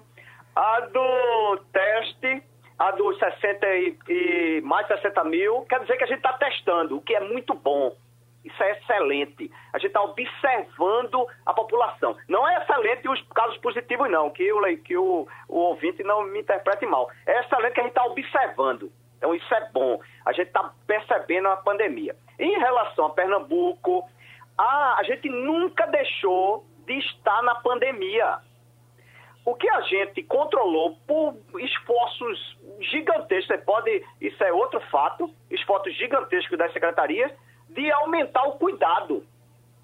A 0.55 0.81
do 0.81 1.59
teste, 1.73 2.43
a 2.77 2.91
dos 2.91 3.17
60 3.17 3.67
e, 3.67 3.97
e 4.07 4.61
mais 4.61 4.87
60 4.87 5.23
mil, 5.25 5.61
quer 5.63 5.79
dizer 5.81 5.97
que 5.97 6.03
a 6.03 6.07
gente 6.07 6.17
está 6.17 6.33
testando, 6.33 6.97
o 6.97 7.01
que 7.01 7.15
é 7.15 7.19
muito 7.19 7.53
bom. 7.53 7.95
Isso 8.43 8.61
é 8.61 8.73
excelente. 8.73 9.51
A 9.73 9.79
gente 9.79 9.87
está 9.87 10.03
observando 10.03 11.27
a 11.43 11.53
população. 11.53 12.15
Não 12.29 12.47
é 12.47 12.61
excelente 12.61 13.09
os 13.09 13.19
casos 13.29 13.57
positivos, 13.57 14.09
não, 14.11 14.29
que 14.29 14.53
o, 14.53 14.77
que 14.83 14.95
o, 14.95 15.27
o 15.49 15.57
ouvinte 15.57 16.03
não 16.03 16.23
me 16.23 16.41
interprete 16.41 16.85
mal. 16.85 17.09
É 17.25 17.39
excelente 17.39 17.73
que 17.73 17.79
a 17.79 17.83
gente 17.83 17.91
está 17.93 18.05
observando. 18.05 18.91
Então 19.17 19.33
isso 19.33 19.51
é 19.51 19.67
bom. 19.71 19.99
A 20.23 20.31
gente 20.31 20.47
está 20.47 20.71
percebendo 20.85 21.47
a 21.47 21.57
pandemia. 21.57 22.15
Em 22.37 22.59
relação 22.59 23.05
a 23.07 23.09
Pernambuco, 23.09 24.07
a, 24.55 24.99
a 24.99 25.03
gente 25.03 25.27
nunca 25.27 25.87
deixou 25.87 26.63
de 26.85 26.99
estar 26.99 27.41
na 27.41 27.55
pandemia. 27.55 28.37
O 29.45 29.53
que 29.53 29.69
a 29.69 29.81
gente 29.81 30.23
controlou 30.23 30.97
por 31.05 31.35
esforços 31.59 32.57
gigantescos, 32.79 33.47
você 33.47 33.57
pode, 33.59 34.03
isso 34.19 34.43
é 34.43 34.51
outro 34.51 34.81
fato, 34.89 35.29
esforços 35.51 35.95
gigantescos 35.95 36.57
das 36.57 36.73
secretarias, 36.73 37.31
de 37.69 37.91
aumentar 37.91 38.43
o 38.47 38.53
cuidado. 38.53 39.23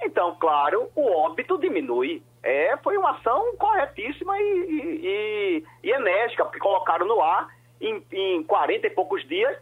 Então, 0.01 0.35
claro, 0.39 0.89
o 0.95 1.11
óbito 1.11 1.59
diminui. 1.59 2.23
É, 2.41 2.75
foi 2.77 2.97
uma 2.97 3.11
ação 3.11 3.55
corretíssima 3.55 4.35
e, 4.39 4.43
e, 4.43 5.63
e, 5.83 5.91
enérgica, 5.91 6.43
porque 6.43 6.59
colocaram 6.59 7.05
no 7.05 7.21
ar 7.21 7.47
em, 7.79 8.03
em 8.11 8.43
40 8.43 8.87
e 8.87 8.89
poucos 8.89 9.23
dias 9.27 9.55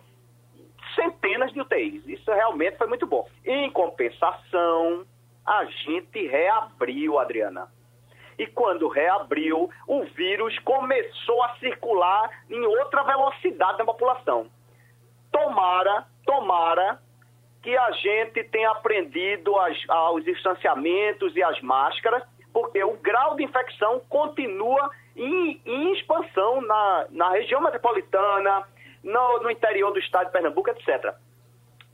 centenas 0.95 1.51
de 1.51 1.59
UTIs. 1.59 2.07
Isso 2.07 2.31
realmente 2.31 2.77
foi 2.77 2.87
muito 2.87 3.05
bom. 3.05 3.27
Em 3.45 3.69
compensação, 3.69 5.05
a 5.45 5.65
gente 5.65 6.25
reabriu, 6.25 7.19
Adriana. 7.19 7.67
E 8.39 8.47
quando 8.47 8.87
reabriu, 8.87 9.69
o 9.85 10.03
vírus 10.15 10.57
começou 10.59 11.43
a 11.43 11.55
circular 11.57 12.31
em 12.49 12.65
outra 12.65 13.03
velocidade 13.03 13.77
na 13.77 13.83
população. 13.83 14.49
Tomara, 15.29 16.05
tomara 16.25 16.99
que 17.61 17.75
a 17.75 17.91
gente 17.91 18.41
tenha 18.45 18.71
aprendido 18.71 19.53
as, 19.59 19.77
os 20.13 20.23
distanciamentos 20.23 21.35
e 21.35 21.43
as 21.43 21.59
máscaras, 21.61 22.23
porque 22.53 22.81
o 22.81 22.93
grau 22.93 23.35
de 23.35 23.43
infecção 23.43 23.99
continua 24.07 24.89
em, 25.17 25.61
em 25.65 25.93
expansão 25.93 26.61
na, 26.61 27.07
na 27.09 27.31
região 27.31 27.59
metropolitana, 27.59 28.63
no, 29.03 29.39
no 29.39 29.51
interior 29.51 29.91
do 29.91 29.99
estado 29.99 30.27
de 30.27 30.31
Pernambuco, 30.31 30.69
etc. 30.69 31.13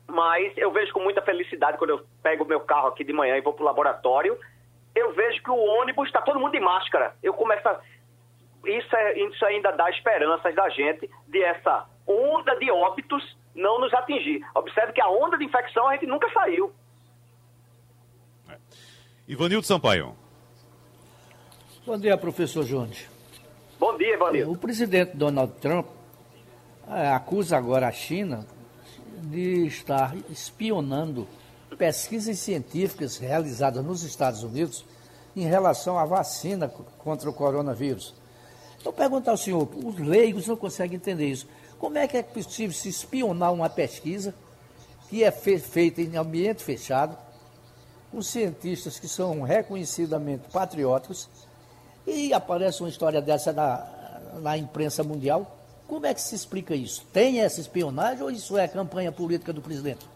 Mas 0.07 0.55
eu 0.57 0.71
vejo 0.71 0.93
com 0.93 0.99
muita 0.99 1.23
felicidade 1.23 1.79
quando 1.79 1.89
eu 1.89 2.05
pego 2.21 2.45
meu 2.45 2.59
carro 2.59 2.89
aqui 2.89 3.03
de 3.03 3.11
manhã 3.11 3.35
e 3.35 3.41
vou 3.41 3.53
para 3.53 3.63
o 3.63 3.65
laboratório, 3.65 4.37
eu 4.95 5.13
vejo 5.13 5.43
que 5.43 5.51
o 5.51 5.57
ônibus 5.57 6.07
está 6.07 6.21
todo 6.21 6.39
mundo 6.39 6.53
de 6.53 6.59
máscara. 6.59 7.15
Eu 7.21 7.33
começo 7.33 7.67
a... 7.67 7.81
Isso, 8.65 8.95
é, 8.95 9.19
isso 9.19 9.45
ainda 9.45 9.71
dá 9.71 9.89
esperanças 9.91 10.55
da 10.55 10.69
gente 10.69 11.09
de 11.27 11.43
essa 11.43 11.85
onda 12.07 12.55
de 12.55 12.71
óbitos 12.71 13.37
não 13.53 13.79
nos 13.79 13.93
atingir. 13.93 14.43
Observe 14.55 14.93
que 14.93 15.01
a 15.01 15.07
onda 15.07 15.37
de 15.37 15.45
infecção 15.45 15.87
a 15.87 15.93
gente 15.93 16.07
nunca 16.07 16.31
saiu. 16.31 16.73
É. 18.49 18.57
Ivanildo 19.27 19.65
Sampaio. 19.65 20.15
Bom 21.85 21.97
dia, 21.99 22.17
professor 22.17 22.63
Júnior. 22.63 22.97
Bom 23.77 23.95
dia, 23.97 24.15
Ivanildo. 24.15 24.53
O 24.53 24.57
presidente 24.57 25.15
Donald 25.15 25.53
Trump 25.59 25.87
é, 26.89 27.09
acusa 27.09 27.57
agora 27.57 27.87
a 27.87 27.91
China 27.91 28.45
de 29.21 29.67
estar 29.67 30.15
espionando 30.29 31.27
pesquisas 31.77 32.39
científicas 32.39 33.17
realizadas 33.17 33.83
nos 33.83 34.03
Estados 34.03 34.43
Unidos 34.43 34.85
em 35.35 35.45
relação 35.45 35.97
à 35.97 36.05
vacina 36.05 36.69
contra 36.99 37.29
o 37.29 37.33
coronavírus. 37.33 38.13
Eu 38.83 38.93
pergunto 38.93 39.29
ao 39.29 39.37
senhor, 39.37 39.67
os 39.83 39.97
leigos 39.97 40.47
não 40.47 40.55
conseguem 40.55 40.97
entender 40.97 41.27
isso. 41.27 41.47
Como 41.79 41.97
é 41.97 42.07
que 42.07 42.17
é 42.17 42.23
possível 42.23 42.73
se 42.75 42.87
espionar 42.87 43.51
uma 43.51 43.69
pesquisa 43.69 44.33
que 45.09 45.23
é 45.23 45.31
fe 45.31 45.59
feita 45.59 46.01
em 46.01 46.15
ambiente 46.15 46.63
fechado, 46.63 47.17
com 48.11 48.21
cientistas 48.21 48.99
que 48.99 49.07
são 49.07 49.41
reconhecidamente 49.41 50.49
patrióticos, 50.51 51.29
e 52.07 52.33
aparece 52.33 52.81
uma 52.81 52.89
história 52.89 53.21
dessa 53.21 53.51
na, 53.51 53.87
na 54.41 54.57
imprensa 54.57 55.03
mundial? 55.03 55.57
Como 55.87 56.05
é 56.05 56.13
que 56.13 56.21
se 56.21 56.35
explica 56.35 56.75
isso? 56.75 57.05
Tem 57.11 57.41
essa 57.41 57.59
espionagem 57.59 58.23
ou 58.23 58.31
isso 58.31 58.57
é 58.57 58.67
campanha 58.67 59.11
política 59.11 59.51
do 59.51 59.61
presidente? 59.61 60.07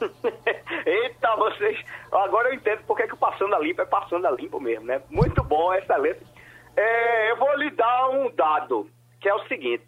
Eita, 0.86 1.34
vocês. 1.34 1.84
Agora 2.12 2.48
eu 2.48 2.54
entendo 2.54 2.84
porque 2.86 3.02
é 3.02 3.06
que 3.08 3.14
o 3.14 3.18
Passando 3.18 3.56
a 3.56 3.58
Limpo 3.58 3.82
é 3.82 3.86
Passando 3.86 4.24
a 4.24 4.30
Limpo 4.30 4.60
mesmo, 4.60 4.86
né? 4.86 5.02
Muito 5.10 5.42
bom, 5.42 5.74
excelente. 5.74 6.24
É, 6.76 7.32
eu 7.32 7.36
vou 7.36 7.52
lhe 7.56 7.70
dar 7.70 8.10
um 8.10 8.30
dado, 8.30 8.88
que 9.20 9.28
é 9.28 9.34
o 9.34 9.46
seguinte: 9.48 9.86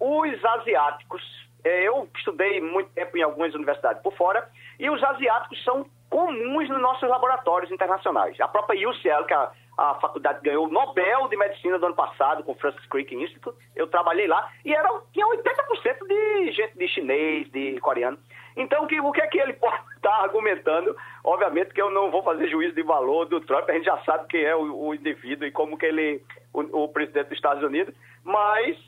os 0.00 0.42
asiáticos, 0.42 1.22
é, 1.62 1.86
eu 1.86 2.08
estudei 2.16 2.58
muito 2.58 2.90
tempo 2.92 3.18
em 3.18 3.22
algumas 3.22 3.54
universidades 3.54 4.02
por 4.02 4.16
fora, 4.16 4.48
e 4.80 4.88
os 4.88 5.02
asiáticos 5.04 5.62
são 5.62 5.84
comuns 6.08 6.70
nos 6.70 6.80
nossos 6.80 7.08
laboratórios 7.08 7.70
internacionais. 7.70 8.40
A 8.40 8.48
própria 8.48 8.88
UCL, 8.88 9.26
que 9.26 9.34
é 9.34 9.36
a, 9.36 9.52
a 9.76 9.94
faculdade 9.96 10.40
ganhou 10.42 10.66
o 10.66 10.70
Nobel 10.70 11.28
de 11.28 11.36
Medicina 11.36 11.78
do 11.78 11.86
ano 11.86 11.94
passado 11.94 12.42
com 12.44 12.52
o 12.52 12.54
Francis 12.54 12.86
Crick 12.86 13.14
Institute, 13.14 13.56
eu 13.74 13.86
trabalhei 13.86 14.26
lá, 14.26 14.50
e 14.64 14.72
era, 14.72 14.88
tinha 15.12 15.26
80% 15.26 16.06
de 16.06 16.52
gente 16.52 16.78
de 16.78 16.88
chinês, 16.88 17.50
de 17.50 17.80
coreano. 17.80 18.18
Então, 18.56 18.86
que, 18.86 19.00
o 19.00 19.10
que 19.10 19.20
é 19.20 19.26
que 19.26 19.38
ele 19.38 19.52
pode 19.58 19.82
estar 19.96 20.14
argumentando? 20.22 20.96
Obviamente 21.24 21.74
que 21.74 21.82
eu 21.82 21.90
não 21.90 22.10
vou 22.10 22.22
fazer 22.22 22.48
juízo 22.48 22.74
de 22.74 22.82
valor 22.82 23.26
do 23.26 23.40
Trump, 23.40 23.68
a 23.68 23.72
gente 23.72 23.84
já 23.84 23.98
sabe 24.04 24.28
quem 24.28 24.44
é 24.44 24.54
o, 24.54 24.88
o 24.88 24.94
indivíduo 24.94 25.46
e 25.46 25.52
como 25.52 25.76
que 25.76 25.86
ele, 25.86 26.22
o, 26.52 26.84
o 26.84 26.88
presidente 26.88 27.28
dos 27.28 27.38
Estados 27.38 27.62
Unidos, 27.62 27.94
mas 28.22 28.78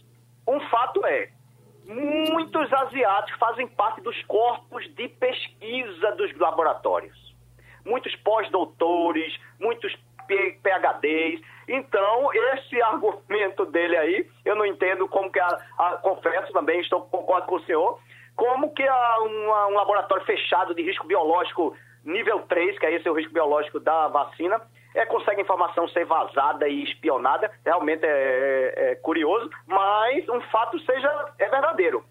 um 0.46 0.60
fato 0.68 1.04
é, 1.04 1.30
muitos 1.86 2.72
asiáticos 2.72 3.38
fazem 3.38 3.66
parte 3.68 4.00
dos 4.00 4.20
corpos 4.24 4.84
de 4.94 5.08
pesquisa 5.08 6.12
dos 6.12 6.36
laboratórios. 6.36 7.16
Muitos 7.84 8.14
pós-doutores, 8.16 9.38
muitos 9.60 9.94
PHDs. 10.26 11.40
Então, 11.68 12.32
esse 12.32 12.80
argumento 12.82 13.66
dele 13.66 13.96
aí, 13.96 14.26
eu 14.44 14.54
não 14.54 14.66
entendo 14.66 15.08
como 15.08 15.30
que 15.30 15.40
a, 15.40 15.58
a 15.78 15.96
confesso 15.96 16.52
também, 16.52 16.80
estou 16.80 17.02
concordo 17.02 17.46
com 17.46 17.56
o 17.56 17.64
senhor, 17.64 17.98
como 18.36 18.72
que 18.72 18.86
a, 18.86 19.18
uma, 19.20 19.66
um 19.68 19.74
laboratório 19.74 20.24
fechado 20.24 20.74
de 20.74 20.82
risco 20.82 21.06
biológico 21.06 21.74
nível 22.04 22.42
3, 22.42 22.78
que 22.78 22.86
é 22.86 22.94
esse 22.94 23.08
o 23.08 23.14
risco 23.14 23.32
biológico 23.32 23.80
da 23.80 24.08
vacina, 24.08 24.60
é, 24.94 25.04
consegue 25.04 25.42
informação 25.42 25.88
ser 25.88 26.06
vazada 26.06 26.68
e 26.68 26.84
espionada, 26.84 27.50
realmente 27.64 28.04
é, 28.04 28.08
é, 28.08 28.90
é 28.92 28.94
curioso, 28.96 29.50
mas 29.66 30.26
um 30.28 30.40
fato 30.42 30.78
seja 30.80 31.32
é 31.38 31.48
verdadeiro. 31.48 32.04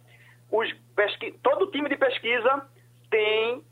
Os 0.52 0.72
pesqui... 0.96 1.32
Todo 1.42 1.72
time 1.72 1.90
de 1.90 1.98
pesquisa 1.98 2.68
tem 3.10 3.64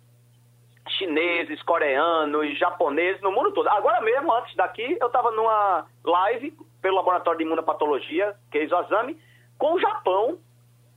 chineses, 0.90 1.62
coreanos, 1.64 2.58
japoneses, 2.58 3.22
no 3.22 3.32
mundo 3.32 3.52
todo. 3.52 3.68
Agora 3.70 4.02
mesmo, 4.02 4.34
antes 4.34 4.56
daqui, 4.56 4.98
eu 5.00 5.08
estava 5.08 5.32
numa 5.32 5.86
live 6.04 6.56
pelo 6.82 6.98
Laboratório 6.98 7.38
de 7.38 7.46
Imunopatologia, 7.46 8.36
que 8.52 8.58
é 8.58 8.64
Exame, 8.64 9.18
com 9.58 9.74
o 9.74 9.80
Japão, 9.80 10.38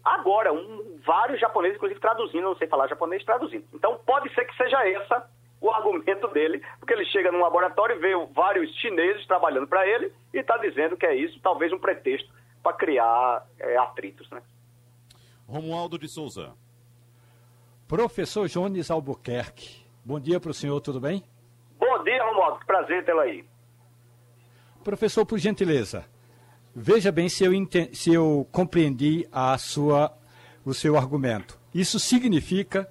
agora, 0.04 0.52
um, 0.52 0.98
vários 1.04 1.40
japoneses, 1.40 1.76
inclusive 1.76 2.00
traduzindo, 2.00 2.42
não 2.42 2.56
sei 2.56 2.66
falar 2.66 2.88
japonês, 2.88 3.24
traduzindo. 3.24 3.64
Então, 3.72 3.98
pode 4.04 4.32
ser 4.34 4.44
que 4.44 4.56
seja 4.56 4.88
essa 4.88 5.28
o 5.60 5.70
argumento 5.70 6.28
dele, 6.28 6.62
porque 6.78 6.92
ele 6.92 7.06
chega 7.06 7.32
num 7.32 7.40
laboratório 7.40 7.96
e 7.96 7.98
vê 7.98 8.12
vários 8.32 8.70
chineses 8.76 9.26
trabalhando 9.26 9.66
para 9.66 9.86
ele 9.86 10.12
e 10.34 10.38
está 10.38 10.56
dizendo 10.58 10.96
que 10.96 11.06
é 11.06 11.14
isso, 11.14 11.40
talvez 11.40 11.72
um 11.72 11.78
pretexto 11.78 12.30
para 12.62 12.74
criar 12.74 13.46
é, 13.58 13.76
atritos. 13.78 14.28
Né? 14.30 14.42
Romualdo 15.48 15.98
de 15.98 16.08
Souza. 16.08 16.54
Professor 17.88 18.48
Jones 18.48 18.90
Albuquerque. 18.90 19.86
Bom 20.04 20.18
dia 20.18 20.40
para 20.40 20.50
o 20.50 20.54
senhor, 20.54 20.80
tudo 20.80 21.00
bem? 21.00 21.22
Bom 21.78 22.02
dia, 22.02 22.24
Romualdo, 22.24 22.58
prazer 22.66 23.04
tê-lo 23.04 23.20
aí. 23.20 23.44
Professor, 24.82 25.24
por 25.24 25.38
gentileza, 25.38 26.04
veja 26.74 27.12
bem 27.12 27.28
se 27.28 27.44
eu, 27.44 27.52
se 27.92 28.12
eu 28.12 28.46
compreendi 28.50 29.28
a 29.30 29.56
sua, 29.56 30.12
o 30.64 30.74
seu 30.74 30.96
argumento. 30.96 31.60
Isso 31.72 32.00
significa 32.00 32.90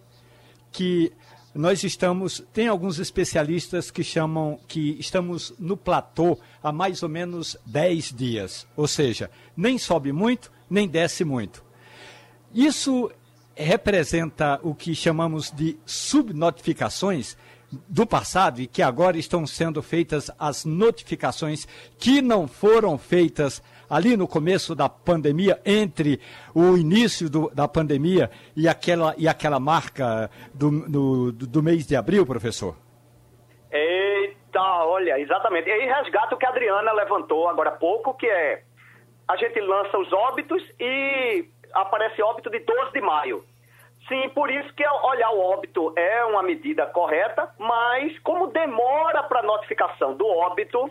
que 0.72 1.12
nós 1.54 1.84
estamos, 1.84 2.40
tem 2.54 2.70
alguns 2.70 2.98
especialistas 2.98 3.92
que 3.92 4.04
chamam 4.04 4.58
que 4.66 4.98
estamos 4.98 5.54
no 5.60 5.76
platô 5.76 6.40
há 6.64 6.72
mais 6.72 7.04
ou 7.04 7.10
menos 7.10 7.58
10 7.66 8.14
dias, 8.14 8.66
ou 8.78 8.88
seja, 8.88 9.30
nem 9.58 9.78
sobe 9.78 10.14
muito, 10.14 10.52
nem 10.70 10.88
desce 10.88 11.26
muito. 11.26 11.66
Isso 12.54 13.12
representa 13.56 14.60
o 14.64 14.76
que 14.76 14.94
chamamos 14.94 15.52
de 15.52 15.78
subnotificações 15.86 17.38
do 17.90 18.06
passado 18.06 18.62
e 18.62 18.68
que 18.68 18.82
agora 18.82 19.18
estão 19.18 19.46
sendo 19.46 19.82
feitas 19.82 20.32
as 20.40 20.66
notificações 20.66 21.66
que 21.98 22.22
não 22.22 22.48
foram 22.48 22.98
feitas 22.98 23.62
ali 23.90 24.18
no 24.18 24.28
começo 24.28 24.74
da 24.76 24.90
pandemia, 24.90 25.60
entre 25.66 26.20
o 26.54 26.78
início 26.78 27.30
do, 27.30 27.50
da 27.54 27.68
pandemia 27.68 28.30
e 28.56 28.68
aquela, 28.68 29.14
e 29.18 29.28
aquela 29.28 29.60
marca 29.60 30.30
do, 30.54 30.88
do, 30.90 31.32
do 31.32 31.64
mês 31.64 31.86
de 31.86 31.96
abril, 31.96 32.26
professor? 32.26 32.76
Eita, 33.72 34.62
olha, 34.86 35.20
exatamente. 35.20 35.70
E 35.70 35.72
aí 35.72 35.86
resgata 35.86 36.36
o 36.36 36.38
que 36.38 36.46
a 36.46 36.50
Adriana 36.50 36.92
levantou 36.94 37.48
agora 37.50 37.70
há 37.70 37.74
pouco, 37.74 38.14
que 38.16 38.28
é 38.28 38.64
a 39.28 39.36
gente 39.38 39.60
lança 39.60 39.98
os 39.98 40.12
óbitos 40.14 40.64
e 40.80 41.46
aparece 41.76 42.22
óbito 42.22 42.50
de 42.50 42.60
12 42.60 42.92
de 42.92 43.02
maio. 43.02 43.46
Sim, 44.08 44.30
por 44.30 44.50
isso 44.52 44.74
que 44.74 44.88
olhar 44.88 45.32
o 45.32 45.40
óbito 45.40 45.94
é 45.96 46.24
uma 46.26 46.44
medida 46.44 46.86
correta, 46.88 47.50
mas 47.58 48.18
como 48.20 48.48
demora 48.48 49.24
para 49.24 49.42
notificação 49.42 50.16
do 50.16 50.28
óbito, 50.28 50.90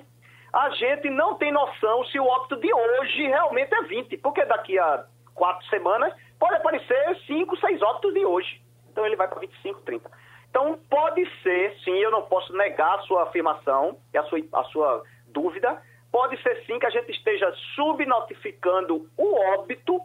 a 0.53 0.71
gente 0.71 1.09
não 1.11 1.35
tem 1.37 1.53
noção 1.53 2.05
se 2.07 2.19
o 2.19 2.27
óbito 2.27 2.57
de 2.57 2.73
hoje 2.73 3.27
realmente 3.27 3.73
é 3.75 3.83
20, 3.83 4.17
porque 4.19 4.45
daqui 4.45 4.79
a 4.79 5.05
quatro 5.35 5.67
semanas 5.69 6.13
pode 6.39 6.57
aparecer 6.57 7.17
5, 7.27 7.57
6 7.57 7.83
óbitos 7.83 8.15
de 8.15 8.25
hoje. 8.25 8.61
Então 8.91 9.07
ele 9.07 9.17
vai 9.17 9.29
para 9.29 9.41
25, 9.41 9.81
30. 9.83 10.11
Então 10.51 10.79
pode 10.89 11.25
ser, 11.43 11.77
sim, 11.85 11.97
eu 11.99 12.11
não 12.11 12.23
posso 12.23 12.53
negar 12.57 12.99
a 12.99 13.03
sua 13.03 13.25
afirmação 13.25 13.99
e 14.13 14.19
a 14.19 14.23
sua, 14.25 14.39
a 14.53 14.65
sua 14.65 15.03
dúvida, 15.29 15.83
pode 16.13 16.41
ser 16.43 16.65
sim 16.65 16.79
que 16.79 16.87
a 16.87 16.91
gente 16.91 17.11
esteja 17.11 17.53
subnotificando 17.75 19.09
o 19.19 19.35
óbito, 19.55 20.01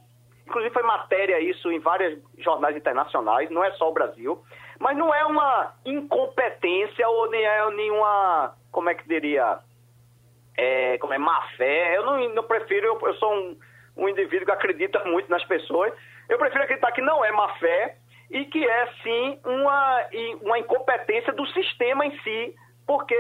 inclusive 0.50 0.74
foi 0.74 0.84
matéria 0.84 1.40
isso 1.40 1.72
em 1.72 1.80
vários 1.80 2.20
jornais 2.40 2.76
internacionais, 2.76 3.50
não 3.50 3.64
é 3.64 3.72
só 3.74 3.90
o 3.90 3.94
Brasil, 3.94 4.44
mas 4.80 4.98
não 4.98 5.14
é 5.14 5.24
uma 5.26 5.74
incompetência 5.86 7.08
ou 7.08 7.30
nem 7.30 7.46
é 7.46 7.70
nenhuma, 7.72 8.56
como 8.72 8.90
é 8.90 8.96
que 8.96 9.08
diria, 9.08 9.60
é, 10.58 10.98
como 10.98 11.14
é 11.14 11.18
má 11.18 11.42
fé. 11.56 11.98
Eu 11.98 12.06
não, 12.06 12.30
não 12.30 12.44
prefiro, 12.44 12.88
eu, 12.88 13.00
eu 13.08 13.14
sou 13.16 13.34
um, 13.34 13.58
um 13.96 14.10
indivíduo 14.10 14.46
que 14.46 14.52
acredita 14.52 15.04
muito 15.06 15.30
nas 15.30 15.44
pessoas. 15.46 15.94
Eu 16.28 16.38
prefiro 16.38 16.64
acreditar 16.64 16.92
que 16.92 17.02
não 17.02 17.24
é 17.24 17.32
má 17.32 17.56
fé 17.58 17.98
e 18.32 18.46
que 18.46 18.68
é 18.68 18.88
sim 19.04 19.40
uma, 19.46 20.02
uma 20.42 20.60
incompetência 20.60 21.34
do 21.34 21.46
sistema 21.48 22.06
em 22.06 22.20
si, 22.22 22.56
porque 22.88 23.16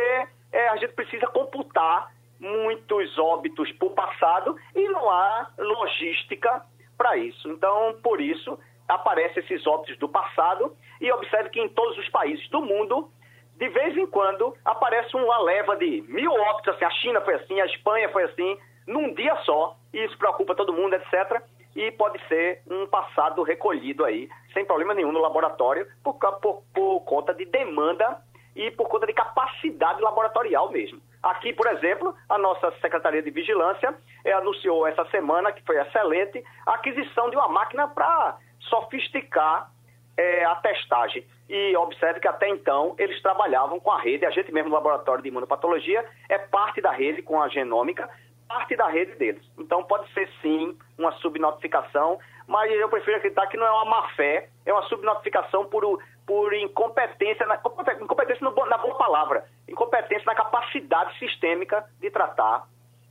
é, 0.52 0.70
a 0.70 0.78
gente 0.78 0.94
precisa 0.94 1.28
computar 1.28 2.12
muitos 2.40 3.18
óbitos 3.18 3.72
por 3.74 3.92
passado 3.92 4.56
e 4.74 4.88
não 4.88 5.10
há 5.10 5.50
logística 5.58 6.64
para 7.00 7.16
isso. 7.16 7.50
Então, 7.50 7.98
por 8.04 8.20
isso, 8.20 8.60
aparecem 8.88 9.42
esses 9.42 9.66
óbitos 9.66 9.98
do 9.98 10.10
passado 10.10 10.76
e 11.00 11.10
observe 11.12 11.50
que 11.50 11.62
em 11.62 11.70
todos 11.70 11.98
os 11.98 12.10
países 12.10 12.48
do 12.50 12.62
mundo 12.62 13.10
de 13.56 13.68
vez 13.68 13.96
em 13.98 14.08
quando 14.08 14.56
aparece 14.64 15.16
uma 15.18 15.38
leva 15.40 15.76
de 15.76 16.02
mil 16.08 16.32
óbitos, 16.32 16.74
assim, 16.74 16.86
a 16.86 16.92
China 16.92 17.22
foi 17.22 17.36
assim, 17.36 17.60
a 17.60 17.66
Espanha 17.66 18.10
foi 18.10 18.24
assim, 18.24 18.58
num 18.88 19.14
dia 19.14 19.36
só, 19.44 19.76
e 19.94 20.02
isso 20.06 20.18
preocupa 20.18 20.56
todo 20.56 20.74
mundo, 20.74 20.94
etc. 20.94 21.42
E 21.76 21.92
pode 21.92 22.26
ser 22.28 22.62
um 22.72 22.88
passado 22.88 23.44
recolhido 23.44 24.06
aí, 24.06 24.30
sem 24.54 24.64
problema 24.64 24.94
nenhum 24.94 25.12
no 25.12 25.20
laboratório, 25.20 25.86
por, 26.02 26.14
por, 26.42 26.64
por 26.74 27.02
conta 27.02 27.34
de 27.34 27.44
demanda 27.46 28.22
e 28.56 28.72
por 28.72 28.88
conta 28.88 29.06
de 29.06 29.14
capacidade 29.14 30.02
laboratorial 30.02 30.72
mesmo. 30.72 31.02
Aqui, 31.22 31.52
por 31.54 31.68
exemplo, 31.68 32.16
a 32.30 32.38
nossa 32.38 32.72
Secretaria 32.80 33.22
de 33.22 33.30
Vigilância 33.30 33.94
eh, 34.24 34.32
anunciou 34.32 34.88
essa 34.88 35.04
semana, 35.10 35.52
que 35.52 35.62
foi 35.64 35.78
excelente, 35.78 36.44
a 36.66 36.76
aquisição 36.76 37.30
de 37.30 37.36
uma 37.36 37.50
máquina 37.50 37.88
para 37.90 38.38
sofisticar 38.62 39.70
eh, 40.16 40.46
a 40.46 40.56
testagem. 40.56 41.26
E 41.50 41.76
observe 41.76 42.22
que 42.22 42.28
até 42.28 42.48
então 42.48 42.96
eles 42.98 43.22
trabalhavam 43.22 43.80
com 43.80 43.92
a 43.92 44.00
rede, 44.00 44.26
a 44.26 44.30
gente 44.30 44.52
mesmo 44.52 44.70
no 44.70 44.76
laboratório 44.76 45.22
de 45.22 45.30
imunopatologia 45.30 46.06
é 46.30 46.38
parte 46.38 46.80
da 46.80 46.92
rede 46.92 47.22
com 47.22 47.42
a 47.42 47.50
genômica, 47.50 48.10
parte 48.48 48.76
da 48.78 48.88
rede 48.88 49.16
deles. 49.16 49.44
Então 49.58 49.84
pode 49.84 50.12
ser 50.14 50.30
sim 50.42 50.78
uma 50.98 51.12
subnotificação, 51.14 52.18
mas 52.50 52.72
eu 52.72 52.90
prefiro 52.90 53.16
acreditar 53.16 53.46
que 53.46 53.58
não 53.58 53.68
é 53.68 53.72
uma 53.72 53.86
má 53.86 54.10
fé, 54.16 54.50
é 54.66 54.74
uma 54.74 54.82
subnotificação 54.90 55.66
por, 55.68 56.02
por 56.26 56.52
incompetência, 56.56 57.46
na, 57.46 57.62
incompetência 58.02 58.44
no, 58.44 58.66
na 58.66 58.78
boa 58.80 58.96
palavra, 58.98 59.46
incompetência 59.68 60.26
na 60.26 60.34
capacidade 60.34 61.16
sistêmica 61.20 61.88
de 62.00 62.10
tratar 62.10 62.68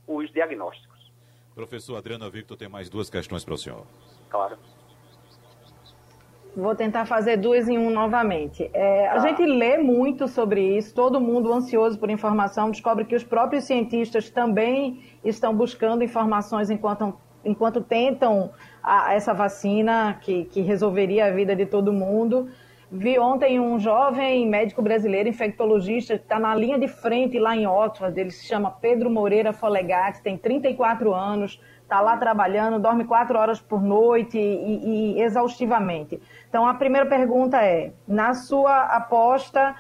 os 0.09 0.29
diagnósticos. 0.33 1.13
Professor 1.55 1.97
Adriana 1.97 2.29
Victor 2.29 2.57
tem 2.57 2.69
mais 2.69 2.91
duas 2.91 3.09
questões 3.09 3.45
para 3.45 3.55
o 3.55 3.57
senhor. 3.57 3.87
Claro. 4.29 4.59
Vou 6.57 6.75
tentar 6.75 7.07
fazer 7.07 7.37
duas 7.37 7.69
em 7.69 7.79
um 7.79 7.91
novamente. 7.91 8.69
É, 8.75 9.07
a 9.07 9.15
ah. 9.15 9.19
gente 9.21 9.47
lê 9.47 9.79
muito 9.79 10.27
sobre 10.27 10.77
isso, 10.77 10.93
todo 10.93 11.21
mundo 11.21 11.53
ansioso 11.53 11.97
por 11.97 12.11
informação, 12.11 12.73
descobre 12.73 13.05
que 13.05 13.15
os 13.15 13.23
próprios 13.23 13.63
cientistas 13.65 14.31
também 14.31 15.01
estão 15.25 15.55
buscando 15.55 16.03
informações 16.03 16.71
enquanto, 16.71 17.17
enquanto 17.45 17.81
tentam 17.81 18.53
a, 18.83 19.15
essa 19.15 19.33
vacina 19.33 20.19
que, 20.21 20.45
que 20.45 20.61
resolveria 20.61 21.27
a 21.27 21.31
vida 21.31 21.55
de 21.55 21.67
todo 21.67 21.93
mundo. 21.93 22.49
Vi 22.91 23.19
ontem 23.19 23.61
um 23.61 23.79
jovem 23.79 24.49
médico 24.49 24.81
brasileiro, 24.81 25.29
infectologista, 25.29 26.17
que 26.17 26.25
está 26.25 26.39
na 26.39 26.55
linha 26.55 26.79
de 26.79 26.89
frente 26.89 27.39
lá 27.39 27.55
em 27.55 27.67
Oxford. 27.67 28.19
Ele 28.19 28.31
se 28.31 28.47
chama 28.47 28.71
Pedro 28.71 29.11
Moreira 29.11 29.53
Folegatti, 29.53 30.23
tem 30.23 30.39
34 30.39 31.13
anos, 31.13 31.61
está 31.83 32.01
lá 32.01 32.17
trabalhando, 32.17 32.79
dorme 32.79 33.05
quatro 33.05 33.39
horas 33.39 33.61
por 33.61 33.83
noite 33.83 34.39
e, 34.39 35.17
e, 35.17 35.23
exaustivamente. 35.23 36.19
Então, 36.49 36.67
a 36.67 36.73
primeira 36.75 37.07
pergunta 37.07 37.63
é: 37.63 37.93
na 38.07 38.33
sua 38.33 38.85
aposta, 38.85 39.75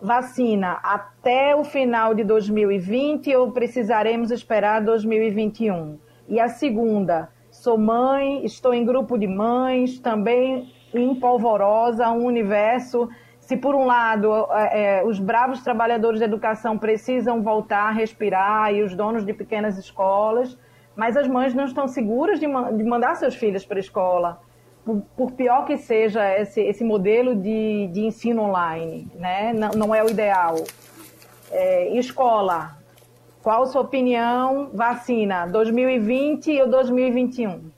vacina 0.00 0.80
até 0.82 1.56
o 1.56 1.64
final 1.64 2.14
de 2.14 2.24
2020 2.24 3.34
ou 3.36 3.52
precisaremos 3.52 4.30
esperar 4.30 4.82
2021? 4.82 5.98
E 6.28 6.38
a 6.38 6.48
segunda, 6.48 7.30
sou 7.60 7.76
mãe, 7.76 8.44
estou 8.44 8.72
em 8.72 8.84
grupo 8.84 9.18
de 9.18 9.26
mães, 9.26 9.98
também 9.98 10.72
em 10.94 11.14
polvorosa, 11.14 12.10
um 12.10 12.24
universo. 12.24 13.08
Se 13.38 13.54
por 13.54 13.74
um 13.74 13.84
lado 13.84 14.32
é, 14.52 15.00
é 15.00 15.04
os 15.04 15.18
bravos 15.18 15.60
trabalhadores 15.62 16.20
da 16.20 16.26
educação 16.26 16.78
precisam 16.78 17.42
voltar 17.42 17.88
a 17.88 17.90
respirar 17.90 18.72
e 18.72 18.82
os 18.82 18.94
donos 18.94 19.26
de 19.26 19.34
pequenas 19.34 19.76
escolas, 19.76 20.58
mas 20.96 21.18
as 21.18 21.28
mães 21.28 21.54
não 21.54 21.66
estão 21.66 21.86
seguras 21.86 22.40
de, 22.40 22.46
de 22.46 22.84
mandar 22.84 23.14
seus 23.16 23.34
filhos 23.34 23.64
para 23.66 23.76
a 23.76 23.80
escola, 23.80 24.40
por, 24.82 25.02
por, 25.14 25.32
pior 25.32 25.66
que 25.66 25.76
seja 25.76 26.34
esse, 26.40 26.62
esse 26.62 26.82
modelo 26.82 27.36
de, 27.36 27.88
de 27.88 28.00
ensino 28.00 28.42
online, 28.42 29.06
né? 29.14 29.52
não, 29.52 29.70
não 29.70 29.94
é 29.94 30.02
o 30.02 30.08
ideal. 30.08 30.56
É, 31.50 31.94
escola, 31.98 32.79
qual 33.42 33.62
a 33.62 33.66
sua 33.66 33.82
opinião? 33.82 34.70
Vacina, 34.74 35.46
2020 35.46 36.60
ou 36.62 36.68
2021? 36.68 37.70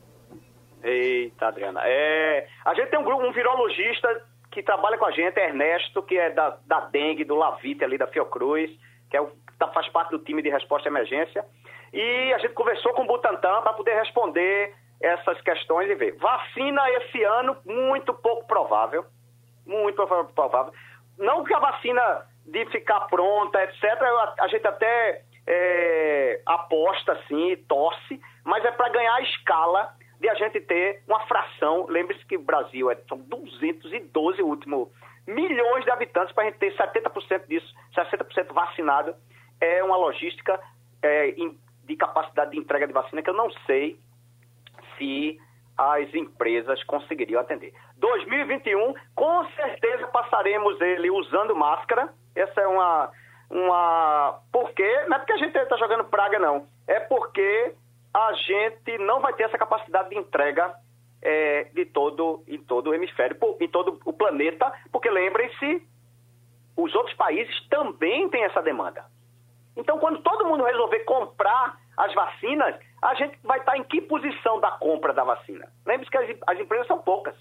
Eita, 0.83 1.47
Adriana. 1.47 1.81
É, 1.85 2.49
a 2.65 2.75
gente 2.75 2.91
tem 2.91 2.99
um 2.99 3.05
grupo, 3.05 3.25
um 3.25 3.33
virologista 3.33 4.09
que 4.51 4.63
trabalha 4.63 4.99
com 4.99 5.07
a 5.07 5.13
gente, 5.13 5.39
Ernesto, 5.39 6.03
que 6.03 6.19
é 6.19 6.31
da, 6.31 6.59
da 6.67 6.81
dengue, 6.81 7.25
do 7.25 7.37
Lavite 7.37 7.85
ali 7.85 7.97
da 7.97 8.07
Fiocruz, 8.07 8.71
que 9.09 9.17
é 9.17 9.21
o, 9.21 9.31
tá, 9.59 9.69
faz 9.69 9.89
parte 9.89 10.11
do 10.11 10.19
time 10.19 10.43
de 10.43 10.51
resposta 10.51 10.89
à 10.89 10.91
emergência. 10.91 11.45
E 11.93 12.33
a 12.33 12.39
gente 12.39 12.55
conversou 12.55 12.93
com 12.95 13.03
o 13.03 13.07
Butantan 13.07 13.63
para 13.63 13.73
poder 13.75 13.95
responder 13.95 14.75
essas 15.01 15.41
questões 15.43 15.91
e 15.91 15.95
ver. 15.95 16.17
Vacina 16.17 16.91
esse 16.93 17.23
ano, 17.23 17.57
muito 17.65 18.13
pouco 18.15 18.47
provável. 18.47 19.05
Muito 19.67 20.07
provável. 20.35 20.73
Não 21.19 21.45
que 21.45 21.55
a 21.55 21.59
vacina 21.59 22.27
de 22.47 22.67
ficar 22.67 23.01
pronta, 23.03 23.63
etc., 23.65 23.85
a, 24.39 24.49
gente 24.49 24.67
até 24.67 25.23
é, 25.47 26.41
aposta, 26.47 27.13
assim, 27.13 27.57
torce, 27.69 28.21
mas 28.45 28.65
é 28.65 28.71
para 28.71 28.89
ganhar 28.91 29.15
a 29.15 29.23
escala 29.23 29.95
de 30.21 30.29
a 30.29 30.35
gente 30.35 30.61
ter 30.61 31.03
uma 31.07 31.21
fração. 31.27 31.87
Lembre-se 31.89 32.25
que 32.27 32.37
o 32.37 32.43
Brasil 32.43 32.91
é, 32.91 32.97
são 33.09 33.19
212 33.19 34.43
último 34.43 34.91
milhões 35.27 35.85
de 35.85 35.91
habitantes 35.91 36.35
para 36.35 36.45
a 36.45 36.47
gente 36.47 36.59
ter 36.59 36.75
70% 36.77 37.47
disso, 37.47 37.73
60% 37.95 38.53
vacinado. 38.53 39.15
É 39.61 39.83
uma 39.83 39.97
logística 39.97 40.61
é, 41.03 41.35
de 41.85 41.97
capacidade 41.97 42.53
de 42.53 42.59
entrega 42.59 42.87
de 42.87 42.93
vacina 42.93 43.23
que 43.23 43.31
eu 43.31 43.35
não 43.35 43.51
sei 43.67 43.99
se 44.97 45.39
as 45.77 46.13
empresas 46.15 46.83
conseguiriam 46.85 47.41
atender. 47.41 47.73
2021, 47.97 48.95
com 49.15 49.45
certeza 49.51 50.07
passaremos 50.09 50.81
ele 50.81 51.11
usando 51.11 51.57
máscara. 51.57 52.13
Essa 52.35 52.61
é 52.61 52.67
uma. 52.67 53.11
Uma... 53.53 54.41
Por 54.51 54.73
quê? 54.73 55.05
Não 55.09 55.17
é 55.17 55.19
porque 55.21 55.33
a 55.35 55.37
gente 55.37 55.57
está 55.57 55.77
jogando 55.77 56.05
praga, 56.05 56.39
não. 56.39 56.67
É 56.89 56.99
porque 57.01 57.75
a 58.13 58.33
gente 58.33 58.99
não 58.99 59.21
vai 59.21 59.35
ter 59.35 59.45
essa 59.45 59.59
capacidade 59.59 60.09
de 60.09 60.17
entrega 60.17 60.75
é, 61.21 61.65
de 61.65 61.85
todo, 61.85 62.43
em 62.49 62.59
todo 62.59 62.91
o 62.91 62.95
hemisfério, 62.95 63.37
em 63.61 63.69
todo 63.69 64.01
o 64.05 64.13
planeta, 64.13 64.73
porque 64.91 65.09
lembrem-se, 65.11 65.87
os 66.77 66.95
outros 66.95 67.15
países 67.17 67.55
também 67.69 68.29
têm 68.31 68.45
essa 68.45 68.63
demanda. 68.63 69.05
Então, 69.77 69.99
quando 69.99 70.23
todo 70.23 70.47
mundo 70.47 70.65
resolver 70.65 71.01
comprar 71.01 71.79
as 71.97 72.13
vacinas, 72.15 72.75
a 73.03 73.15
gente 73.15 73.39
vai 73.43 73.59
estar 73.59 73.77
em 73.77 73.85
que 73.85 74.01
posição 74.01 74.61
da 74.61 74.73
compra 74.73 75.13
da 75.13 75.25
vacina? 75.25 75.69
Lembre-se 75.87 76.11
que 76.11 76.19
as, 76.19 76.37
as, 76.47 76.59
empresas 76.59 76.87
são 76.87 76.99
poucas, 76.99 77.35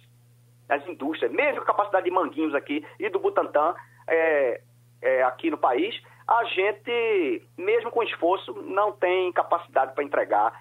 as 0.69 0.85
indústrias, 0.87 1.31
mesmo 1.31 1.61
a 1.61 1.65
capacidade 1.65 2.05
de 2.05 2.11
Manguinhos 2.11 2.53
aqui 2.53 2.85
e 2.99 3.09
do 3.09 3.19
Butantan 3.19 3.75
é, 4.07 4.61
é, 5.01 5.23
aqui 5.23 5.49
no 5.49 5.57
país, 5.57 5.99
a 6.27 6.43
gente, 6.45 7.43
mesmo 7.57 7.91
com 7.91 8.03
esforço, 8.03 8.53
não 8.63 8.91
tem 8.91 9.31
capacidade 9.33 9.93
para 9.93 10.03
entregar 10.03 10.53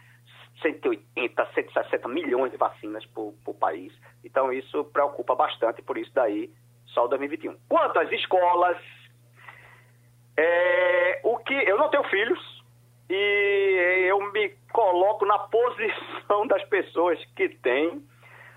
180, 0.63 1.47
160 1.55 2.09
milhões 2.09 2.51
de 2.51 2.57
vacinas 2.57 3.05
por, 3.07 3.35
por 3.45 3.55
país. 3.55 3.93
Então 4.25 4.53
isso 4.53 4.85
preocupa 4.87 5.35
bastante, 5.35 5.83
por 5.83 5.97
isso 5.97 6.11
daí 6.15 6.51
só 6.87 7.05
o 7.05 7.09
2021. 7.09 7.57
Quanto 7.69 7.99
às 7.99 8.11
escolas, 8.11 8.79
é, 10.37 11.21
o 11.25 11.37
que 11.39 11.55
eu 11.55 11.77
não 11.77 11.89
tenho 11.89 12.05
filhos 12.05 12.61
e 13.09 14.07
eu 14.09 14.21
me 14.33 14.51
coloco 14.73 15.27
na 15.27 15.39
posição 15.39 16.47
das 16.47 16.65
pessoas 16.65 17.23
que 17.37 17.49
têm. 17.49 18.05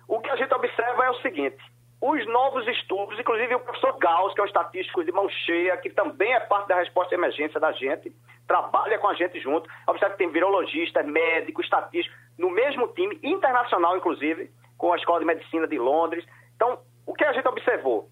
O 0.08 0.20
que 0.20 0.30
a 0.30 0.36
gente 0.36 0.54
observa 0.54 1.06
é 1.06 1.10
o 1.10 1.22
seguinte: 1.22 1.58
os 2.06 2.28
novos 2.28 2.68
estudos, 2.68 3.18
inclusive 3.18 3.56
o 3.56 3.62
professor 3.62 3.98
Gauss, 3.98 4.34
que 4.34 4.42
é 4.42 4.44
um 4.44 4.48
estatístico 4.48 5.06
de 5.06 5.12
mão 5.14 5.30
cheia, 5.30 5.78
que 5.78 5.90
também 5.90 6.34
é 6.34 6.40
parte 6.42 6.68
da 6.68 6.76
resposta 6.76 7.08
de 7.08 7.16
emergência 7.16 7.62
da 7.62 7.72
gente, 7.72 8.14
trabalha 8.46 9.00
com 9.00 9.08
a 9.08 9.14
gente 9.14 9.40
junto. 9.40 9.70
Observe 9.88 10.12
que 10.12 10.18
tem 10.18 10.30
virologista, 10.30 11.02
médico, 11.02 11.62
estatístico, 11.62 12.14
no 12.38 12.50
mesmo 12.50 12.90
time, 12.90 13.18
internacional 13.24 13.96
inclusive, 13.96 14.52
com 14.78 14.92
a 14.92 14.98
Escola 14.98 15.22
de 15.22 15.26
Medicina 15.26 15.66
de 15.66 15.80
Londres. 15.80 16.26
Então, 16.58 16.78
o 17.06 17.14
que 17.14 17.24
a 17.24 17.32
gente 17.32 17.48
observou? 17.48 18.10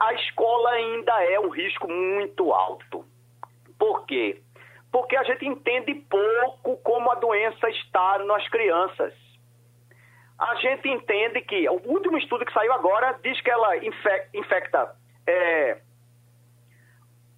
A 0.00 0.14
escola 0.14 0.70
ainda 0.70 1.22
é 1.24 1.38
um 1.38 1.50
risco 1.50 1.86
muito 1.86 2.50
alto. 2.50 3.04
Por 3.78 4.06
quê? 4.06 4.40
Porque 4.90 5.18
a 5.18 5.22
gente 5.24 5.46
entende 5.46 5.94
pouco 6.08 6.78
como 6.78 7.12
a 7.12 7.16
doença 7.16 7.68
está 7.68 8.20
nas 8.20 8.48
crianças 8.48 9.25
a 10.38 10.54
gente 10.56 10.88
entende 10.88 11.40
que 11.42 11.68
o 11.68 11.80
último 11.86 12.18
estudo 12.18 12.44
que 12.44 12.52
saiu 12.52 12.72
agora 12.72 13.18
diz 13.22 13.40
que 13.40 13.50
ela 13.50 13.76
infecta 14.34 14.94
é, 15.26 15.78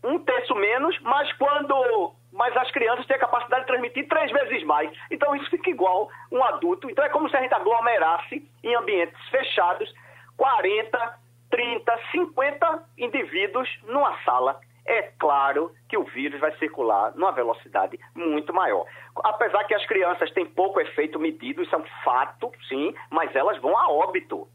um 0.02 0.18
terço 0.18 0.54
menos, 0.54 0.98
mas 1.00 1.32
quando 1.34 2.14
mas 2.30 2.54
as 2.56 2.70
crianças 2.70 3.06
têm 3.06 3.16
a 3.16 3.20
capacidade 3.20 3.62
de 3.62 3.68
transmitir 3.68 4.06
três 4.06 4.30
vezes 4.30 4.62
mais. 4.64 4.90
Então 5.10 5.34
isso 5.34 5.48
fica 5.50 5.70
igual 5.70 6.08
um 6.30 6.44
adulto. 6.44 6.90
Então 6.90 7.04
é 7.04 7.08
como 7.08 7.28
se 7.28 7.36
a 7.36 7.40
gente 7.40 7.54
aglomerasse 7.54 8.46
em 8.62 8.74
ambientes 8.76 9.18
fechados 9.30 9.92
40, 10.36 11.18
30, 11.50 12.00
50 12.12 12.84
indivíduos 12.98 13.68
numa 13.84 14.16
sala 14.24 14.60
é 14.88 15.12
claro 15.18 15.70
que 15.88 15.96
o 15.96 16.04
vírus 16.04 16.40
vai 16.40 16.56
circular 16.56 17.12
numa 17.14 17.30
velocidade 17.30 17.98
muito 18.14 18.52
maior. 18.54 18.86
Apesar 19.22 19.64
que 19.64 19.74
as 19.74 19.84
crianças 19.86 20.30
têm 20.32 20.46
pouco 20.46 20.80
efeito 20.80 21.20
medido, 21.20 21.62
isso 21.62 21.74
é 21.74 21.78
um 21.78 21.84
fato, 22.02 22.50
sim, 22.68 22.94
mas 23.10 23.34
elas 23.36 23.60
vão 23.60 23.76
a 23.76 23.90
óbito. 23.90 24.48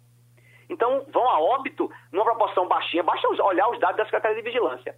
Então, 0.70 1.06
vão 1.10 1.30
a 1.30 1.40
óbito 1.40 1.90
numa 2.12 2.24
proporção 2.24 2.68
baixinha. 2.68 3.04
Basta 3.04 3.28
olhar 3.44 3.70
os 3.70 3.80
dados 3.80 3.98
da 3.98 4.06
Secretaria 4.06 4.38
de 4.38 4.42
Vigilância. 4.42 4.96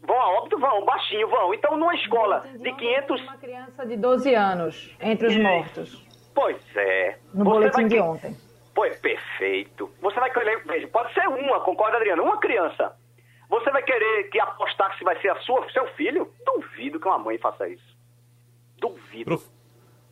Vão 0.00 0.18
a 0.18 0.38
óbito? 0.38 0.58
Vão, 0.58 0.84
baixinho, 0.84 1.28
vão. 1.28 1.52
Então, 1.52 1.76
numa 1.76 1.94
escola 1.94 2.44
de 2.56 2.72
500... 2.72 3.22
Uma 3.22 3.36
criança 3.36 3.86
de 3.86 3.96
12 3.96 4.34
anos 4.34 4.96
entre 5.00 5.26
os 5.26 5.36
mortos. 5.36 6.06
Pois 6.34 6.76
é. 6.76 7.18
No 7.34 7.44
Você 7.44 7.50
boletim 7.50 7.88
de 7.88 8.00
ontem. 8.00 8.36
Pois, 8.74 8.98
perfeito. 9.00 9.90
Você 10.00 10.20
vai 10.20 10.30
veja, 10.66 10.86
pode 10.88 11.12
ser 11.12 11.28
uma, 11.28 11.60
concorda, 11.60 11.96
Adriana? 11.96 12.22
Uma 12.22 12.38
criança. 12.38 12.96
Você 13.48 13.70
vai 13.70 13.82
querer 13.82 14.30
que 14.30 14.38
apostar 14.38 14.90
que 14.92 14.98
se 14.98 15.04
vai 15.04 15.20
ser 15.20 15.30
a 15.30 15.40
sua, 15.40 15.70
seu 15.72 15.86
filho? 15.94 16.30
Duvido 16.44 17.00
que 17.00 17.08
uma 17.08 17.18
mãe 17.18 17.38
faça 17.38 17.68
isso. 17.68 17.96
Duvido. 18.78 19.24
Prof... 19.24 19.58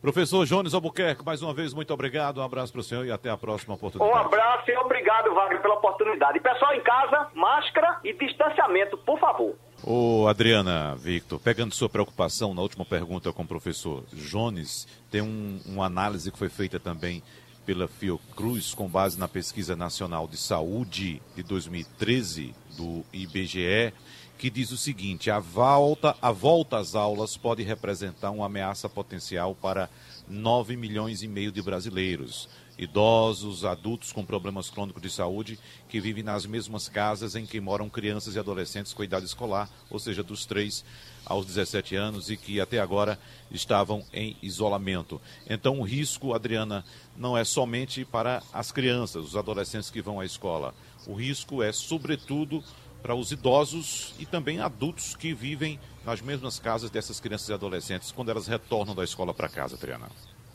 Professor 0.01 0.45
Jones 0.45 0.73
Albuquerque, 0.73 1.25
mais 1.25 1.41
uma 1.41 1.53
vez, 1.53 1.73
muito 1.73 1.91
obrigado. 1.91 2.39
Um 2.39 2.43
abraço 2.43 2.71
para 2.71 2.81
o 2.81 2.83
senhor 2.83 3.05
e 3.05 3.11
até 3.11 3.29
a 3.29 3.37
próxima 3.37 3.73
oportunidade. 3.75 4.15
Um 4.15 4.21
abraço 4.25 4.69
e 4.69 4.77
obrigado, 4.77 5.33
Wagner, 5.33 5.61
pela 5.61 5.73
oportunidade. 5.73 6.37
E 6.37 6.41
pessoal 6.41 6.73
em 6.73 6.81
casa, 6.81 7.27
máscara 7.33 7.99
e 8.03 8.13
distanciamento, 8.13 8.97
por 8.99 9.19
favor. 9.19 9.55
Ô, 9.83 10.27
Adriana, 10.27 10.95
Victor, 10.95 11.39
pegando 11.39 11.73
sua 11.73 11.89
preocupação 11.89 12.53
na 12.53 12.61
última 12.61 12.85
pergunta 12.85 13.33
com 13.33 13.41
o 13.41 13.47
professor 13.47 14.03
Jones, 14.13 14.87
tem 15.11 15.21
um, 15.21 15.59
uma 15.65 15.85
análise 15.85 16.31
que 16.31 16.37
foi 16.37 16.49
feita 16.49 16.79
também 16.79 17.23
pela 17.67 17.85
Fiocruz 17.85 18.73
com 18.73 18.87
base 18.87 19.19
na 19.19 19.27
Pesquisa 19.27 19.75
Nacional 19.75 20.25
de 20.25 20.37
Saúde 20.37 21.21
de 21.35 21.43
2013 21.43 22.55
do 22.77 23.03
IBGE, 23.11 23.93
que 24.37 24.49
diz 24.49 24.71
o 24.71 24.77
seguinte: 24.77 25.29
a 25.29 25.37
volta, 25.37 26.15
a 26.21 26.31
volta 26.31 26.77
às 26.77 26.95
aulas 26.95 27.35
pode 27.35 27.63
representar 27.63 28.31
uma 28.31 28.45
ameaça 28.45 28.87
potencial 28.87 29.53
para 29.53 29.89
9 30.29 30.77
milhões 30.77 31.21
e 31.23 31.27
meio 31.27 31.51
de 31.51 31.61
brasileiros, 31.61 32.47
idosos, 32.77 33.65
adultos 33.65 34.13
com 34.13 34.23
problemas 34.23 34.69
crônicos 34.69 35.01
de 35.01 35.09
saúde 35.09 35.59
que 35.89 35.99
vivem 35.99 36.23
nas 36.23 36.45
mesmas 36.45 36.87
casas 36.87 37.35
em 37.35 37.45
que 37.45 37.59
moram 37.59 37.89
crianças 37.89 38.35
e 38.35 38.39
adolescentes 38.39 38.93
com 38.93 39.03
idade 39.03 39.25
escolar, 39.25 39.69
ou 39.89 39.99
seja, 39.99 40.23
dos 40.23 40.45
3 40.45 40.85
aos 41.27 41.45
17 41.45 41.95
anos 41.95 42.29
e 42.29 42.37
que 42.37 42.59
até 42.59 42.79
agora 42.79 43.19
estavam 43.51 44.03
em 44.13 44.35
isolamento. 44.41 45.21
Então, 45.49 45.79
o 45.79 45.83
risco, 45.83 46.33
Adriana, 46.33 46.83
não 47.15 47.37
é 47.37 47.43
somente 47.43 48.03
para 48.03 48.41
as 48.51 48.71
crianças, 48.71 49.23
os 49.23 49.35
adolescentes 49.35 49.89
que 49.89 50.01
vão 50.01 50.19
à 50.19 50.25
escola. 50.25 50.73
O 51.05 51.13
risco 51.13 51.61
é, 51.61 51.71
sobretudo, 51.71 52.63
para 53.01 53.15
os 53.15 53.31
idosos 53.31 54.13
e 54.19 54.25
também 54.25 54.59
adultos 54.59 55.15
que 55.15 55.33
vivem 55.33 55.79
nas 56.05 56.21
mesmas 56.21 56.59
casas 56.59 56.89
dessas 56.89 57.19
crianças 57.19 57.49
e 57.49 57.53
adolescentes 57.53 58.11
quando 58.11 58.29
elas 58.29 58.47
retornam 58.47 58.95
da 58.95 59.03
escola 59.03 59.33
para 59.33 59.49
casa, 59.49 59.75
Adriana. 59.75 60.07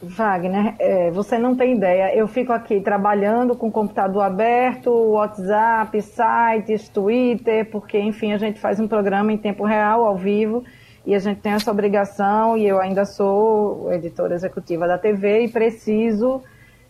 Wagner, 0.02 0.74
é, 0.80 1.10
você 1.12 1.38
não 1.38 1.54
tem 1.54 1.76
ideia. 1.76 2.14
Eu 2.14 2.26
fico 2.26 2.52
aqui 2.52 2.80
trabalhando 2.80 3.54
com 3.54 3.68
o 3.68 3.72
computador 3.72 4.22
aberto, 4.22 4.90
WhatsApp, 4.90 6.02
sites, 6.02 6.88
Twitter, 6.88 7.70
porque, 7.70 7.98
enfim, 8.00 8.32
a 8.32 8.38
gente 8.38 8.58
faz 8.58 8.80
um 8.80 8.88
programa 8.88 9.32
em 9.32 9.38
tempo 9.38 9.64
real, 9.64 10.04
ao 10.04 10.16
vivo, 10.16 10.64
e 11.06 11.14
a 11.14 11.18
gente 11.20 11.40
tem 11.40 11.52
essa 11.52 11.70
obrigação, 11.70 12.56
e 12.56 12.66
eu 12.66 12.80
ainda 12.80 13.04
sou 13.04 13.92
editora 13.92 14.34
executiva 14.34 14.88
da 14.88 14.98
TV 14.98 15.44
e 15.44 15.48
preciso 15.48 16.42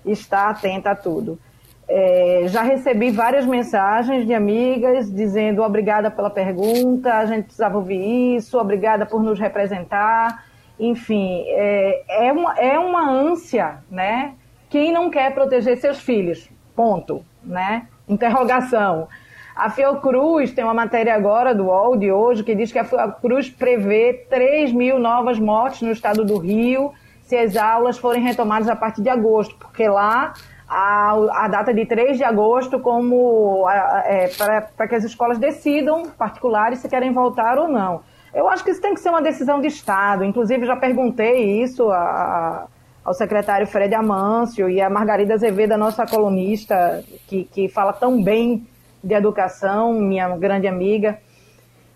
estar 0.07 0.49
atenta 0.49 0.93
a 0.93 0.97
tudo. 0.97 1.39
É, 1.87 2.45
já 2.47 2.63
recebi 2.63 3.11
várias 3.11 3.45
mensagens 3.45 4.27
de 4.27 4.33
amigas 4.33 5.13
dizendo 5.13 5.63
obrigada 5.63 6.11
pela 6.11 6.31
pergunta, 6.31 7.13
a 7.13 7.27
gente 7.27 7.45
precisava 7.45 7.77
ouvir 7.77 8.37
isso, 8.37 8.59
obrigada 8.59 9.05
por 9.05 9.23
nos 9.23 9.39
representar 9.39 10.45
enfim, 10.83 11.45
é, 11.47 12.27
é, 12.27 12.33
uma, 12.33 12.59
é 12.59 12.77
uma 12.77 13.09
ânsia, 13.09 13.79
né? 13.89 14.35
Quem 14.69 14.93
não 14.93 15.11
quer 15.11 15.33
proteger 15.33 15.77
seus 15.77 16.01
filhos? 16.01 16.51
Ponto, 16.75 17.25
né? 17.45 17.87
Interrogação. 18.09 19.07
A 19.55 19.71
Fiocruz 19.71 20.51
tem 20.51 20.65
uma 20.65 20.75
matéria 20.75 21.15
agora 21.15 21.55
do 21.55 21.67
UOL 21.67 21.97
de 21.97 22.11
hoje 22.11 22.43
que 22.43 22.55
diz 22.55 22.73
que 22.73 22.79
a 22.81 22.85
Fiocruz 22.85 23.49
prevê 23.49 24.27
3 24.29 24.73
mil 24.73 24.99
novas 24.99 25.39
mortes 25.39 25.83
no 25.83 25.93
estado 25.93 26.25
do 26.25 26.39
Rio 26.39 26.93
se 27.23 27.37
as 27.37 27.57
aulas 27.57 27.97
forem 27.97 28.21
retomadas 28.21 28.69
a 28.69 28.75
partir 28.75 29.03
de 29.03 29.09
agosto, 29.09 29.55
porque 29.59 29.89
lá 29.89 30.33
a, 30.69 31.45
a 31.45 31.49
data 31.49 31.73
de 31.73 31.87
3 31.87 32.17
de 32.17 32.25
agosto 32.25 32.81
como 32.81 33.69
é, 33.71 34.29
para 34.77 34.89
que 34.89 34.97
as 34.97 35.05
escolas 35.05 35.39
decidam, 35.39 36.11
particulares, 36.19 36.81
se 36.81 36.89
querem 36.89 37.13
voltar 37.13 37.57
ou 37.57 37.69
não. 37.69 38.03
Eu 38.35 38.49
acho 38.49 38.65
que 38.65 38.71
isso 38.71 38.81
tem 38.81 38.95
que 38.95 39.01
ser 39.01 39.11
uma 39.11 39.21
decisão 39.21 39.61
de 39.61 39.67
Estado. 39.67 40.25
Inclusive, 40.25 40.65
já 40.65 40.77
perguntei 40.77 41.63
isso 41.63 41.91
a, 41.91 42.67
ao 43.05 43.13
secretário 43.13 43.67
Fred 43.67 43.95
Amâncio 43.95 44.71
e 44.71 44.81
a 44.81 44.89
Margarida 44.89 45.35
Azevedo, 45.35 45.77
nossa 45.77 46.07
colunista, 46.07 47.05
que, 47.27 47.45
que 47.45 47.69
fala 47.69 47.93
tão 47.93 48.23
bem 48.23 48.67
de 49.03 49.15
educação, 49.15 49.93
minha 49.95 50.35
grande 50.37 50.67
amiga. 50.67 51.19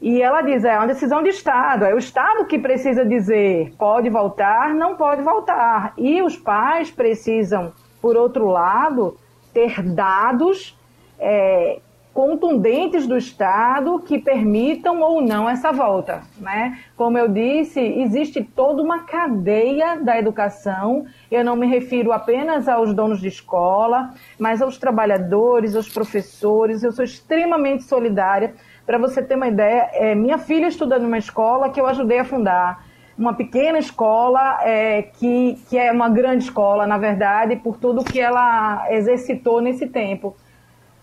E 0.00 0.20
ela 0.20 0.42
diz, 0.42 0.62
é 0.62 0.76
uma 0.76 0.86
decisão 0.86 1.22
de 1.22 1.30
Estado, 1.30 1.86
é 1.86 1.94
o 1.94 1.98
Estado 1.98 2.44
que 2.44 2.58
precisa 2.58 3.04
dizer 3.04 3.72
pode 3.78 4.10
voltar, 4.10 4.74
não 4.74 4.94
pode 4.94 5.22
voltar. 5.22 5.94
E 5.96 6.20
os 6.22 6.36
pais 6.36 6.90
precisam, 6.90 7.72
por 8.02 8.14
outro 8.14 8.46
lado, 8.46 9.16
ter 9.54 9.82
dados 9.82 10.78
é, 11.18 11.80
contundentes 12.16 13.06
do 13.06 13.14
Estado 13.14 13.98
que 13.98 14.18
permitam 14.18 15.02
ou 15.02 15.20
não 15.20 15.46
essa 15.46 15.70
volta. 15.70 16.22
Né? 16.38 16.78
Como 16.96 17.18
eu 17.18 17.28
disse, 17.28 17.78
existe 17.78 18.42
toda 18.42 18.82
uma 18.82 19.00
cadeia 19.00 20.00
da 20.00 20.18
educação. 20.18 21.04
Eu 21.30 21.44
não 21.44 21.54
me 21.54 21.66
refiro 21.66 22.12
apenas 22.12 22.68
aos 22.68 22.94
donos 22.94 23.20
de 23.20 23.28
escola, 23.28 24.14
mas 24.38 24.62
aos 24.62 24.78
trabalhadores, 24.78 25.76
aos 25.76 25.90
professores. 25.90 26.82
Eu 26.82 26.90
sou 26.90 27.04
extremamente 27.04 27.84
solidária. 27.84 28.54
Para 28.86 28.96
você 28.96 29.22
ter 29.22 29.34
uma 29.34 29.48
ideia, 29.48 29.90
é, 29.92 30.14
minha 30.14 30.38
filha 30.38 30.68
estuda 30.68 30.98
numa 30.98 31.18
escola 31.18 31.68
que 31.68 31.78
eu 31.78 31.86
ajudei 31.86 32.20
a 32.20 32.24
fundar 32.24 32.82
uma 33.18 33.34
pequena 33.34 33.78
escola 33.78 34.58
é, 34.62 35.02
que, 35.02 35.58
que 35.68 35.76
é 35.76 35.92
uma 35.92 36.08
grande 36.08 36.44
escola, 36.44 36.86
na 36.86 36.96
verdade, 36.96 37.56
por 37.56 37.76
tudo 37.76 38.04
que 38.04 38.20
ela 38.20 38.86
exercitou 38.90 39.60
nesse 39.60 39.86
tempo 39.86 40.34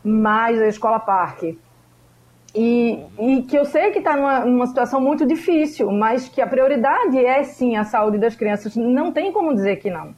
mais 0.04 0.62
a 0.62 0.68
Escola 0.68 0.99
Parque. 0.99 1.58
E, 2.56 2.99
e 3.18 3.41
que 3.43 3.58
eu 3.58 3.66
sei 3.66 3.91
que 3.91 3.97
está 3.97 4.16
numa, 4.16 4.45
numa 4.45 4.68
situação 4.68 5.01
muito 5.01 5.26
difícil, 5.26 5.91
mas 5.91 6.30
que 6.30 6.39
a 6.39 6.45
prioridade 6.45 7.18
é 7.18 7.43
sim 7.43 7.76
a 7.76 7.84
saúde 7.84 8.20
das 8.20 8.36
crianças. 8.36 8.76
Não 8.76 9.12
tem 9.12 9.32
como 9.32 9.54
dizer 9.56 9.78
que 9.78 9.89
não. 9.89 10.16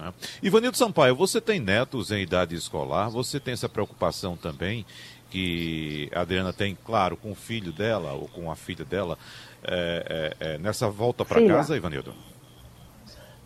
É. 0.00 0.12
Ivanildo 0.40 0.76
Sampaio, 0.76 1.16
você 1.16 1.40
tem 1.40 1.58
netos 1.58 2.12
em 2.12 2.22
idade 2.22 2.54
escolar, 2.54 3.08
você 3.08 3.40
tem 3.40 3.52
essa 3.52 3.68
preocupação 3.68 4.36
também 4.36 4.86
que 5.28 6.08
a 6.14 6.20
Adriana 6.20 6.52
tem, 6.52 6.76
claro, 6.84 7.16
com 7.16 7.32
o 7.32 7.34
filho 7.34 7.72
dela 7.72 8.12
ou 8.12 8.28
com 8.28 8.50
a 8.50 8.56
filha 8.56 8.84
dela, 8.84 9.18
é, 9.62 10.34
é, 10.40 10.54
é 10.54 10.58
nessa 10.58 10.88
volta 10.88 11.24
para 11.24 11.44
casa, 11.46 11.76
Ivanildo? 11.76 12.14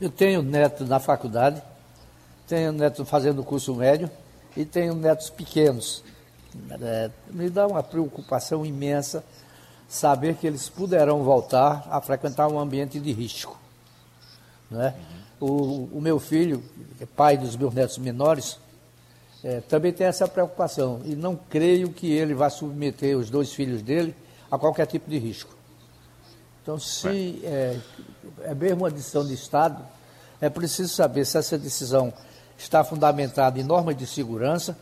Eu 0.00 0.10
tenho 0.10 0.42
neto 0.42 0.84
na 0.84 1.00
faculdade, 1.00 1.62
tenho 2.46 2.70
neto 2.70 3.04
fazendo 3.04 3.42
curso 3.42 3.74
médio, 3.74 4.10
e 4.56 4.64
tenho 4.64 4.94
netos 4.94 5.30
pequenos. 5.30 6.02
É, 6.80 7.10
me 7.30 7.48
dá 7.48 7.66
uma 7.66 7.82
preocupação 7.82 8.64
imensa 8.64 9.24
saber 9.88 10.36
que 10.36 10.46
eles 10.46 10.68
poderão 10.68 11.22
voltar 11.22 11.86
a 11.90 12.00
frequentar 12.00 12.48
um 12.48 12.58
ambiente 12.58 12.98
de 12.98 13.12
risco. 13.12 13.58
Né? 14.70 14.94
O, 15.40 15.88
o 15.92 16.00
meu 16.00 16.18
filho, 16.18 16.62
pai 17.16 17.36
dos 17.36 17.56
meus 17.56 17.74
netos 17.74 17.98
menores, 17.98 18.58
é, 19.44 19.60
também 19.60 19.92
tem 19.92 20.06
essa 20.06 20.28
preocupação 20.28 21.00
e 21.04 21.16
não 21.16 21.36
creio 21.36 21.92
que 21.92 22.10
ele 22.10 22.32
vá 22.32 22.48
submeter 22.48 23.16
os 23.18 23.28
dois 23.28 23.52
filhos 23.52 23.82
dele 23.82 24.14
a 24.50 24.58
qualquer 24.58 24.86
tipo 24.86 25.10
de 25.10 25.18
risco. 25.18 25.54
Então, 26.62 26.78
se 26.78 27.40
é, 27.44 27.76
é 28.42 28.54
mesmo 28.54 28.84
uma 28.84 28.90
decisão 28.90 29.26
de 29.26 29.34
Estado, 29.34 29.84
é 30.40 30.48
preciso 30.48 30.94
saber 30.94 31.24
se 31.24 31.36
essa 31.36 31.58
decisão 31.58 32.12
está 32.62 32.84
fundamentado 32.84 33.58
em 33.60 33.62
normas 33.62 33.96
de 33.96 34.06
segurança, 34.06 34.78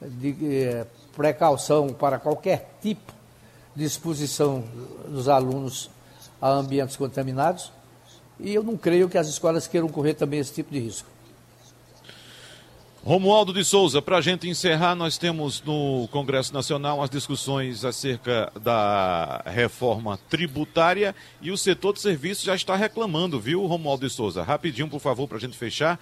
de 0.00 0.36
eh, 0.42 0.86
precaução 1.16 1.88
para 1.88 2.18
qualquer 2.18 2.78
tipo 2.80 3.12
de 3.74 3.84
exposição 3.84 4.64
dos 5.08 5.28
alunos 5.28 5.90
a 6.40 6.48
ambientes 6.48 6.96
contaminados. 6.96 7.72
E 8.38 8.54
eu 8.54 8.62
não 8.62 8.76
creio 8.76 9.08
que 9.08 9.18
as 9.18 9.28
escolas 9.28 9.66
queiram 9.66 9.88
correr 9.88 10.14
também 10.14 10.38
esse 10.38 10.54
tipo 10.54 10.72
de 10.72 10.78
risco. 10.78 11.08
Romualdo 13.04 13.52
de 13.52 13.64
Souza, 13.64 14.02
para 14.02 14.18
a 14.18 14.20
gente 14.20 14.48
encerrar, 14.48 14.94
nós 14.94 15.16
temos 15.16 15.62
no 15.62 16.08
Congresso 16.10 16.52
Nacional 16.52 17.02
as 17.02 17.08
discussões 17.08 17.84
acerca 17.84 18.52
da 18.60 19.42
reforma 19.46 20.18
tributária 20.28 21.14
e 21.40 21.50
o 21.50 21.56
setor 21.56 21.94
de 21.94 22.00
serviços 22.00 22.44
já 22.44 22.54
está 22.54 22.76
reclamando, 22.76 23.40
viu, 23.40 23.64
Romualdo 23.66 24.06
de 24.06 24.12
Souza? 24.12 24.42
Rapidinho, 24.42 24.88
por 24.88 25.00
favor, 25.00 25.26
para 25.26 25.38
a 25.38 25.40
gente 25.40 25.56
fechar 25.56 25.98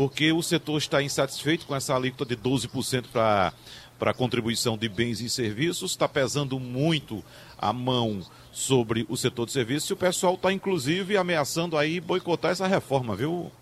porque 0.00 0.32
o 0.32 0.42
setor 0.42 0.78
está 0.78 1.02
insatisfeito 1.02 1.66
com 1.66 1.76
essa 1.76 1.94
alíquota 1.94 2.24
de 2.24 2.34
12% 2.34 3.04
para 3.12 3.52
para 3.98 4.14
contribuição 4.14 4.78
de 4.78 4.88
bens 4.88 5.20
e 5.20 5.28
serviços, 5.28 5.90
está 5.90 6.08
pesando 6.08 6.58
muito 6.58 7.22
a 7.58 7.70
mão 7.70 8.22
sobre 8.50 9.04
o 9.10 9.14
setor 9.14 9.44
de 9.44 9.52
serviços 9.52 9.90
e 9.90 9.92
o 9.92 9.96
pessoal 9.98 10.36
está 10.36 10.50
inclusive 10.50 11.18
ameaçando 11.18 11.76
aí 11.76 12.00
boicotar 12.00 12.52
essa 12.52 12.66
reforma, 12.66 13.14
viu, 13.14 13.52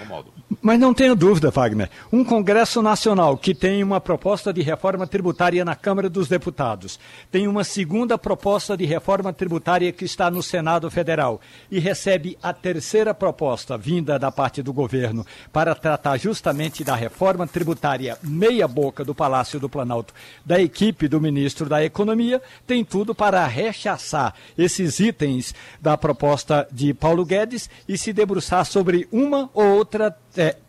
Romualdo. 0.00 0.32
Mas 0.62 0.78
não 0.78 0.92
tenha 0.92 1.14
dúvida, 1.14 1.50
Wagner. 1.50 1.88
Um 2.12 2.22
Congresso 2.22 2.82
Nacional 2.82 3.36
que 3.36 3.54
tem 3.54 3.82
uma 3.82 4.00
proposta 4.00 4.52
de 4.52 4.60
reforma 4.60 5.06
tributária 5.06 5.64
na 5.64 5.74
Câmara 5.74 6.08
dos 6.08 6.28
Deputados, 6.28 6.98
tem 7.30 7.48
uma 7.48 7.64
segunda 7.64 8.18
proposta 8.18 8.76
de 8.76 8.84
reforma 8.84 9.32
tributária 9.32 9.90
que 9.90 10.04
está 10.04 10.30
no 10.30 10.42
Senado 10.42 10.90
Federal 10.90 11.40
e 11.70 11.78
recebe 11.78 12.36
a 12.42 12.52
terceira 12.52 13.14
proposta 13.14 13.78
vinda 13.78 14.18
da 14.18 14.30
parte 14.30 14.62
do 14.62 14.72
governo 14.72 15.24
para 15.52 15.74
tratar 15.74 16.18
justamente 16.18 16.84
da 16.84 16.94
reforma 16.94 17.46
tributária 17.46 18.18
meia-boca 18.22 19.04
do 19.04 19.14
Palácio 19.14 19.58
do 19.58 19.68
Planalto, 19.68 20.12
da 20.44 20.60
equipe 20.60 21.08
do 21.08 21.20
ministro 21.20 21.68
da 21.68 21.82
Economia, 21.82 22.42
tem 22.66 22.84
tudo 22.84 23.14
para 23.14 23.46
rechaçar 23.46 24.34
esses 24.58 25.00
itens 25.00 25.54
da 25.80 25.96
proposta 25.96 26.68
de 26.70 26.92
Paulo 26.92 27.24
Guedes 27.24 27.70
e 27.88 27.96
se 27.96 28.12
debruçar 28.12 28.64
sobre 28.66 29.08
uma 29.10 29.48
ou 29.54 29.64
outra 29.64 29.89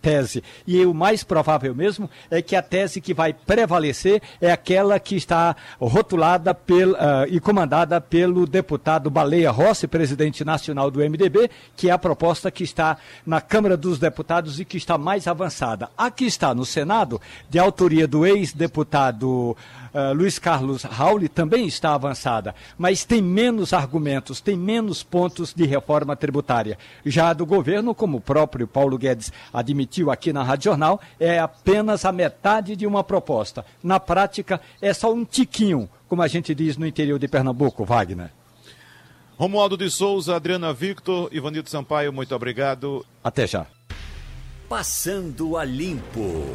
tese. 0.01 0.43
E 0.65 0.85
o 0.85 0.93
mais 0.93 1.23
provável 1.23 1.73
mesmo 1.75 2.09
é 2.29 2.41
que 2.41 2.55
a 2.55 2.61
tese 2.61 2.99
que 2.99 3.13
vai 3.13 3.33
prevalecer 3.33 4.21
é 4.39 4.51
aquela 4.51 4.99
que 4.99 5.15
está 5.15 5.55
rotulada 5.79 6.51
uh, 6.51 7.27
e 7.29 7.39
comandada 7.39 8.01
pelo 8.01 8.47
deputado 8.47 9.09
Baleia 9.09 9.51
Rossi, 9.51 9.87
presidente 9.87 10.43
nacional 10.43 10.89
do 10.89 10.99
MDB, 10.99 11.49
que 11.75 11.89
é 11.89 11.91
a 11.91 11.97
proposta 11.97 12.49
que 12.49 12.63
está 12.63 12.97
na 13.25 13.39
Câmara 13.39 13.77
dos 13.77 13.99
Deputados 13.99 14.59
e 14.59 14.65
que 14.65 14.77
está 14.77 14.97
mais 14.97 15.27
avançada. 15.27 15.89
A 15.97 16.09
que 16.09 16.25
está 16.25 16.53
no 16.55 16.65
Senado, 16.65 17.21
de 17.49 17.59
autoria 17.59 18.07
do 18.07 18.25
ex-deputado 18.25 19.55
uh, 19.93 20.13
Luiz 20.13 20.39
Carlos 20.39 20.83
Rauli, 20.83 21.27
também 21.27 21.67
está 21.67 21.93
avançada, 21.93 22.55
mas 22.77 23.05
tem 23.05 23.21
menos 23.21 23.73
argumentos, 23.73 24.41
tem 24.41 24.57
menos 24.57 25.03
pontos 25.03 25.53
de 25.53 25.65
reforma 25.65 26.15
tributária. 26.15 26.77
Já 27.05 27.33
do 27.33 27.45
governo, 27.45 27.93
como 27.93 28.17
o 28.17 28.21
próprio 28.21 28.67
Paulo 28.67 28.97
Guedes 28.97 29.31
admitiu 29.53 30.11
aqui 30.11 30.33
na 30.33 30.43
Rádio 30.43 30.65
Jornal, 30.65 31.01
é 31.19 31.39
apenas 31.39 32.05
a 32.05 32.11
metade 32.11 32.75
de 32.75 32.87
uma 32.87 33.03
proposta. 33.03 33.65
Na 33.83 33.99
prática, 33.99 34.61
é 34.81 34.93
só 34.93 35.13
um 35.13 35.25
tiquinho, 35.25 35.89
como 36.07 36.21
a 36.21 36.27
gente 36.27 36.53
diz 36.53 36.77
no 36.77 36.85
interior 36.85 37.19
de 37.19 37.27
Pernambuco, 37.27 37.85
Wagner. 37.85 38.31
Romualdo 39.37 39.75
de 39.75 39.89
Souza, 39.89 40.35
Adriana 40.35 40.71
Victor, 40.71 41.27
Ivanildo 41.31 41.67
Sampaio, 41.67 42.13
muito 42.13 42.35
obrigado. 42.35 43.03
Até 43.23 43.47
já. 43.47 43.65
Passando 44.69 45.57
a 45.57 45.65
limpo. 45.65 46.45